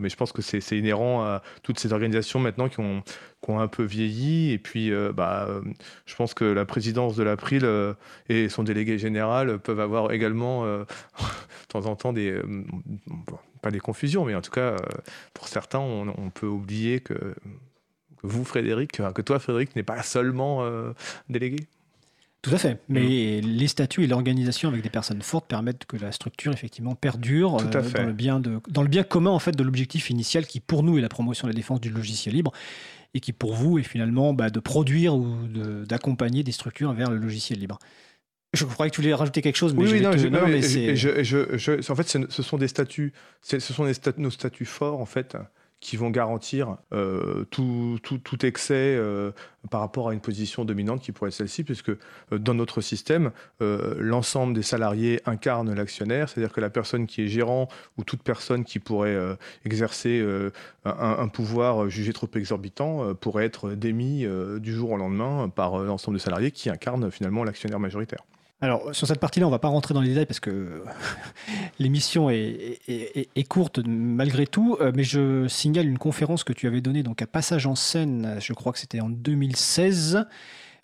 mais 0.00 0.08
je 0.08 0.14
pense 0.16 0.30
que 0.30 0.40
c'est, 0.40 0.60
inhérent 0.78 1.24
à 1.24 1.42
toutes 1.64 1.80
ces 1.80 1.92
organisations 1.92 2.38
maintenant 2.38 2.68
qui 2.68 2.78
ont, 2.78 3.02
ont 3.48 3.58
un 3.58 3.66
peu 3.66 3.82
vieilli. 3.82 4.52
Et 4.52 4.58
puis, 4.58 4.92
bah, 5.12 5.48
je 6.06 6.14
pense 6.14 6.34
que 6.34 6.44
la 6.44 6.64
présidence 6.64 7.16
de 7.16 7.24
l'April 7.24 7.68
et 8.28 8.48
son 8.48 8.62
délégué 8.62 8.96
général 8.96 9.58
peuvent 9.58 9.80
avoir 9.80 10.12
également, 10.12 10.64
de 10.78 10.86
temps 11.68 11.86
en 11.86 11.96
temps, 11.96 12.12
des, 12.12 12.40
pas 13.60 13.72
des 13.72 13.80
confusions, 13.80 14.24
mais 14.24 14.36
en 14.36 14.40
tout 14.40 14.52
cas, 14.52 14.76
pour 15.32 15.48
certains, 15.48 15.80
on 15.80 16.30
peut 16.30 16.46
oublier 16.46 17.00
que 17.00 17.34
vous, 18.24 18.44
Frédéric, 18.44 18.92
que 19.14 19.22
toi, 19.22 19.38
Frédéric, 19.38 19.76
n'est 19.76 19.82
pas 19.82 20.02
seulement 20.02 20.64
euh, 20.64 20.92
délégué? 21.28 21.68
Tout 22.42 22.50
à 22.50 22.58
fait. 22.58 22.78
Mais 22.88 23.40
mm. 23.42 23.46
les 23.46 23.68
statuts 23.68 24.04
et 24.04 24.06
l'organisation 24.06 24.68
avec 24.68 24.82
des 24.82 24.90
personnes 24.90 25.22
fortes 25.22 25.46
permettent 25.46 25.86
que 25.86 25.96
la 25.96 26.12
structure 26.12 26.52
effectivement 26.52 26.94
perdure 26.94 27.56
euh, 27.56 27.64
dans, 27.64 28.06
le 28.06 28.12
bien 28.12 28.40
de, 28.40 28.60
dans 28.68 28.82
le 28.82 28.88
bien 28.88 29.02
commun 29.02 29.30
en 29.30 29.38
fait 29.38 29.52
de 29.52 29.62
l'objectif 29.62 30.10
initial 30.10 30.46
qui 30.46 30.60
pour 30.60 30.82
nous 30.82 30.98
est 30.98 31.00
la 31.00 31.08
promotion 31.08 31.48
et 31.48 31.50
la 31.50 31.56
défense 31.56 31.80
du 31.80 31.90
logiciel 31.90 32.34
libre 32.34 32.52
et 33.14 33.20
qui 33.20 33.32
pour 33.32 33.54
vous 33.54 33.78
est 33.78 33.82
finalement 33.82 34.34
bah, 34.34 34.50
de 34.50 34.60
produire 34.60 35.14
ou 35.14 35.36
d'accompagner 35.86 36.42
des 36.42 36.52
structures 36.52 36.92
vers 36.92 37.10
le 37.10 37.16
logiciel 37.16 37.58
libre. 37.58 37.78
Je 38.52 38.64
croyais 38.64 38.90
que 38.90 38.94
tu 38.94 39.00
voulais 39.00 39.14
rajouter 39.14 39.40
quelque 39.40 39.56
chose, 39.56 39.74
mais 39.74 39.82
oui, 39.82 40.00
non, 40.00 40.10
mais 40.10 40.62
je, 40.62 41.90
en 41.92 41.96
fait, 41.96 42.18
ce 42.28 42.42
sont 42.42 42.58
des 42.58 42.68
statuts, 42.68 43.12
ce 43.40 43.58
sont 43.58 43.84
des 43.84 43.94
nos 44.18 44.30
statuts 44.30 44.64
forts 44.64 45.00
en 45.00 45.06
fait 45.06 45.36
qui 45.84 45.98
vont 45.98 46.08
garantir 46.08 46.78
euh, 46.94 47.44
tout, 47.50 47.98
excès 48.42 48.96
euh, 48.96 49.32
par 49.70 49.82
rapport 49.82 50.08
à 50.08 50.14
une 50.14 50.20
position 50.20 50.64
dominante 50.64 51.02
qui 51.02 51.12
pourrait 51.12 51.28
être 51.28 51.34
celle-ci, 51.34 51.62
puisque 51.62 51.90
euh, 51.90 51.98
dans 52.32 52.54
notre 52.54 52.80
système, 52.80 53.32
l'ensemble 53.60 54.54
des 54.54 54.62
salariés 54.62 55.20
incarnent 55.26 55.74
l'actionnaire, 55.74 56.30
c'est-à-dire 56.30 56.54
que 56.54 56.62
la 56.62 56.70
personne 56.70 57.06
qui 57.06 57.22
est 57.22 57.28
gérant 57.28 57.68
ou 57.98 58.04
toute 58.04 58.22
personne 58.22 58.64
qui 58.64 58.78
pourrait 58.78 59.16
exercer 59.66 60.24
un, 60.84 60.92
un, 60.94 61.28
pouvoir 61.28 61.90
jugé 61.90 62.14
trop 62.14 62.28
exorbitant 62.34 63.14
pourrait 63.14 63.44
être 63.44 63.70
démis 63.70 64.26
du 64.60 64.72
jour 64.72 64.92
au 64.92 64.96
lendemain 64.96 65.50
par 65.50 65.78
l'ensemble 65.78 66.16
des 66.16 66.22
salariés 66.22 66.50
qui 66.50 66.70
incarnent 66.70 67.10
finalement 67.10 67.44
l'actionnaire 67.44 67.80
majoritaire. 67.80 68.24
Alors, 68.60 68.94
sur 68.94 69.06
cette 69.06 69.20
partie-là, 69.20 69.46
on 69.46 69.50
ne 69.50 69.54
va 69.54 69.58
pas 69.58 69.68
rentrer 69.68 69.94
dans 69.94 70.00
les 70.00 70.08
détails 70.08 70.26
parce 70.26 70.40
que 70.40 70.84
l'émission 71.78 72.30
est, 72.30 73.48
courte 73.48 73.80
malgré 73.84 74.46
tout, 74.46 74.76
euh, 74.80 74.92
mais 74.94 75.04
je 75.04 75.46
signale 75.48 75.86
une 75.86 75.98
conférence 75.98 76.44
que 76.44 76.52
tu 76.52 76.66
avais 76.66 76.80
donnée 76.80 77.02
donc 77.02 77.20
à 77.20 77.26
Passage 77.26 77.66
en 77.66 77.74
scène, 77.74 78.36
je 78.40 78.52
crois 78.52 78.72
que 78.72 78.78
c'était 78.78 79.00
en 79.00 79.10
2016. 79.10 80.24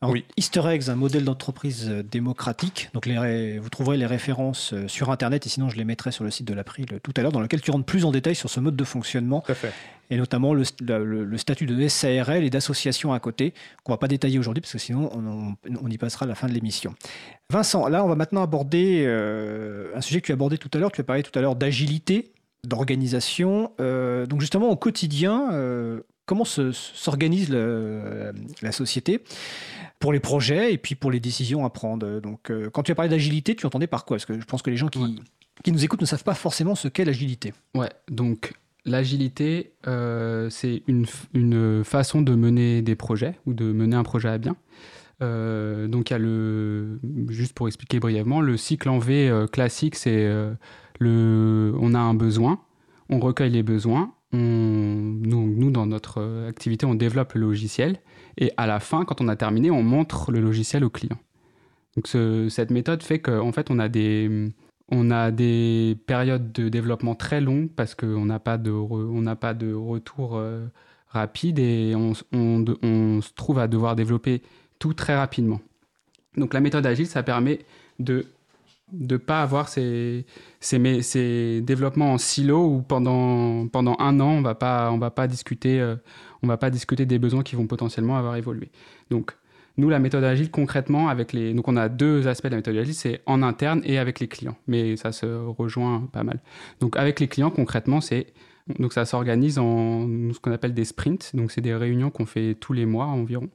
oui. 0.03 0.25
Easter 0.37 0.63
Eggs, 0.67 0.91
un 0.91 0.97
modèle 0.97 1.25
d'entreprise 1.25 1.89
euh, 1.89 2.03
démocratique. 2.03 2.91
Donc, 2.93 3.07
les, 3.07 3.59
vous 3.59 3.71
trouverez 3.71 3.97
les 3.97 4.07
références 4.07 4.75
euh, 4.75 4.89
sur 4.89 5.11
Internet 5.11 5.47
et 5.47 5.49
sinon, 5.49 5.71
je 5.71 5.77
les 5.77 5.85
mettrai 5.85 6.13
sur 6.13 6.25
le 6.25 6.31
site 6.31 6.47
de 6.47 6.55
l'April 6.55 6.87
tout 7.03 7.15
à 7.17 7.23
l'heure, 7.23 7.33
dans 7.33 7.41
lequel 7.41 7.61
tu 7.61 7.71
rentres 7.71 7.87
plus 7.87 8.05
en 8.05 8.11
détail 8.11 8.35
sur 8.35 8.51
ce 8.51 8.61
mode 8.61 8.77
de 8.77 8.85
fonctionnement. 8.85 9.41
Tout 9.41 9.53
à 9.53 9.55
fait 9.55 9.73
et 10.11 10.17
notamment 10.17 10.53
le, 10.55 10.65
statut 11.39 11.67
de 11.67 11.89
SARL 11.89 12.45
et 12.45 12.51
d'association 12.51 13.13
à 13.13 13.21
côté, 13.21 13.55
qu'on 13.85 13.93
ne 13.93 13.95
va 13.95 13.99
pas 13.99 14.09
détailler 14.09 14.39
aujourd'hui 14.39 14.61
parce 14.61 14.73
que 14.73 14.79
sinon 14.79 15.11
on, 15.15 15.89
y 15.89 15.99
passera 15.99 16.25
à 16.25 16.29
la 16.29 16.35
fin 16.35 16.49
de 16.49 16.53
l'émission. 16.53 16.95
Vincent, 17.49 17.89
là 17.89 18.05
on 18.05 18.09
va 18.09 18.17
maintenant 18.17 18.43
aborder 18.43 19.05
euh, 19.07 19.93
un 19.95 20.01
sujet 20.01 20.21
que 20.21 20.27
tu 20.27 20.33
as 20.33 20.35
abordé 20.35 20.59
tout 20.59 20.71
à 20.75 20.79
l'heure, 20.79 20.93
tu 20.93 21.01
as 21.01 21.05
parlé 21.05 21.23
tout 21.23 21.37
à 21.39 21.43
l'heure 21.43 21.57
d'agilité, 21.57 22.33
d'organisation. 22.67 23.73
Euh, 23.81 24.27
donc 24.27 24.41
justement 24.41 24.69
au 24.69 24.77
quotidien, 24.77 25.53
euh, 25.53 26.01
comment 26.27 26.45
s'organise 26.45 27.51
la 27.51 28.73
société 28.73 29.23
pour 30.01 30.13
les 30.13 30.21
projets 30.21 30.73
et 30.73 30.79
puis 30.79 30.97
pour 30.97 31.13
les 31.13 31.21
décisions 31.21 31.65
à 31.65 31.71
prendre? 31.71 32.21
Donc 32.21 32.53
quand 32.73 32.83
tu 32.83 32.91
as 32.91 32.95
parlé 32.97 33.09
d'agilité, 33.09 33.55
tu 33.55 33.65
entendais 33.65 33.87
par 33.87 34.05
quoi? 34.05 34.17
Parce 34.17 34.27
que 34.27 34.39
je 34.39 34.45
pense 34.45 34.63
que 34.63 34.71
les 34.71 34.77
gens 34.77 34.89
qui, 34.89 35.21
qui 35.63 35.73
nous 35.73 35.85
écoutent 35.85 36.01
ne 36.01 36.07
savent 36.07 36.25
pas 36.25 36.35
forcément 36.35 36.75
ce 36.75 36.89
qu'est 36.89 37.05
l'agilité. 37.05 37.55
Ouais, 37.75 37.91
donc 38.11 38.53
l'agilité, 38.85 39.73
euh, 39.87 40.49
c'est 40.51 40.83
une, 40.87 41.07
façon 41.85 42.23
de 42.23 42.35
mener 42.35 42.83
des 42.83 42.97
projets 42.97 43.39
ou 43.47 43.53
de 43.53 43.73
mener 43.73 43.97
un 43.97 44.03
projet 44.03 44.29
à 44.29 44.39
bien. 44.39 44.57
Euh, 45.23 45.87
donc, 45.87 46.11
il 46.11 46.15
y 46.15 46.17
a 46.17 46.19
le, 46.19 46.99
juste 47.29 47.53
pour 47.53 47.69
expliquer 47.69 48.01
brièvement, 48.01 48.41
le 48.41 48.57
cycle 48.57 48.89
en 48.89 48.99
V 48.99 49.29
euh, 49.29 49.47
classique, 49.47 49.97
c'est 49.97 50.31
on 51.03 51.95
a 51.95 51.99
un 51.99 52.15
besoin, 52.15 52.61
on 53.09 53.21
recueille 53.21 53.51
les 53.51 53.63
besoins, 53.63 54.13
nous, 54.33 55.71
dans 55.71 55.87
notre 55.87 56.47
activité, 56.49 56.87
on 56.87 56.95
développe 56.95 57.33
le 57.35 57.41
logiciel 57.41 58.01
et 58.37 58.53
à 58.57 58.67
la 58.67 58.81
fin, 58.81 59.05
quand 59.05 59.21
on 59.21 59.29
a 59.29 59.37
terminé, 59.37 59.71
on 59.71 59.83
montre 59.83 60.31
le 60.31 60.41
logiciel 60.41 60.85
au 60.85 60.91
client. 60.91 61.19
Donc, 61.97 62.07
cette 62.07 62.71
méthode 62.71 63.03
fait 63.03 63.19
qu'en 63.19 63.51
fait, 63.53 63.71
on 63.71 63.79
a 63.79 63.89
des 63.89 64.51
on 64.91 65.11
a 65.11 65.31
des 65.31 65.97
périodes 66.07 66.53
de 66.53 66.69
développement 66.69 67.15
très 67.15 67.41
longues 67.41 67.69
parce 67.75 67.95
qu'on 67.95 68.25
n'a 68.25 68.39
pas, 68.39 68.59
de 68.59 68.71
on 68.71 69.25
pas 69.37 69.55
de 69.55 69.73
retour 69.73 70.37
euh, 70.37 70.67
rapide 71.09 71.59
et 71.59 71.95
on, 71.95 72.15
se 72.15 73.35
trouve 73.35 73.59
à 73.59 73.69
devoir 73.69 73.97
développer 73.97 74.43
tout 74.79 74.95
très 74.95 75.17
rapidement. 75.17 75.61
Donc 76.37 76.55
la 76.55 76.61
méthode 76.61 76.87
agile, 76.87 77.07
ça 77.07 77.23
permet 77.23 77.61
de 77.99 78.27
ne 78.93 79.17
pas 79.17 79.43
avoir 79.43 79.69
ces, 79.69 80.27
ces, 80.61 81.61
développements 81.61 82.13
en 82.15 82.19
silo 82.19 82.67
où 82.67 82.83
pendant, 82.83 83.69
pendant 83.69 83.97
un 84.01 84.19
an, 84.19 84.31
on 84.31 84.41
ne 84.41 84.99
va 85.01 85.11
pas 85.11 85.27
discuter, 85.29 85.81
euh, 85.81 85.97
on 86.43 86.49
va 86.49 86.57
pas 86.57 86.71
discuter 86.71 87.07
des 87.07 87.19
besoins 87.21 87.45
qui 87.45 87.55
vont 87.55 87.67
potentiellement 87.67 88.17
avoir 88.17 88.35
évolué. 88.37 88.71
Donc 89.11 89.37
nous, 89.81 89.89
la 89.89 89.99
méthode 89.99 90.25
agile, 90.25 90.51
concrètement, 90.51 91.09
avec 91.09 91.33
les. 91.33 91.55
Donc, 91.55 91.67
on 91.69 91.77
a 91.77 91.89
deux 91.89 92.29
aspects 92.29 92.47
de 92.47 92.51
la 92.51 92.57
méthode 92.57 92.77
agile 92.77 92.95
c'est 92.95 93.23
en 93.27 93.43
interne 93.43 93.81
et 93.85 93.99
avec 93.99 94.21
les 94.21 94.29
clients. 94.29 94.57
Mais 94.67 94.97
ça 94.97 95.11
se 95.13 95.27
rejoint 95.27 96.09
pas 96.13 96.23
mal. 96.23 96.41
Donc, 96.81 96.97
avec 96.97 97.19
les 97.19 97.29
clients, 97.29 97.51
concrètement, 97.51 98.01
c'est. 98.01 98.27
Donc, 98.79 98.93
ça 98.93 99.05
s'organise 99.05 99.59
en 99.59 100.07
ce 100.33 100.39
qu'on 100.39 100.53
appelle 100.53 100.75
des 100.75 100.85
sprints. 100.85 101.35
Donc, 101.35 101.51
c'est 101.51 101.61
des 101.61 101.75
réunions 101.75 102.11
qu'on 102.11 102.27
fait 102.27 102.55
tous 102.55 102.73
les 102.73 102.87
mois 102.87 103.07
environ. 103.07 103.49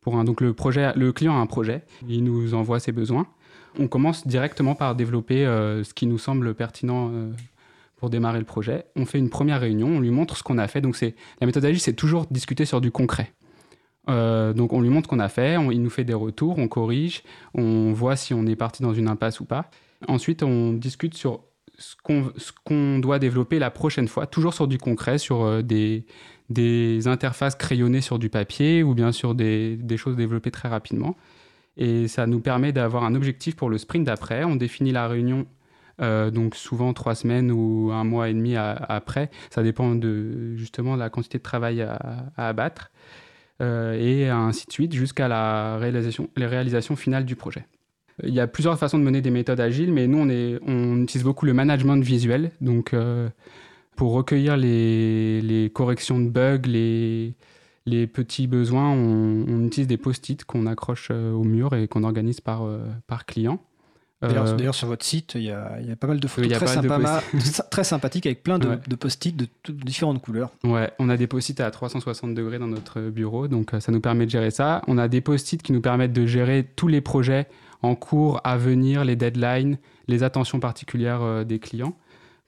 Pour 0.00 0.16
un... 0.16 0.24
Donc, 0.24 0.40
le, 0.40 0.54
projet, 0.54 0.92
le 0.96 1.12
client 1.12 1.36
a 1.36 1.40
un 1.40 1.46
projet, 1.46 1.82
il 2.08 2.24
nous 2.24 2.54
envoie 2.54 2.80
ses 2.80 2.92
besoins. 2.92 3.26
On 3.78 3.86
commence 3.86 4.26
directement 4.26 4.74
par 4.74 4.94
développer 4.94 5.46
euh, 5.46 5.84
ce 5.84 5.94
qui 5.94 6.06
nous 6.06 6.18
semble 6.18 6.54
pertinent. 6.54 7.10
Euh, 7.12 7.30
pour 7.96 8.10
démarrer 8.10 8.38
le 8.38 8.44
projet, 8.44 8.84
on 8.94 9.06
fait 9.06 9.18
une 9.18 9.30
première 9.30 9.58
réunion, 9.58 9.88
on 9.88 10.00
lui 10.00 10.10
montre 10.10 10.36
ce 10.36 10.42
qu'on 10.42 10.58
a 10.58 10.68
fait. 10.68 10.82
Donc 10.82 10.96
c'est 10.96 11.14
la 11.40 11.46
méthode 11.46 11.64
agile, 11.64 11.80
c'est 11.80 11.94
toujours 11.94 12.26
discuter 12.30 12.66
sur 12.66 12.82
du 12.82 12.90
concret 12.90 13.32
Euh, 14.08 14.52
donc 14.52 14.72
on 14.72 14.80
lui 14.80 14.88
montre 14.88 15.08
qu'on 15.08 15.18
a 15.18 15.28
fait, 15.28 15.54
il 15.72 15.82
nous 15.82 15.90
fait 15.90 16.04
des 16.04 16.14
retours, 16.14 16.58
on 16.58 16.68
corrige, 16.68 17.22
on 17.54 17.92
voit 17.92 18.16
si 18.16 18.34
on 18.34 18.46
est 18.46 18.56
parti 18.56 18.82
dans 18.82 18.94
une 18.94 19.08
impasse 19.08 19.40
ou 19.40 19.44
pas. 19.44 19.70
Ensuite, 20.08 20.42
on 20.42 20.72
discute 20.72 21.14
sur 21.14 21.40
ce 21.78 21.94
qu'on 22.64 22.98
doit 22.98 23.18
développer 23.18 23.58
la 23.58 23.70
prochaine 23.70 24.08
fois, 24.08 24.26
toujours 24.26 24.54
sur 24.54 24.66
du 24.66 24.78
concret, 24.78 25.18
sur 25.18 25.44
euh, 25.44 25.62
des, 25.62 26.06
interfaces 27.06 27.54
crayonnées 27.54 28.00
sur 28.00 28.18
du 28.18 28.28
papier 28.28 28.82
ou 28.82 28.94
bien 28.94 29.12
sur 29.12 29.34
des, 29.34 29.78
choses 29.96 30.16
développées 30.16 30.50
très 30.50 30.68
rapidement. 30.68 31.16
Et 31.76 32.08
ça 32.08 32.26
nous 32.26 32.40
permet 32.40 32.72
d'avoir 32.72 33.04
un 33.04 33.14
objectif 33.14 33.56
pour 33.56 33.68
le 33.68 33.76
sprint 33.76 34.06
d'après. 34.06 34.44
On 34.44 34.56
définit 34.56 34.92
la 34.92 35.08
réunion, 35.08 35.46
euh, 36.00 36.30
donc 36.30 36.54
souvent 36.54 36.94
trois 36.94 37.14
semaines 37.14 37.50
ou 37.52 37.90
un 37.92 38.04
mois 38.04 38.30
et 38.30 38.34
demi 38.34 38.56
après. 38.56 39.30
Ça 39.50 39.62
dépend 39.62 39.94
de 39.94 40.56
justement 40.56 40.94
de 40.94 41.00
la 41.00 41.10
quantité 41.10 41.36
de 41.36 41.42
travail 41.42 41.82
à 41.82 42.30
abattre. 42.38 42.90
Euh, 43.62 43.94
et 43.94 44.28
ainsi 44.28 44.66
de 44.66 44.72
suite 44.72 44.92
jusqu'à 44.94 45.28
la 45.28 45.78
réalisation, 45.78 46.28
les 46.36 46.46
réalisations 46.46 46.94
finales 46.94 47.24
du 47.24 47.36
projet. 47.36 47.66
Il 48.22 48.34
y 48.34 48.40
a 48.40 48.46
plusieurs 48.46 48.78
façons 48.78 48.98
de 48.98 49.04
mener 49.04 49.22
des 49.22 49.30
méthodes 49.30 49.60
agiles, 49.60 49.92
mais 49.92 50.06
nous, 50.06 50.18
on, 50.18 50.28
est, 50.28 50.58
on 50.66 51.02
utilise 51.02 51.24
beaucoup 51.24 51.46
le 51.46 51.54
management 51.54 52.02
visuel. 52.02 52.50
Donc, 52.60 52.92
euh, 52.92 53.28
pour 53.94 54.12
recueillir 54.12 54.56
les, 54.56 55.40
les 55.40 55.70
corrections 55.70 56.18
de 56.18 56.28
bugs, 56.28 56.66
les, 56.66 57.34
les 57.86 58.06
petits 58.06 58.46
besoins, 58.46 58.90
on, 58.90 59.46
on 59.48 59.64
utilise 59.66 59.86
des 59.86 59.96
post-it 59.96 60.44
qu'on 60.44 60.66
accroche 60.66 61.08
euh, 61.10 61.32
au 61.32 61.44
mur 61.44 61.74
et 61.74 61.88
qu'on 61.88 62.04
organise 62.04 62.40
par, 62.40 62.62
par 63.06 63.24
client. 63.24 63.58
D'ailleurs, 64.28 64.46
Euh, 64.48 64.56
d'ailleurs, 64.56 64.74
sur 64.74 64.88
votre 64.88 65.04
site, 65.04 65.32
il 65.34 65.42
y 65.42 65.50
a, 65.50 65.78
il 65.80 65.88
y 65.88 65.92
a 65.92 65.96
pas 65.96 66.06
mal 66.06 66.20
de 66.20 66.26
photos 66.28 66.50
très, 66.52 66.66
de 66.82 66.88
sympa- 66.88 67.22
très 67.70 67.84
sympathiques 67.84 68.26
avec 68.26 68.42
plein 68.42 68.58
de, 68.58 68.68
Ouais. 68.68 68.78
de 68.86 68.94
post-it 68.96 69.36
de, 69.36 69.46
toutes- 69.62 69.84
différentes 69.84 70.20
couleurs. 70.22 70.50
Ouais, 70.64 70.90
on 70.98 71.08
a 71.08 71.16
des 71.16 71.26
post-it 71.26 71.60
à 71.60 71.70
360 71.70 72.34
degrés 72.34 72.58
dans 72.58 72.66
notre 72.68 73.00
bureau, 73.00 73.48
donc 73.48 73.74
euh, 73.74 73.80
ça 73.80 73.92
nous 73.92 74.00
permet 74.00 74.26
de 74.26 74.30
gérer 74.30 74.50
ça. 74.50 74.82
On 74.86 74.98
a 74.98 75.08
des 75.08 75.20
post-it 75.20 75.62
qui 75.62 75.72
nous 75.72 75.80
permettent 75.80 76.12
de 76.12 76.26
gérer 76.26 76.66
tous 76.76 76.88
les 76.88 77.00
projets 77.00 77.46
en 77.82 77.94
cours, 77.94 78.40
à 78.44 78.56
venir, 78.56 79.04
les 79.04 79.16
deadlines, 79.16 79.78
les 80.08 80.22
attentions 80.22 80.60
particulières 80.60 81.22
euh, 81.22 81.44
des 81.44 81.58
clients, 81.58 81.94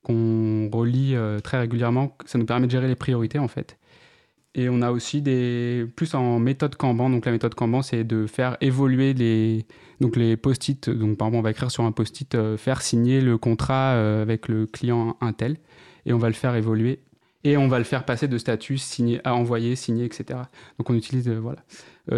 qu'on 0.03 0.70
relie 0.72 1.14
très 1.43 1.59
régulièrement. 1.59 2.16
Ça 2.24 2.39
nous 2.39 2.47
permet 2.47 2.66
de 2.66 2.70
gérer 2.72 2.89
les 2.89 2.95
priorités, 2.95 3.39
en 3.39 3.49
fait. 3.49 3.76
Et 4.55 4.68
on 4.68 4.81
a 4.83 4.91
aussi 4.91 5.20
des 5.22 5.87
plus 5.97 6.14
en 6.14 6.39
méthode 6.39 6.74
Kanban. 6.76 7.11
Donc 7.11 7.26
la 7.26 7.33
méthode 7.33 7.55
Kanban, 7.55 7.83
c'est 7.83 8.05
de 8.05 8.26
faire 8.26 8.57
évoluer 8.61 9.12
les 9.14 9.66
donc 10.01 10.17
les 10.17 10.37
post-it. 10.37 10.89
Donc 10.91 11.17
par 11.19 11.29
exemple, 11.29 11.39
on 11.41 11.43
va 11.43 11.51
écrire 11.51 11.71
sur 11.71 11.85
un 11.85 11.93
post-it 11.93 12.35
euh, 12.35 12.57
faire 12.57 12.83
signer 12.83 13.21
le 13.21 13.39
contrat 13.39 13.95
euh, 13.95 14.23
avec 14.23 14.49
le 14.49 14.67
client 14.67 15.17
Intel, 15.21 15.57
et 16.07 16.13
on 16.13 16.19
va 16.19 16.29
le 16.29 16.35
faire 16.35 16.55
évoluer 16.55 17.01
et 17.45 17.57
on 17.57 17.69
va 17.69 17.79
le 17.79 17.85
faire 17.85 18.05
passer 18.05 18.27
de 18.27 18.37
statut 18.37 18.79
signé 18.79 19.21
à 19.25 19.35
envoyer, 19.35 19.77
signé, 19.77 20.05
etc. 20.05 20.41
Donc 20.79 20.91
on 20.91 20.95
utilise 20.95 21.29
euh, 21.29 21.39
voilà 21.39 21.61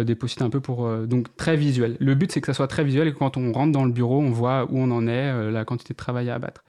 des 0.03 0.15
post-it 0.15 0.41
un 0.41 0.49
peu 0.49 0.61
pour 0.61 0.89
donc 1.05 1.35
très 1.35 1.57
visuel. 1.57 1.97
Le 1.99 2.15
but 2.15 2.31
c'est 2.31 2.39
que 2.41 2.47
ça 2.47 2.53
soit 2.53 2.67
très 2.67 2.83
visuel 2.83 3.07
et 3.09 3.13
que 3.13 3.17
quand 3.17 3.35
on 3.37 3.51
rentre 3.51 3.71
dans 3.73 3.85
le 3.85 3.91
bureau, 3.91 4.19
on 4.19 4.29
voit 4.31 4.65
où 4.71 4.79
on 4.79 4.89
en 4.89 5.05
est, 5.07 5.51
la 5.51 5.65
quantité 5.65 5.93
de 5.93 5.97
travail 5.97 6.29
à 6.29 6.35
abattre. 6.35 6.63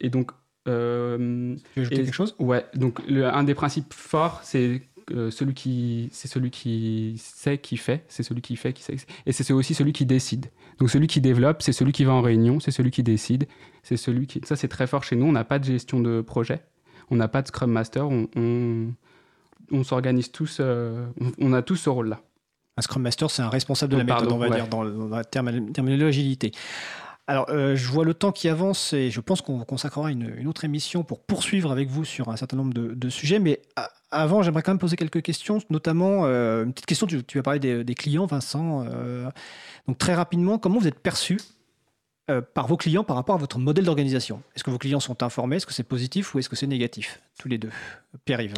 Et 0.00 0.10
donc 0.10 0.30
Tu 0.66 0.70
veux 0.70 1.56
ajouter 1.76 1.94
et- 2.00 2.04
quelque 2.04 2.12
chose? 2.14 2.36
Ouais, 2.38 2.64
donc 2.74 3.00
le- 3.08 3.24
un 3.26 3.42
des 3.44 3.54
principes 3.54 3.92
forts, 3.94 4.40
c'est 4.42 4.82
euh, 5.12 5.30
celui 5.30 5.54
qui 5.54 6.08
c'est 6.12 6.28
celui 6.28 6.50
qui 6.50 7.14
sait 7.18 7.58
qui 7.58 7.76
fait, 7.76 8.04
c'est 8.08 8.22
celui 8.22 8.40
qui 8.42 8.56
fait 8.56 8.72
qui 8.72 8.82
sait, 8.82 8.96
et 9.26 9.32
c'est 9.32 9.52
aussi 9.52 9.74
celui 9.74 9.92
qui 9.92 10.06
décide. 10.06 10.46
Donc 10.78 10.90
celui 10.90 11.06
qui 11.06 11.20
développe, 11.20 11.62
c'est 11.62 11.72
celui 11.72 11.92
qui 11.92 12.04
va 12.04 12.12
en 12.12 12.20
réunion, 12.22 12.60
c'est 12.60 12.70
celui 12.70 12.90
qui 12.90 13.02
décide, 13.02 13.46
c'est 13.82 13.96
celui 13.96 14.26
qui. 14.26 14.40
Ça 14.44 14.56
c'est 14.56 14.68
très 14.68 14.86
fort 14.86 15.04
chez 15.04 15.16
nous. 15.16 15.26
On 15.26 15.32
n'a 15.32 15.44
pas 15.44 15.58
de 15.58 15.64
gestion 15.64 16.00
de 16.00 16.20
projet, 16.20 16.60
on 17.10 17.16
n'a 17.16 17.28
pas 17.28 17.42
de 17.42 17.46
Scrum 17.48 17.70
Master, 17.70 18.08
on, 18.08 18.28
on, 18.36 18.88
on 19.72 19.84
s'organise 19.84 20.30
tous, 20.32 20.58
euh, 20.60 21.06
on, 21.20 21.32
on 21.38 21.52
a 21.52 21.62
tous 21.62 21.76
ce 21.76 21.88
rôle-là. 21.90 22.20
Un 22.76 22.82
Scrum 22.82 23.02
Master, 23.02 23.30
c'est 23.30 23.42
un 23.42 23.48
responsable 23.48 23.92
de 23.92 23.96
la 23.98 24.02
Oh, 24.02 24.06
méthode, 24.06 24.28
pardon, 24.28 24.34
on 24.36 24.38
va 24.38 24.48
ouais. 24.48 24.56
dire, 24.56 24.68
dans, 24.68 24.82
le- 24.82 24.90
dans 24.92 25.08
la 25.16 25.22
termi- 25.24 25.72
terminologie 25.72 26.20
agilité. 26.20 26.52
Alors, 27.28 27.46
euh, 27.48 27.74
je 27.74 27.88
vois 27.88 28.04
le 28.04 28.14
temps 28.14 28.30
qui 28.30 28.48
avance 28.48 28.92
et 28.92 29.10
je 29.10 29.20
pense 29.20 29.40
qu'on 29.40 29.64
consacrera 29.64 30.12
une, 30.12 30.32
une 30.38 30.46
autre 30.46 30.64
émission 30.64 31.02
pour 31.02 31.20
poursuivre 31.20 31.72
avec 31.72 31.88
vous 31.88 32.04
sur 32.04 32.28
un 32.28 32.36
certain 32.36 32.56
nombre 32.56 32.72
de, 32.72 33.08
sujets. 33.08 33.40
Mais 33.40 33.62
avant, 34.12 34.42
j'aimerais 34.42 34.62
quand 34.62 34.70
même 34.70 34.78
poser 34.78 34.96
quelques 34.96 35.22
questions, 35.22 35.58
notamment 35.68 36.24
euh, 36.24 36.64
une 36.64 36.72
petite 36.72 36.86
question. 36.86 37.06
Tu, 37.06 37.24
tu 37.24 37.38
as 37.38 37.42
parlé 37.42 37.58
des, 37.58 37.94
clients, 37.94 38.26
Vincent. 38.26 38.86
euh, 38.88 39.28
donc, 39.88 39.98
très 39.98 40.14
rapidement, 40.14 40.58
comment 40.58 40.78
vous 40.78 40.88
êtes 40.88 41.00
perçu 41.00 41.38
par 42.54 42.66
vos 42.66 42.76
clients 42.76 43.04
par 43.04 43.14
rapport 43.14 43.36
à 43.36 43.38
votre 43.38 43.58
modèle 43.58 43.84
d'organisation? 43.84 44.42
Est-ce 44.54 44.64
que 44.64 44.70
vos 44.70 44.78
clients 44.78 45.00
sont 45.00 45.22
informés? 45.22 45.56
Est-ce 45.56 45.66
que 45.66 45.72
c'est 45.72 45.84
positif 45.84 46.34
ou 46.34 46.40
est-ce 46.40 46.48
que 46.48 46.56
c'est 46.56 46.66
négatif 46.66 47.20
Tous 47.38 47.48
les 47.48 47.58
deux? 47.58 47.70
Pierre-Yves. 48.24 48.54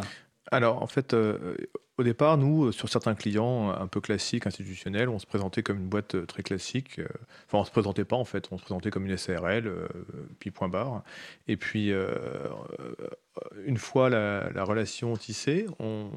Alors, 0.51 0.83
en 0.83 0.87
fait, 0.87 1.15
au 1.99 2.05
départ, 2.05 2.39
nous, 2.39 2.67
euh, 2.67 2.73
sur 2.73 2.89
certains 2.89 3.15
clients 3.15 3.71
euh, 3.71 3.83
un 3.83 3.89
peu 3.89 4.01
classiques, 4.01 4.47
institutionnels, 4.47 5.09
on 5.09 5.19
se 5.19 5.27
présentait 5.27 5.63
comme 5.63 5.79
une 5.79 5.89
boîte 5.89 6.15
euh, 6.15 6.27
très 6.27 6.43
classique. 6.43 7.01
Enfin, 7.47 7.59
on 7.59 7.65
se 7.65 7.71
présentait 7.71 8.05
pas, 8.05 8.17
en 8.17 8.25
fait. 8.25 8.49
On 8.53 8.59
se 8.59 8.63
présentait 8.63 8.91
comme 8.91 9.05
une 9.05 9.17
SARL, 9.17 9.71
puis 10.39 10.51
point 10.51 10.69
barre. 10.69 11.03
Et 11.49 11.57
puis, 11.57 11.93
une 13.65 13.77
fois 13.77 14.11
la, 14.11 14.51
la 14.51 14.65
relation 14.65 15.17
tissée, 15.17 15.67
on, 15.81 16.11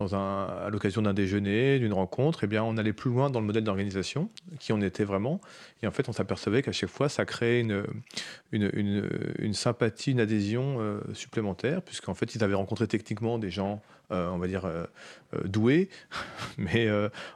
à 0.00 0.68
l'occasion 0.70 1.02
d'un 1.02 1.12
déjeuner, 1.12 1.78
d'une 1.78 1.92
rencontre, 1.92 2.44
eh 2.44 2.46
bien, 2.46 2.64
on 2.64 2.76
allait 2.76 2.92
plus 2.92 3.10
loin 3.10 3.28
dans 3.28 3.40
le 3.40 3.46
modèle 3.46 3.64
d'organisation, 3.64 4.30
qui 4.58 4.72
on 4.72 4.80
était 4.80 5.04
vraiment. 5.04 5.40
Et 5.82 5.86
en 5.86 5.90
fait, 5.90 6.08
on 6.08 6.12
s'apercevait 6.12 6.62
qu'à 6.62 6.72
chaque 6.72 6.88
fois, 6.88 7.08
ça 7.08 7.24
créait 7.24 7.60
une, 7.60 9.52
sympathie, 9.52 10.12
une 10.12 10.20
adhésion 10.20 10.78
euh, 10.80 11.00
supplémentaire, 11.12 11.82
puisqu'en 11.82 12.14
fait, 12.14 12.34
ils 12.34 12.42
avaient 12.42 12.54
rencontré 12.54 12.86
techniquement 12.86 13.38
des 13.38 13.50
gens, 13.50 13.82
euh, 14.10 14.28
on 14.30 14.38
va 14.38 14.46
dire, 14.46 14.64
euh, 14.64 14.86
doués, 15.44 15.90
mais 16.58 16.88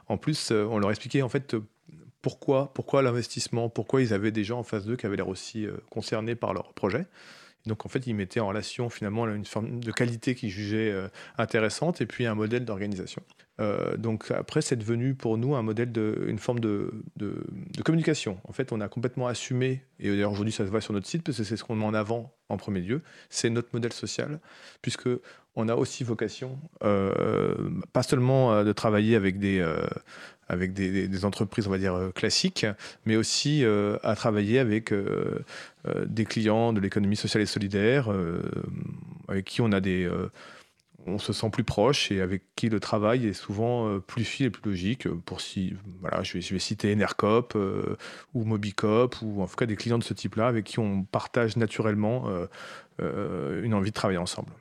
en 0.07 0.17
plus, 0.17 0.51
on 0.51 0.79
leur 0.79 0.89
expliquait 0.89 1.21
en 1.21 1.29
fait 1.29 1.55
pourquoi, 2.21 2.73
pourquoi 2.73 3.03
l'investissement, 3.03 3.69
pourquoi 3.69 4.01
ils 4.01 4.13
avaient 4.13 4.31
des 4.31 4.43
gens 4.43 4.59
en 4.59 4.63
face 4.63 4.85
d'eux 4.85 4.95
qui 4.95 5.05
avaient 5.05 5.17
l'air 5.17 5.29
aussi 5.29 5.67
concernés 5.91 6.35
par 6.35 6.53
leur 6.53 6.73
projet. 6.73 7.05
Donc, 7.65 7.85
en 7.85 7.89
fait, 7.89 8.05
ils 8.07 8.13
mettaient 8.13 8.39
en 8.39 8.47
relation 8.47 8.89
finalement 8.89 9.27
une 9.27 9.45
forme 9.45 9.79
de 9.79 9.91
qualité 9.91 10.35
qu'ils 10.35 10.49
jugeaient 10.49 10.91
euh, 10.91 11.07
intéressante 11.37 12.01
et 12.01 12.05
puis 12.05 12.25
un 12.25 12.35
modèle 12.35 12.65
d'organisation. 12.65 13.23
Euh, 13.61 13.95
donc 13.95 14.31
après, 14.31 14.61
c'est 14.61 14.75
devenu 14.75 15.15
pour 15.15 15.37
nous 15.37 15.55
un 15.55 15.61
modèle 15.61 15.91
de, 15.91 16.25
une 16.27 16.39
forme 16.39 16.59
de, 16.59 16.91
de, 17.15 17.41
communication. 17.83 18.39
En 18.43 18.51
fait, 18.51 18.71
on 18.71 18.81
a 18.81 18.89
complètement 18.89 19.27
assumé, 19.27 19.83
et 19.99 20.09
d'ailleurs 20.09 20.31
aujourd'hui 20.31 20.51
ça 20.51 20.65
se 20.65 20.71
voit 20.71 20.81
sur 20.81 20.93
notre 20.93 21.07
site 21.07 21.23
parce 21.23 21.37
que 21.37 21.43
c'est 21.43 21.55
ce 21.55 21.63
qu'on 21.63 21.75
met 21.75 21.85
en 21.85 21.93
avant 21.93 22.35
en 22.49 22.57
premier 22.57 22.81
lieu, 22.81 23.01
c'est 23.29 23.49
notre 23.49 23.69
modèle 23.73 23.93
social, 23.93 24.39
puisque 24.81 25.09
on 25.55 25.69
a 25.69 25.75
aussi 25.75 26.03
vocation, 26.03 26.59
euh, 26.83 27.69
pas 27.93 28.03
seulement 28.03 28.53
euh, 28.53 28.63
de 28.65 28.73
travailler 28.73 29.15
avec 29.15 29.39
des 29.39 29.65
avec 30.47 30.73
des, 30.73 31.25
entreprises, 31.25 31.67
on 31.67 31.71
va 31.71 31.77
dire, 31.77 31.95
euh, 31.95 32.11
classiques, 32.11 32.65
mais 33.05 33.15
aussi 33.15 33.63
euh, 33.63 33.97
à 34.03 34.15
travailler 34.15 34.59
avec 34.59 34.91
euh, 34.91 35.43
des 36.05 36.25
clients 36.25 36.73
de 36.73 36.79
l'économie 36.79 37.15
sociale 37.15 37.43
et 37.43 37.45
solidaire, 37.45 38.09
avec 39.27 39.45
qui 39.45 39.61
on 39.61 39.71
a 39.71 39.79
des, 39.79 40.09
on 41.05 41.19
se 41.19 41.31
sent 41.31 41.49
plus 41.51 41.63
proche 41.63 42.11
et 42.11 42.21
avec 42.21 42.41
qui 42.55 42.69
le 42.69 42.79
travail 42.79 43.27
est 43.27 43.33
souvent 43.33 43.99
plus 43.99 44.23
fil 44.23 44.47
et 44.47 44.49
plus 44.49 44.71
logique. 44.71 45.07
Pour 45.07 45.41
si, 45.41 45.75
voilà, 46.01 46.23
je 46.23 46.33
vais, 46.33 46.41
je 46.41 46.53
vais 46.53 46.59
citer 46.59 46.91
Enercop 46.91 47.55
ou 48.33 48.43
Mobicop 48.43 49.15
ou 49.21 49.43
en 49.43 49.47
tout 49.47 49.55
cas 49.55 49.67
des 49.67 49.75
clients 49.75 49.99
de 49.99 50.03
ce 50.03 50.15
type-là 50.15 50.47
avec 50.47 50.65
qui 50.65 50.79
on 50.79 51.03
partage 51.03 51.55
naturellement 51.55 52.27
une 52.99 53.75
envie 53.75 53.91
de 53.91 53.95
travailler 53.95 54.19
ensemble. 54.19 54.51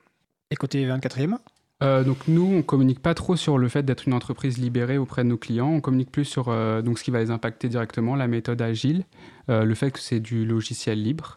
Et 0.51 0.57
côté 0.57 0.87
24e 0.87 1.39
Euh, 1.83 2.05
donc 2.05 2.29
nous, 2.29 2.45
on 2.45 2.62
communique 2.62 3.01
pas 3.01 3.14
trop 3.14 3.37
sur 3.37 3.59
le 3.59 3.68
fait 3.68 3.83
d'être 3.83 4.07
une 4.07 4.14
entreprise 4.14 4.59
libérée 4.59 4.97
auprès 4.97 5.25
de 5.25 5.29
nos 5.29 5.37
clients. 5.37 5.68
On 5.68 5.81
communique 5.81 6.12
plus 6.12 6.25
sur 6.25 6.49
euh, 6.49 6.83
donc 6.83 6.99
ce 6.99 7.05
qui 7.05 7.11
va 7.11 7.20
les 7.20 7.31
impacter 7.31 7.68
directement, 7.68 8.14
la 8.14 8.29
méthode 8.29 8.62
agile, 8.62 9.05
euh, 9.51 9.64
le 9.64 9.75
fait 9.75 9.91
que 9.91 9.99
c'est 9.99 10.20
du 10.20 10.45
logiciel 10.45 11.03
libre, 11.03 11.37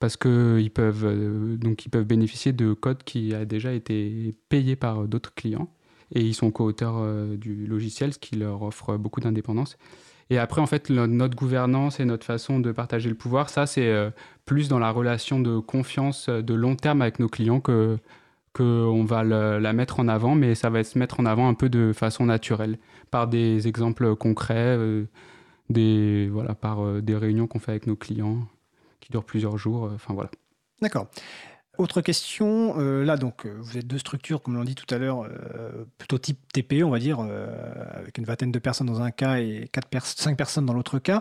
parce 0.00 0.16
que 0.16 0.58
ils 0.60 0.70
peuvent 0.70 1.58
donc 1.58 1.84
ils 1.84 1.90
peuvent 1.90 2.06
bénéficier 2.06 2.52
de 2.52 2.72
code 2.72 3.02
qui 3.04 3.34
a 3.34 3.44
déjà 3.44 3.72
été 3.72 4.34
payé 4.48 4.76
par 4.76 5.06
d'autres 5.06 5.34
clients 5.34 5.68
et 6.14 6.20
ils 6.20 6.34
sont 6.34 6.50
co-auteurs 6.50 7.02
du 7.36 7.66
logiciel, 7.66 8.12
ce 8.12 8.18
qui 8.18 8.36
leur 8.36 8.62
offre 8.62 8.96
beaucoup 8.96 9.20
d'indépendance. 9.20 9.76
Et 10.30 10.38
après, 10.38 10.60
en 10.60 10.66
fait, 10.66 10.90
notre 10.90 11.36
gouvernance 11.36 12.00
et 12.00 12.04
notre 12.04 12.24
façon 12.26 12.60
de 12.60 12.72
partager 12.72 13.08
le 13.08 13.14
pouvoir, 13.16 13.48
ça, 13.48 13.66
c'est 13.66 13.92
plus 14.44 14.68
dans 14.68 14.78
la 14.78 14.90
relation 14.90 15.40
de 15.40 15.58
confiance 15.58 16.28
de 16.28 16.54
long 16.54 16.76
terme 16.76 17.02
avec 17.02 17.18
nos 17.18 17.28
clients 17.28 17.60
que 17.60 17.98
qu'on 18.56 19.04
va 19.04 19.22
la 19.24 19.72
mettre 19.74 20.00
en 20.00 20.08
avant, 20.08 20.34
mais 20.34 20.54
ça 20.54 20.70
va 20.70 20.82
se 20.82 20.98
mettre 20.98 21.20
en 21.20 21.26
avant 21.26 21.48
un 21.48 21.54
peu 21.54 21.68
de 21.68 21.92
façon 21.92 22.24
naturelle, 22.26 22.78
par 23.10 23.28
des 23.28 23.68
exemples 23.68 24.16
concrets, 24.16 24.76
euh, 24.78 25.04
des, 25.68 26.28
voilà, 26.32 26.54
par 26.54 26.82
euh, 26.84 27.02
des 27.02 27.16
réunions 27.16 27.46
qu'on 27.46 27.58
fait 27.58 27.72
avec 27.72 27.86
nos 27.86 27.96
clients, 27.96 28.38
qui 29.00 29.10
durent 29.10 29.24
plusieurs 29.24 29.58
jours. 29.58 29.86
euh, 29.86 29.92
Enfin 29.94 30.14
voilà. 30.14 30.30
D'accord. 30.80 31.08
Autre 31.78 32.00
question, 32.00 32.74
là 32.78 33.18
donc 33.18 33.46
vous 33.46 33.76
êtes 33.76 33.86
deux 33.86 33.98
structures, 33.98 34.40
comme 34.40 34.54
l'on 34.54 34.64
dit 34.64 34.74
tout 34.74 34.86
à 34.94 34.96
l'heure, 34.96 35.28
plutôt 35.98 36.16
type 36.16 36.38
TPE, 36.50 36.82
on 36.84 36.88
va 36.88 36.98
dire, 36.98 37.20
avec 37.20 38.16
une 38.16 38.24
vingtaine 38.24 38.50
de 38.50 38.58
personnes 38.58 38.86
dans 38.86 39.02
un 39.02 39.10
cas 39.10 39.36
et 39.40 39.68
quatre 39.70 39.88
pers- 39.88 40.06
cinq 40.06 40.38
personnes 40.38 40.64
dans 40.64 40.72
l'autre 40.72 40.98
cas. 40.98 41.20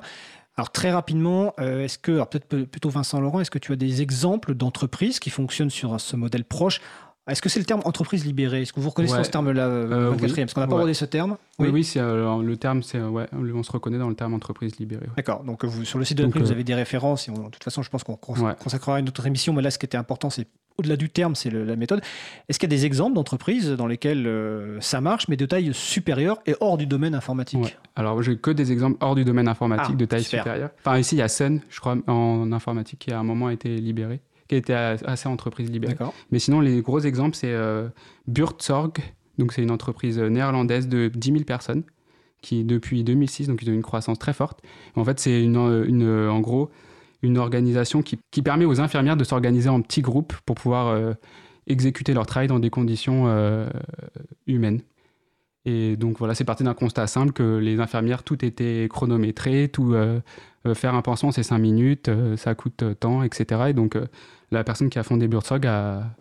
Alors 0.55 0.71
très 0.71 0.93
rapidement, 0.93 1.53
est-ce 1.57 1.97
que, 1.97 2.23
peut-être 2.23 2.45
pe- 2.47 2.63
plutôt 2.63 2.87
Vincent 2.89 3.19
Laurent, 3.19 3.41
est-ce 3.41 3.51
que 3.51 3.59
tu 3.59 3.73
as 3.73 3.75
des 3.75 4.01
exemples 4.01 4.55
d'entreprises 4.55 5.19
qui 5.19 5.29
fonctionnent 5.29 5.69
sur 5.69 5.99
ce 5.99 6.15
modèle 6.15 6.45
proche 6.45 6.79
Est-ce 7.27 7.41
que 7.41 7.49
c'est 7.49 7.59
le 7.59 7.65
terme 7.65 7.81
entreprise 7.85 8.23
libérée? 8.23 8.61
Est-ce 8.61 8.71
que 8.73 8.79
vous 8.79 8.89
reconnaissez 8.89 9.15
Ouais. 9.15 9.23
ce 9.23 9.31
terme-là, 9.31 9.65
euh, 9.67 9.91
Euh, 9.91 10.11
24e 10.11 10.45
Parce 10.45 10.53
qu'on 10.53 10.61
n'a 10.61 10.67
pas 10.67 10.73
Ouais. 10.73 10.77
abordé 10.81 10.93
ce 10.93 11.05
terme? 11.05 11.37
Oui, 11.57 11.69
oui, 11.69 11.83
c'est, 11.83 11.99
euh, 11.99 12.43
le 12.43 12.57
terme, 12.57 12.83
c'est, 12.83 12.99
euh, 12.99 13.09
ouais, 13.09 13.25
on 13.33 13.63
se 13.63 13.71
reconnaît 13.71 13.97
dans 13.97 14.09
le 14.09 14.15
terme 14.15 14.35
entreprise 14.35 14.77
libérée. 14.77 15.07
D'accord. 15.17 15.43
Donc 15.43 15.63
euh, 15.63 15.67
vous, 15.67 15.85
sur 15.85 15.97
le 15.97 16.05
site 16.05 16.19
de 16.19 16.27
Prix, 16.27 16.39
vous 16.41 16.49
euh, 16.49 16.51
avez 16.51 16.63
des 16.63 16.75
références. 16.75 17.27
Et 17.27 17.31
on- 17.31 17.45
de 17.45 17.49
toute 17.49 17.63
façon, 17.63 17.81
je 17.81 17.89
pense 17.89 18.03
qu'on 18.03 18.15
consacrera 18.15 18.99
une 18.99 19.07
autre 19.07 19.25
émission. 19.25 19.53
Mais 19.53 19.63
là, 19.63 19.71
ce 19.71 19.79
qui 19.79 19.87
était 19.87 19.97
important, 19.97 20.29
c'est 20.29 20.47
au-delà 20.77 20.97
du 20.97 21.09
terme, 21.09 21.33
c'est 21.35 21.49
la 21.49 21.75
méthode. 21.77 22.01
Est-ce 22.47 22.59
qu'il 22.59 22.69
y 22.69 22.73
a 22.75 22.77
des 22.77 22.85
exemples 22.85 23.15
d'entreprises 23.15 23.69
dans 23.71 23.87
lesquelles 23.87 24.27
euh, 24.27 24.79
ça 24.81 25.01
marche, 25.01 25.27
mais 25.27 25.37
de 25.37 25.45
taille 25.47 25.73
supérieure 25.73 26.37
et 26.45 26.53
hors 26.59 26.77
du 26.77 26.85
domaine 26.85 27.15
informatique? 27.15 27.63
Ouais. 27.63 27.75
Alors, 27.95 28.21
j'ai 28.21 28.37
que 28.37 28.51
des 28.51 28.71
exemples 28.71 28.97
hors 28.99 29.15
du 29.15 29.23
domaine 29.25 29.47
informatique 29.47 29.93
Ah, 29.93 29.97
de 29.97 30.05
taille 30.05 30.23
super. 30.23 30.43
supérieure. 30.43 30.69
Enfin, 30.85 30.99
ici, 30.99 31.15
il 31.15 31.19
y 31.19 31.21
a 31.23 31.27
Sun, 31.29 31.61
je 31.69 31.79
crois, 31.79 31.95
en 32.07 32.51
informatique, 32.51 32.99
qui 32.99 33.11
à 33.13 33.19
un 33.19 33.23
moment 33.23 33.47
a 33.47 33.53
été 33.53 33.69
libéré, 33.77 34.19
qui 34.47 34.55
a 34.55 34.57
été 34.57 34.73
a- 34.73 34.97
assez 35.05 35.27
entreprise 35.27 35.69
libérée. 35.71 35.95
Mais 36.31 36.39
sinon, 36.39 36.59
les 36.61 36.81
gros 36.81 36.99
exemples, 36.99 37.35
c'est 37.35 37.51
euh. 37.53 37.87
Donc, 39.37 39.51
c'est 39.51 39.61
une 39.63 39.71
entreprise 39.71 40.17
néerlandaise 40.19 40.87
de 40.87 41.09
10 41.13 41.31
000 41.31 41.43
personnes 41.43 41.83
qui, 42.41 42.63
depuis 42.63 43.03
2006, 43.03 43.47
donc 43.47 43.61
ils 43.63 43.69
ont 43.69 43.73
une 43.73 43.81
croissance 43.81 44.19
très 44.19 44.33
forte. 44.33 44.61
En 44.95 45.03
fait, 45.03 45.19
c'est 45.19 45.43
une, 45.43 45.57
euh, 45.57 45.85
une, 45.87 46.03
euh, 46.03 46.29
en 46.31 46.39
gros 46.39 46.69
une 47.21 47.37
organisation 47.39 48.01
qui, 48.03 48.19
qui 48.29 48.41
permet 48.43 48.65
aux 48.65 48.79
infirmières 48.81 49.17
de 49.17 49.23
s'organiser 49.23 49.67
en 49.67 49.81
petits 49.81 50.01
groupes 50.01 50.33
pour 50.45 50.55
pouvoir 50.55 50.87
euh, 50.87 51.13
exécuter 51.65 52.13
leur 52.13 52.27
travail 52.27 52.47
dans 52.47 52.59
des 52.59 52.69
conditions 52.69 53.23
euh, 53.27 53.67
humaines. 54.45 54.81
Et 55.65 55.95
donc 55.97 56.19
voilà, 56.19 56.35
c'est 56.35 56.43
parti 56.43 56.63
d'un 56.63 56.75
constat 56.75 57.07
simple 57.07 57.33
que 57.33 57.57
les 57.57 57.79
infirmières, 57.79 58.21
tout 58.21 58.45
était 58.45 58.87
chronométré, 58.91 59.69
tout 59.69 59.93
euh, 59.95 59.97
euh, 60.05 60.19
faire 60.73 60.95
un 60.95 61.01
pansement 61.01 61.31
c'est 61.31 61.43
5 61.43 61.57
minutes, 61.59 62.09
euh, 62.09 62.35
ça 62.37 62.55
coûte 62.55 62.81
euh, 62.83 62.93
tant, 62.93 63.21
etc. 63.23 63.61
Et 63.69 63.73
donc 63.73 63.95
euh, 63.95 64.05
la 64.51 64.63
personne 64.63 64.89
qui 64.89 64.97
a 64.99 65.03
fondé 65.03 65.27
Buurtzorg 65.27 65.65
a, 65.67 66.15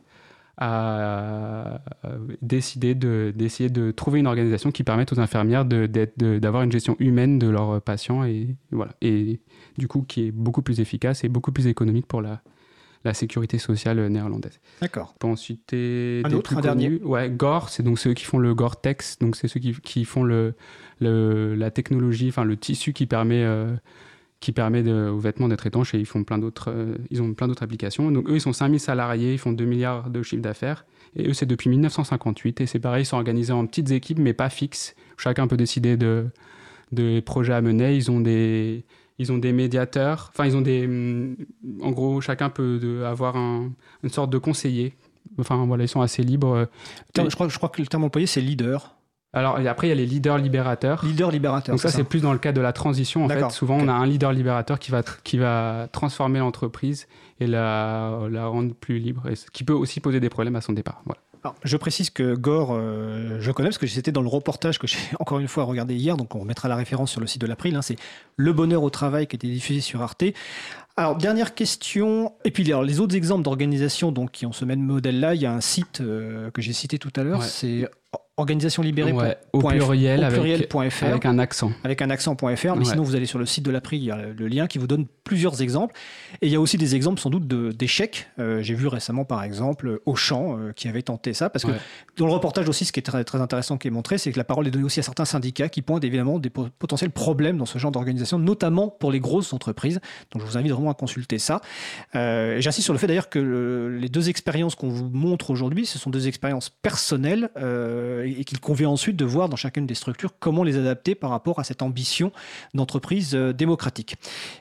a, 0.57 1.80
euh, 2.05 2.18
décidé 2.42 2.95
de- 2.95 3.32
d'essayer 3.34 3.70
de, 3.70 3.90
trouver 3.90 4.20
une 4.20 4.26
organisation 4.26 4.70
qui 4.70 4.84
permette 4.84 5.12
aux 5.12 5.20
infirmières 5.20 5.64
d'avoir 5.64 6.62
une 6.62 6.72
gestion 6.72 6.97
humaine 6.99 7.38
de 7.38 7.49
leurs 7.49 7.80
patients 7.82 8.24
et 8.24 8.57
voilà. 8.70 8.92
Et 9.03 9.40
du 9.78 9.88
coup 9.88 10.03
qui 10.07 10.26
est 10.28 10.30
beaucoup 10.30 10.62
plus 10.62 10.80
efficace 10.80 11.24
et 11.24 11.28
beaucoup 11.28 11.53
plus 11.53 11.66
économique 11.66 12.07
pour 12.07 12.22
la, 12.22 12.40
la 13.05 13.14
sécurité 13.14 13.59
sociale 13.59 14.07
néerlandaise. 14.09 14.61
D'accord. 14.80 15.12
On 15.16 15.18
peut 15.18 15.26
en 15.28 15.36
citer 15.36 16.22
Un 16.24 16.28
des 16.28 16.34
autre, 16.36 16.55
plus 16.55 16.57
un 16.68 16.72
connus. 16.72 17.01
Ouais, 17.05 17.30
Gore, 17.30 17.68
c'est 17.68 17.82
donc 17.82 17.99
ceux 17.99 18.14
qui 18.14 18.24
font 18.24 18.38
le 18.38 18.55
Gore-Tex, 18.55 19.18
donc 19.18 19.36
c'est 19.36 19.49
ceux 19.49 19.61
qui, 19.61 19.72
qui 19.72 20.05
font 20.05 20.22
le, 20.22 20.55
le- 21.01 21.55
la 21.55 21.70
technologie, 21.70 22.28
enfin 22.28 22.45
le 22.45 22.57
tissu 22.57 22.92
qui 22.92 23.07
permet, 23.07 23.42
euh, 23.45 23.74
qui 24.45 24.53
permet 24.53 24.82
de- 24.82 25.09
aux 25.09 25.18
vêtements 25.18 25.49
d'être 25.49 25.66
étanches 25.66 25.95
et 25.95 25.99
ils 25.99 26.07
font 26.07 26.22
plein 26.24 26.38
d'autres, 26.38 26.70
euh, 26.70 26.95
ils 27.11 27.22
ont 27.22 27.32
plein 27.34 27.49
d'autres 27.49 27.62
applications. 27.62 28.11
Donc 28.11 28.28
eux, 28.28 28.34
ils 28.36 28.40
sont 28.40 28.53
5000 28.53 28.78
salariés, 28.80 29.32
ils 29.32 29.38
font 29.38 29.53
2 29.53 29.64
milliards 29.64 30.11
de 30.11 30.22
chiffre 30.22 30.42
d'affaires 30.42 30.84
et 31.16 31.28
eux, 31.28 31.32
c'est 31.32 31.47
depuis 31.47 31.70
1958 31.70 32.61
et 32.61 32.66
c'est 32.66 32.78
pareil, 32.80 33.03
ils 33.03 33.07
sont 33.07 33.16
organisés 33.16 33.53
en 33.53 33.66
petites 33.66 33.90
équipes 33.90 34.18
mais 34.18 34.32
pas 34.34 34.51
fixes. 34.51 34.95
Chacun 35.16 35.47
peut 35.47 35.57
décider 35.57 35.97
de, 35.97 36.26
de 36.92 37.20
projets 37.20 37.55
à 37.55 37.61
mener. 37.62 37.97
Ils 37.97 38.11
ont 38.11 38.20
des 38.20 38.84
ils 39.18 39.30
ont 39.30 39.38
des 39.38 39.53
médiateurs, 39.53 40.30
enfin 40.32 40.45
ils 40.45 40.57
ont 40.57 40.61
des, 40.61 40.88
en 41.82 41.92
gros 41.92 42.20
chacun 42.20 42.51
peut 42.51 42.78
de- 42.80 43.03
avoir 43.05 43.36
un, 43.36 43.70
une 44.03 44.11
sorte 44.11 44.30
de 44.30 44.38
conseiller. 44.38 44.95
Enfin 45.38 45.64
voilà, 45.66 45.84
ils 45.84 45.88
sont 45.88 46.01
assez 46.03 46.22
libres. 46.22 46.68
Terme- 47.12 47.30
je, 47.30 47.34
crois, 47.36 47.49
je 47.49 47.57
crois 47.57 47.68
que 47.68 47.80
le 47.80 47.86
terme 47.86 48.05
employé, 48.05 48.26
c'est 48.26 48.40
leader. 48.40 48.97
Alors 49.35 49.59
et 49.59 49.66
après 49.68 49.89
il 49.89 49.91
y 49.91 49.93
a 49.93 49.97
les 49.97 50.07
leaders 50.07 50.39
libérateurs. 50.39 51.05
Leader 51.05 51.30
libérateur. 51.30 51.74
Donc 51.74 51.80
ça, 51.80 51.91
c'est 51.91 52.05
plus 52.05 52.20
dans 52.20 52.32
le 52.32 52.39
cadre 52.39 52.57
de 52.57 52.62
la 52.62 52.72
transition. 52.72 53.24
En 53.24 53.28
fait, 53.28 53.51
souvent, 53.51 53.76
on 53.76 53.89
a 53.89 53.93
un 53.93 54.07
leader 54.07 54.32
libérateur 54.32 54.78
qui 54.78 54.91
va, 54.91 55.03
qui 55.24 55.39
va 55.39 55.89
transformer 55.93 56.39
l'entreprise 56.39 57.07
et 57.41 57.47
la, 57.47 58.20
la 58.30 58.47
rendre 58.47 58.74
plus 58.74 58.99
libre, 58.99 59.28
et 59.28 59.35
ce 59.35 59.47
qui 59.51 59.64
peut 59.64 59.72
aussi 59.72 59.99
poser 60.01 60.20
des 60.20 60.28
problèmes 60.28 60.55
à 60.57 60.61
son 60.61 60.72
départ. 60.72 61.03
Voilà. 61.05 61.20
Alors, 61.43 61.57
je 61.62 61.76
précise 61.76 62.09
que 62.09 62.35
Gore, 62.35 62.70
euh, 62.72 63.37
je 63.41 63.51
connais 63.53 63.68
parce 63.68 63.76
que 63.76 63.87
c'était 63.87 64.12
dans 64.12 64.22
le 64.22 64.28
reportage 64.28 64.78
que 64.78 64.87
j'ai 64.87 64.97
encore 65.18 65.41
une 65.41 65.49
fois 65.49 65.64
regardé 65.64 65.95
hier, 65.95 66.16
donc 66.16 66.35
on 66.35 66.39
remettra 66.39 66.68
la 66.68 66.76
référence 66.76 67.11
sur 67.11 67.20
le 67.20 67.26
site 67.26 67.41
de 67.43 67.47
l'April. 67.47 67.74
hein, 67.76 67.82
c'est 67.82 67.97
Le 68.37 68.53
bonheur 68.55 68.82
au 68.82 68.89
travail 68.89 69.26
qui 69.26 69.35
a 69.35 69.39
été 69.39 69.49
diffusé 69.49 69.80
sur 69.80 70.01
Arte. 70.01 70.24
Alors, 70.97 71.16
dernière 71.16 71.55
question, 71.55 72.32
et 72.45 72.51
puis 72.53 72.64
alors, 72.68 72.85
les 72.85 73.01
autres 73.01 73.16
exemples 73.16 73.43
d'organisations 73.43 74.12
donc, 74.12 74.30
qui 74.30 74.47
ont 74.47 74.53
ce 74.53 74.64
même 74.64 74.80
modèle-là, 74.80 75.35
il 75.35 75.43
y 75.43 75.47
a 75.47 75.53
un 75.53 75.61
site 75.61 76.01
euh, 76.01 76.51
que 76.53 76.62
j'ai 76.62 76.72
cité 76.72 76.99
tout 76.99 77.12
à 77.16 77.24
l'heure, 77.24 77.41
Ouais. 77.41 77.47
c'est 77.47 77.91
organisation 78.37 78.82
libérée. 78.82 79.12
Ouais, 79.12 79.37
au 79.53 79.61
pluriel, 79.61 80.20
au 80.20 80.24
avec, 80.24 80.68
pluriel.fr. 80.68 81.05
avec 81.05 81.24
un 81.26 81.39
accent. 81.39 81.72
avec 81.85 82.03
un 82.03 82.11
accent.fr, 82.11 82.45
mais 82.45 82.78
Ouais. 82.78 82.85
sinon 82.85 83.03
vous 83.03 83.14
allez 83.14 83.26
sur 83.26 83.39
le 83.39 83.47
site 83.47 83.64
de 83.64 83.70
l'April, 83.70 84.01
il 84.03 84.07
y 84.07 84.11
a 84.11 84.16
le 84.16 84.49
lien 84.49 84.66
qui 84.66 84.78
vous 84.78 84.87
donne 84.87 85.07
plusieurs 85.24 85.62
exemples. 85.62 85.94
Et 86.42 86.46
il 86.46 86.52
y 86.52 86.56
a 86.56 86.60
aussi 86.60 86.76
des 86.76 86.94
exemples 86.94 87.20
sans 87.20 87.30
doute 87.30 87.48
d'échecs. 87.48 88.28
Euh, 88.38 88.62
J'ai 88.62 88.74
vu 88.74 88.86
récemment 88.86 89.24
par 89.24 89.42
exemple 89.42 90.00
Auchan 90.06 90.58
euh, 90.58 90.72
qui 90.72 90.86
avait 90.88 91.02
tenté 91.02 91.32
ça, 91.34 91.50
parce 91.50 91.64
que 91.64 91.70
Ouais. 91.70 91.78
dans 92.18 92.26
le 92.26 92.32
reportage 92.32 92.68
aussi, 92.68 92.84
ce 92.84 92.92
qui 92.92 93.00
est 93.00 93.02
très, 93.02 93.24
très 93.24 93.40
intéressant 93.40 93.78
qui 93.78 93.88
est 93.88 93.90
montré, 93.90 94.18
c'est 94.18 94.30
que 94.32 94.38
la 94.38 94.44
parole 94.44 94.66
est 94.66 94.70
donnée 94.70 94.84
aussi 94.84 95.00
à 95.00 95.02
certains 95.02 95.24
syndicats 95.24 95.68
qui 95.68 95.82
pointent 95.82 96.04
évidemment 96.04 96.38
des 96.38 96.50
po- 96.50 96.68
potentiels 96.78 97.10
problèmes 97.10 97.56
dans 97.56 97.66
ce 97.66 97.78
genre 97.78 97.90
d'organisation, 97.90 98.38
notamment 98.38 98.88
pour 98.88 99.10
les 99.10 99.20
grosses 99.20 99.52
entreprises. 99.52 100.00
Donc 100.30 100.42
je 100.42 100.46
vous 100.46 100.56
invite 100.58 100.72
vraiment 100.72 100.90
à 100.90 100.94
consulter 100.94 101.38
ça. 101.38 101.60
Euh, 102.14 102.56
et 102.58 102.62
J'insiste 102.62 102.84
sur 102.84 102.92
le 102.92 102.98
fait 102.98 103.06
d'ailleurs 103.06 103.30
que 103.30 103.38
le- 103.38 103.96
les 103.98 104.08
deux 104.08 104.28
expériences 104.28 104.74
qu'on 104.74 104.88
vous 104.90 105.08
montre 105.10 105.50
aujourd'hui, 105.50 105.86
ce 105.86 105.98
sont 105.98 106.10
deux 106.10 106.28
expériences 106.28 106.68
personnelles 106.70 107.50
euh, 107.56 108.24
et 108.24 108.44
qu'il 108.44 108.60
convient 108.60 108.90
ensuite 108.90 109.16
de 109.16 109.24
voir 109.24 109.48
dans 109.48 109.56
chacune 109.56 109.86
des 109.86 109.94
structures 109.94 110.32
comment 110.38 110.62
les 110.64 110.76
adapter 110.76 111.14
par 111.14 111.30
rapport 111.30 111.58
à 111.60 111.64
cette 111.64 111.80
ambition 111.82 112.30
d'entreprise 112.74 113.34
démocratique. 113.34 114.16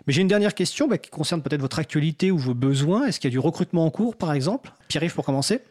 Mais 0.08 0.14
j'ai 0.14 0.22
une 0.22 0.28
dernière 0.28 0.53
question 0.54 0.88
bah, 0.88 0.98
qui 0.98 1.10
concerne 1.10 1.42
peut-être 1.42 1.62
votre 1.62 1.80
actualité 1.80 2.32
ou 2.32 2.38
vos 2.38 2.54
besoins. 2.54 3.06
Est-ce 3.08 3.20
qu'il 3.20 3.30
y 3.30 3.34
a 3.34 3.36
du 3.36 3.40
recrutement 3.40 3.86
en 3.86 3.92
cours, 3.92 4.16
par 4.16 4.34
exemple? 4.34 4.72
Pierre-Yves, 4.88 5.14
pour 5.14 5.26
commencer 5.26 5.62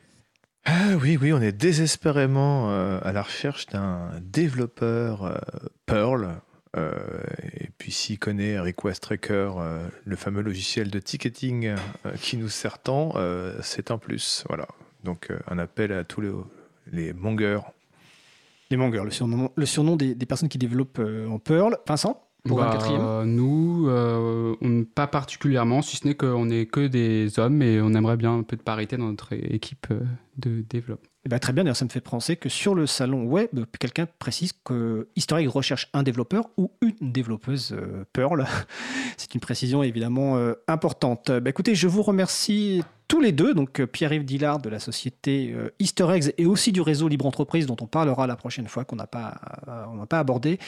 Ah 0.65 0.97
oui, 1.01 1.19
oui, 1.21 1.33
on 1.33 1.41
est 1.41 1.53
désespérément 1.53 2.71
euh, 2.71 3.01
à 3.03 3.13
la 3.13 3.23
recherche 3.23 3.67
d'un 3.67 4.11
développeur 4.21 5.25
euh, 5.25 5.35
Perl. 5.87 6.37
euh, 6.77 6.93
et 7.55 7.69
puis 7.79 7.91
s'il 7.93 8.19
connaît 8.19 8.59
Request 8.61 9.03
Tracker, 9.03 9.51
euh, 9.59 9.89
le 10.05 10.17
fameux 10.17 10.43
logiciel 10.43 10.91
de 10.91 10.99
ticketing 10.99 11.75
qui 12.21 12.37
nous 12.37 12.49
sert 12.49 12.79
tant, 12.79 13.15
c'est 13.63 13.91
un 13.91 13.99
plus. 13.99 14.45
Voilà. 14.49 14.69
Donc 15.05 15.31
un 15.51 15.59
appel 15.59 15.93
à 15.93 16.05
tous 16.05 16.21
les, 16.21 16.31
les 16.93 17.13
mongers. 17.13 17.61
Les 18.71 18.77
mongers, 18.77 19.03
le 19.05 19.11
surnom, 19.11 19.51
le 19.55 19.67
surnom 19.67 19.97
des, 19.97 20.15
des 20.15 20.27
personnes 20.27 20.49
qui 20.49 20.59
développent 20.59 21.03
en 21.29 21.39
Perl. 21.39 21.77
Vincent, 21.87 22.25
pour 22.45 22.59
Bah, 22.59 22.77
24e 22.79 23.25
Nous, 23.25 23.87
euh, 23.89 24.55
on- 24.61 24.85
pas 24.85 25.07
particulièrement, 25.07 25.81
si 25.83 25.97
ce 25.97 26.07
n'est 26.07 26.15
qu'on 26.15 26.47
n'est 26.47 26.67
que 26.67 26.87
des 26.87 27.39
hommes 27.39 27.63
et 27.63 27.81
on 27.81 27.93
aimerait 27.95 28.17
bien 28.17 28.37
un 28.39 28.43
peu 28.43 28.57
de 28.57 28.63
parité 28.63 28.97
dans 28.97 29.07
notre 29.07 29.33
équipe 29.33 29.87
euh, 29.91 30.01
de 30.39 30.63
développement. 30.69 31.09
Eh 31.25 31.29
ben, 31.29 31.39
très 31.39 31.53
bien, 31.53 31.63
d'ailleurs, 31.63 31.77
ça 31.77 31.85
me 31.85 31.91
fait 31.91 32.01
penser 32.01 32.35
que 32.35 32.49
sur 32.49 32.75
le 32.75 32.87
salon 32.89 33.25
web, 33.25 33.49
quelqu'un 33.79 34.07
précise 34.19 34.53
que 34.65 35.07
Egg 35.17 35.49
recherche 35.49 35.89
un 35.93 36.03
développeur 36.03 36.51
ou 36.57 36.73
une 36.83 37.13
développeuse 37.13 37.73
euh, 37.73 38.05
Perl. 38.13 38.45
C'est 39.17 39.33
une 39.35 39.41
précision 39.41 39.85
évidemment 39.85 40.37
euh, 40.37 40.55
importante. 40.67 41.31
Bah, 41.31 41.51
écoutez, 41.51 41.77
je 41.77 41.87
vous 41.87 42.03
remercie 42.03 42.83
tous 43.13 43.21
les 43.21 43.33
deux, 43.33 43.53
donc 43.53 43.79
euh, 43.79 43.87
Pierre-Yves 43.87 44.25
Dillard 44.25 44.59
de 44.59 44.71
la 44.71 44.79
société 44.79 45.53
euh, 45.55 45.69
Easter 45.79 46.07
Eggs 46.15 46.33
et 46.39 46.47
aussi 46.47 46.73
du 46.73 46.81
réseau 46.81 47.09
Libre 47.09 47.27
Entreprise 47.27 47.67
dont 47.67 47.77
on 47.83 47.87
parlera 47.87 48.27
la 48.27 48.37
prochaine 48.37 48.67
fois 48.69 48.87
qu'on 48.87 48.97
n'a 48.97 49.07
pas, 49.07 49.35
euh, 49.69 49.85
on 49.93 49.97
n'a 49.97 50.07
pas 50.07 50.19
abordé. 50.19 50.59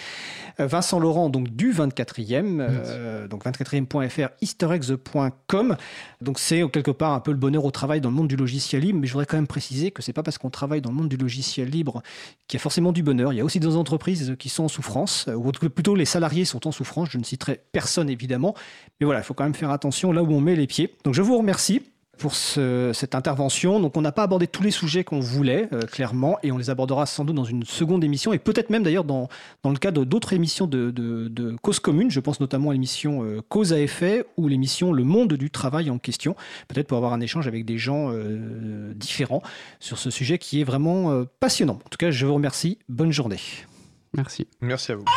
Vincent 0.58 1.00
Laurent 1.00 1.30
donc 1.30 1.48
du 1.48 1.72
24e, 1.72 2.58
euh, 2.60 3.28
donc 3.28 3.46
24e.fr, 3.46 4.28
eastereggs.com. 4.42 5.76
Donc 6.20 6.38
c'est 6.38 6.68
quelque 6.68 6.90
part 6.90 7.12
un 7.14 7.20
peu 7.20 7.30
le 7.30 7.38
bonheur 7.38 7.64
au 7.64 7.70
travail 7.70 8.02
dans 8.02 8.10
le 8.10 8.14
monde 8.14 8.28
du 8.28 8.36
logiciel 8.36 8.82
libre, 8.82 8.98
mais 9.00 9.06
je 9.06 9.14
voudrais 9.14 9.24
quand 9.24 9.38
même 9.38 9.46
préciser 9.46 9.90
que 9.90 10.02
c'est 10.02 10.12
pas 10.12 10.22
parce 10.22 10.36
qu'on 10.36 10.50
travaille 10.50 10.82
dans 10.82 10.90
le 10.90 10.96
monde 10.96 11.08
du 11.08 11.16
logiciel 11.16 11.70
libre 11.70 12.02
qu'il 12.46 12.58
y 12.58 12.60
a 12.60 12.62
forcément 12.62 12.92
du 12.92 13.02
bonheur. 13.02 13.32
Il 13.32 13.36
y 13.36 13.40
a 13.40 13.44
aussi 13.44 13.58
des 13.58 13.74
entreprises 13.74 14.36
qui 14.38 14.50
sont 14.50 14.64
en 14.64 14.68
souffrance, 14.68 15.30
ou 15.34 15.50
plutôt 15.50 15.94
les 15.94 16.04
salariés 16.04 16.44
sont 16.44 16.68
en 16.68 16.72
souffrance. 16.72 17.08
Je 17.10 17.16
ne 17.16 17.24
citerai 17.24 17.62
personne 17.72 18.10
évidemment, 18.10 18.54
mais 19.00 19.06
voilà, 19.06 19.20
il 19.20 19.24
faut 19.24 19.32
quand 19.32 19.44
même 19.44 19.54
faire 19.54 19.70
attention 19.70 20.12
là 20.12 20.22
où 20.22 20.30
on 20.30 20.42
met 20.42 20.56
les 20.56 20.66
pieds. 20.66 20.94
Donc 21.04 21.14
je 21.14 21.22
vous 21.22 21.38
remercie 21.38 21.80
pour 22.18 22.34
ce- 22.34 22.90
cette 22.94 23.14
intervention. 23.14 23.80
Donc 23.80 23.96
on 23.96 24.00
n'a 24.00 24.12
pas 24.12 24.22
abordé 24.22 24.46
tous 24.46 24.62
les 24.62 24.70
sujets 24.70 25.04
qu'on 25.04 25.20
voulait, 25.20 25.68
euh, 25.72 25.80
clairement, 25.82 26.38
et 26.42 26.52
on 26.52 26.58
les 26.58 26.70
abordera 26.70 27.06
sans 27.06 27.24
doute 27.24 27.36
dans 27.36 27.44
une 27.44 27.64
seconde 27.64 28.04
émission, 28.04 28.32
et 28.32 28.38
peut-être 28.38 28.70
même 28.70 28.82
d'ailleurs 28.82 29.04
dans, 29.04 29.28
dans 29.62 29.70
le 29.70 29.76
cadre 29.78 30.04
d'autres 30.04 30.32
émissions 30.32 30.66
de, 30.66 30.90
de, 30.90 31.28
de 31.28 31.56
Cause 31.62 31.78
Commune. 31.80 32.10
Je 32.10 32.20
pense 32.20 32.40
notamment 32.40 32.70
à 32.70 32.72
l'émission 32.72 33.22
euh, 33.24 33.40
Cause 33.48 33.72
à 33.72 33.78
effet 33.80 34.24
ou 34.36 34.48
l'émission 34.48 34.92
Le 34.92 35.04
Monde 35.04 35.34
du 35.34 35.50
Travail 35.50 35.90
en 35.90 35.98
question, 35.98 36.34
peut-être 36.68 36.86
pour 36.88 36.96
avoir 36.98 37.12
un 37.12 37.20
échange 37.20 37.46
avec 37.46 37.64
des 37.64 37.78
gens 37.78 38.10
euh, 38.10 38.92
différents 38.94 39.42
sur 39.80 39.98
ce 39.98 40.10
sujet 40.10 40.38
qui 40.38 40.60
est 40.60 40.64
vraiment 40.64 41.10
euh, 41.12 41.24
passionnant. 41.40 41.78
En 41.84 41.88
tout 41.88 41.98
cas, 41.98 42.10
je 42.10 42.26
vous 42.26 42.34
remercie. 42.34 42.78
Bonne 42.88 43.12
journée. 43.12 43.38
Merci. 44.16 44.46
Merci 44.60 44.92
à 44.92 44.96
vous. 44.96 45.04